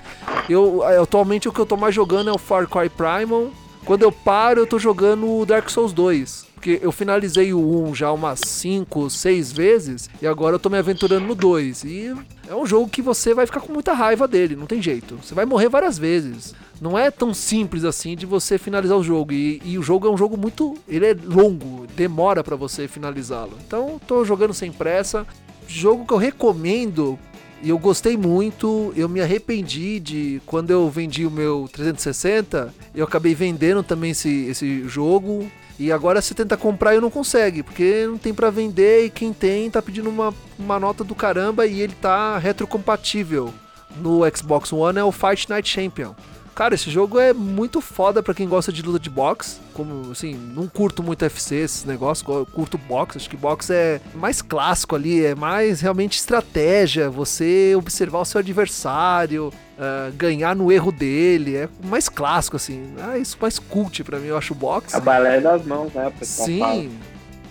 [0.48, 3.50] eu atualmente o que eu tô mais jogando é o Far Cry Primal.
[3.84, 6.51] Quando eu paro, eu tô jogando o Dark Souls 2.
[6.62, 10.78] Porque eu finalizei o 1 já umas 5, 6 vezes e agora eu tô me
[10.78, 11.82] aventurando no 2.
[11.82, 12.14] E
[12.48, 15.18] é um jogo que você vai ficar com muita raiva dele, não tem jeito.
[15.20, 16.54] Você vai morrer várias vezes.
[16.80, 19.32] Não é tão simples assim de você finalizar o jogo.
[19.32, 20.74] E, e o jogo é um jogo muito.
[20.86, 23.58] Ele é longo, demora para você finalizá-lo.
[23.66, 25.26] Então, tô jogando sem pressa.
[25.66, 27.18] Jogo que eu recomendo
[27.60, 33.04] e eu gostei muito, eu me arrependi de quando eu vendi o meu 360, eu
[33.04, 35.50] acabei vendendo também esse, esse jogo.
[35.78, 39.32] E agora você tenta comprar e não consegue, porque não tem para vender e quem
[39.32, 43.52] tem tá pedindo uma, uma nota do caramba e ele tá retrocompatível.
[43.96, 46.14] No Xbox One é o Fight Night Champion.
[46.54, 49.58] Cara, esse jogo é muito foda para quem gosta de luta de boxe.
[49.72, 53.16] Como, assim, não curto muito FC, esses negócios, curto boxe.
[53.16, 57.08] Acho que boxe é mais clássico ali, é mais realmente estratégia.
[57.08, 59.48] Você observar o seu adversário,
[59.78, 61.56] uh, ganhar no erro dele.
[61.56, 62.94] É mais clássico, assim.
[63.12, 64.94] É isso mais cult para mim, eu acho o boxe.
[64.94, 66.12] A balé das mãos, né?
[66.20, 66.58] Sim.
[66.58, 66.84] Fala.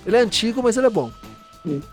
[0.05, 1.11] Ele é antigo, mas ele é bom.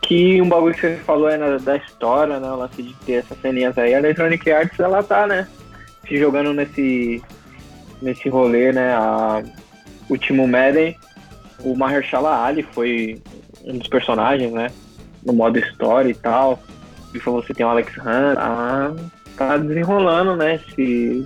[0.03, 2.51] Que um bagulho que você falou é da história, né?
[2.51, 3.95] O lance de ter essas ceninhas aí.
[3.95, 5.47] A Electronic Arts, ela tá, né?
[6.09, 7.23] Se jogando nesse,
[8.01, 8.93] nesse rolê, né?
[8.95, 9.43] A
[10.09, 10.97] último Madden,
[11.61, 13.21] o Mahershala Ali foi
[13.65, 14.71] um dos personagens, né?
[15.25, 16.59] No modo história e tal.
[17.15, 18.39] E falou você tem o Alex Hunt.
[18.39, 18.93] Ah,
[19.37, 20.57] tá desenrolando, né?
[20.57, 21.25] Esse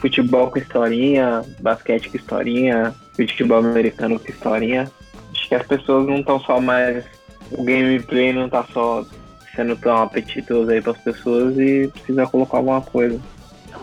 [0.00, 4.90] futebol com historinha, basquete com historinha, futebol americano com historinha.
[5.32, 7.04] Acho que as pessoas não estão só mais.
[7.50, 9.04] O gameplay não tá só
[9.54, 13.20] sendo tão apetitoso aí para as pessoas e precisa colocar alguma coisa.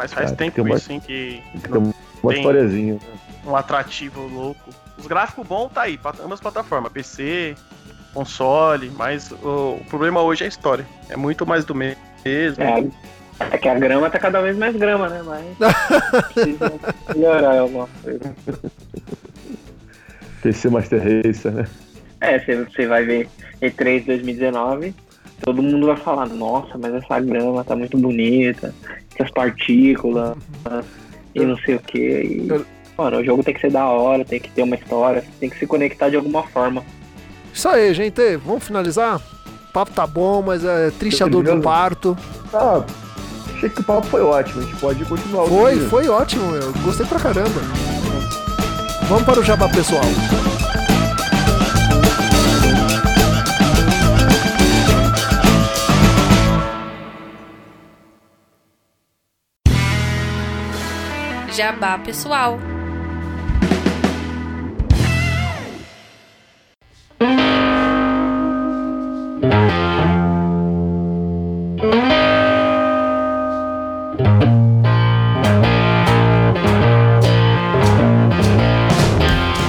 [0.01, 1.43] Mas faz tempo uma, isso, hein, que.
[1.61, 2.99] Tem uma historiazinha.
[3.45, 4.71] Um atrativo louco.
[4.97, 7.55] Os gráficos bons tá aí, para ambas plataformas, PC,
[8.11, 10.87] console, mas o, o, problema hoje é a história.
[11.07, 12.01] É muito mais do mesmo.
[12.25, 12.83] É,
[13.51, 15.21] é que a grama tá cada vez mais grama, né?
[15.23, 15.45] Mas.
[17.15, 18.35] melhorar alguma coisa.
[20.41, 21.67] PC Master Racer, né?
[22.21, 23.29] É, você vai ver
[23.61, 24.95] E3 2019,
[25.41, 28.73] todo mundo vai falar, nossa, mas essa grama tá muito bonita,
[29.15, 30.37] essas partículas
[31.33, 31.97] e não sei o que.
[31.97, 32.65] E,
[32.97, 35.57] mano, o jogo tem que ser da hora, tem que ter uma história, tem que
[35.57, 36.83] se conectar de alguma forma.
[37.53, 38.37] Isso aí, gente.
[38.37, 39.17] Vamos finalizar?
[39.17, 42.17] O papo tá bom, mas é triste a dor do parto.
[42.53, 42.83] Ah,
[43.55, 44.61] achei que o papo foi ótimo.
[44.61, 45.47] A gente pode continuar.
[45.47, 46.71] Foi, foi ótimo, meu.
[46.83, 47.61] Gostei pra caramba.
[49.07, 50.03] Vamos para o jabá pessoal.
[61.61, 62.57] Jabá pessoal.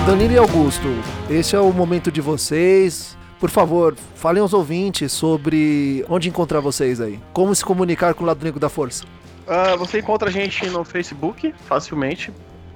[0.07, 0.89] Danilo e Augusto,
[1.29, 3.19] esse é o momento de vocês.
[3.39, 7.21] Por favor, falem aos ouvintes sobre onde encontrar vocês aí.
[7.35, 9.05] Como se comunicar com o lado negro da força.
[9.47, 12.33] Uh, você encontra a gente no Facebook, facilmente,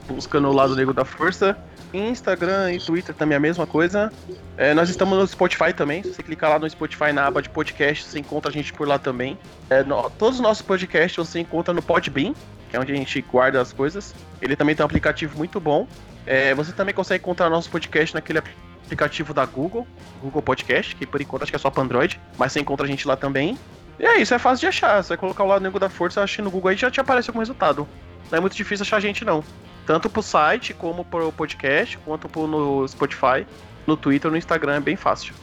[0.08, 1.56] buscando o lado negro da força.
[1.92, 4.12] Instagram e Twitter também é a mesma coisa.
[4.56, 6.02] É, nós estamos no Spotify também.
[6.02, 8.86] Se você clicar lá no Spotify na aba de podcast, você encontra a gente por
[8.86, 9.38] lá também.
[9.70, 12.34] É, no, todos os nossos podcasts você encontra no Podbean,
[12.68, 14.14] que é onde a gente guarda as coisas.
[14.42, 15.86] Ele também tem um aplicativo muito bom.
[16.26, 19.86] É, você também consegue encontrar nosso podcast naquele aplicativo da Google,
[20.20, 22.88] Google Podcast, que por enquanto acho que é só para Android, mas você encontra a
[22.88, 23.56] gente lá também.
[23.98, 25.02] E é isso, é fácil de achar.
[25.02, 27.30] Você colocar o lado negro da força, acho que no Google aí já te aparece
[27.30, 27.88] algum resultado.
[28.30, 29.42] Não é muito difícil achar a gente, não.
[29.86, 33.46] Tanto pro site, como pro podcast, quanto pro no Spotify,
[33.86, 35.34] no Twitter, no Instagram, é bem fácil.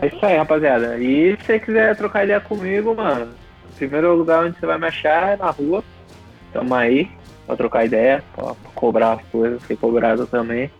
[0.00, 0.98] É isso aí, rapaziada.
[0.98, 3.34] E se você quiser trocar ideia comigo, mano,
[3.70, 5.82] o primeiro lugar onde você vai me achar é na rua.
[6.52, 7.10] Tamo aí
[7.46, 10.70] pra trocar ideia, pra cobrar as coisas, ser cobrado também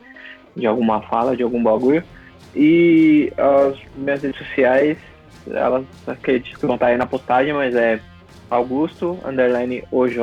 [0.55, 2.02] de alguma fala, de algum bagulho.
[2.55, 4.98] E as minhas redes sociais
[5.47, 8.01] elas acredito que vão estar aí na postagem, mas é
[8.51, 10.16] Augusto, underline OJ,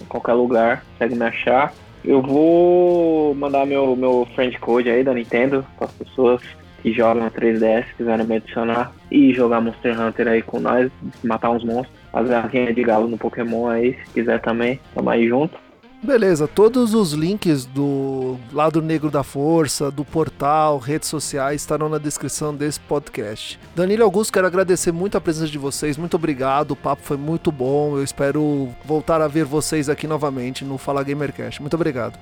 [0.00, 1.72] em qualquer lugar, segue me achar.
[2.04, 6.42] Eu vou mandar meu, meu friend code aí da Nintendo para as pessoas
[6.82, 10.90] que jogam 3DS, quiserem me adicionar e jogar Monster Hunter aí com nós,
[11.24, 15.10] matar uns monstros, fazer a rainha de galo no Pokémon aí, se quiser também, tamo
[15.10, 15.58] aí junto.
[16.00, 21.98] Beleza, todos os links do lado negro da força, do portal, redes sociais estarão na
[21.98, 23.58] descrição desse podcast.
[23.74, 27.50] Danilo Augusto, quero agradecer muito a presença de vocês, muito obrigado, o papo foi muito
[27.50, 27.96] bom.
[27.96, 31.60] Eu espero voltar a ver vocês aqui novamente no Fala Gamercast.
[31.60, 32.16] Muito obrigado.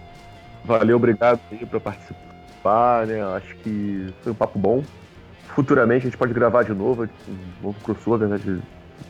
[0.65, 3.23] Valeu, obrigado aí por participar, né?
[3.37, 4.83] Acho que foi um papo bom.
[5.55, 8.41] Futuramente a gente pode gravar de novo, um novo crossover, né?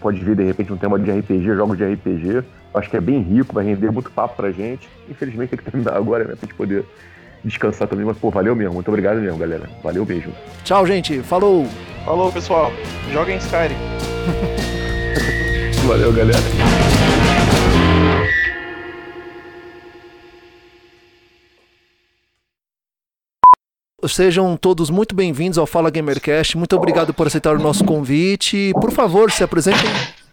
[0.00, 2.42] Pode ver de repente um tema de RPG, jogos de RPG.
[2.74, 4.88] Acho que é bem rico, vai render muito papo pra gente.
[5.08, 6.34] Infelizmente tem que terminar agora, né?
[6.36, 6.84] Pra gente poder
[7.44, 8.74] descansar também, mas pô, valeu mesmo.
[8.74, 9.68] Muito obrigado mesmo, galera.
[9.82, 10.32] Valeu mesmo.
[10.64, 11.20] Tchau, gente.
[11.22, 11.66] Falou!
[12.04, 12.70] Falou, pessoal.
[13.12, 13.76] Joguem Skyrim.
[15.86, 16.85] Valeu, galera.
[24.04, 26.58] Sejam todos muito bem-vindos ao Fala Gamercast.
[26.58, 28.70] Muito obrigado por aceitar o nosso convite.
[28.74, 29.88] Por favor, se apresentem.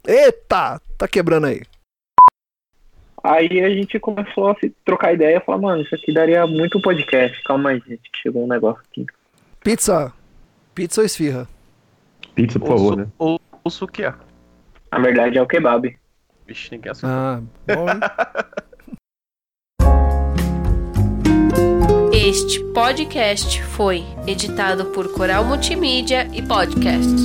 [0.06, 0.82] Eita!
[0.98, 1.62] Tá quebrando aí.
[3.24, 7.42] Aí a gente começou a se trocar ideia, falar, mano, isso aqui daria muito podcast.
[7.46, 9.06] Calma aí, gente, que chegou um negócio aqui.
[9.64, 10.12] Pizza.
[10.76, 11.48] Pizza ou esfirra?
[12.36, 13.08] Pizza, por favor, né?
[13.18, 14.16] Ou o sukiá.
[14.92, 15.98] Na verdade é o kebab.
[16.46, 17.08] Vixe, ninguém assusta.
[17.10, 17.86] Ah, bom.
[22.24, 27.22] Este podcast foi editado por Coral Multimídia e Podcasts.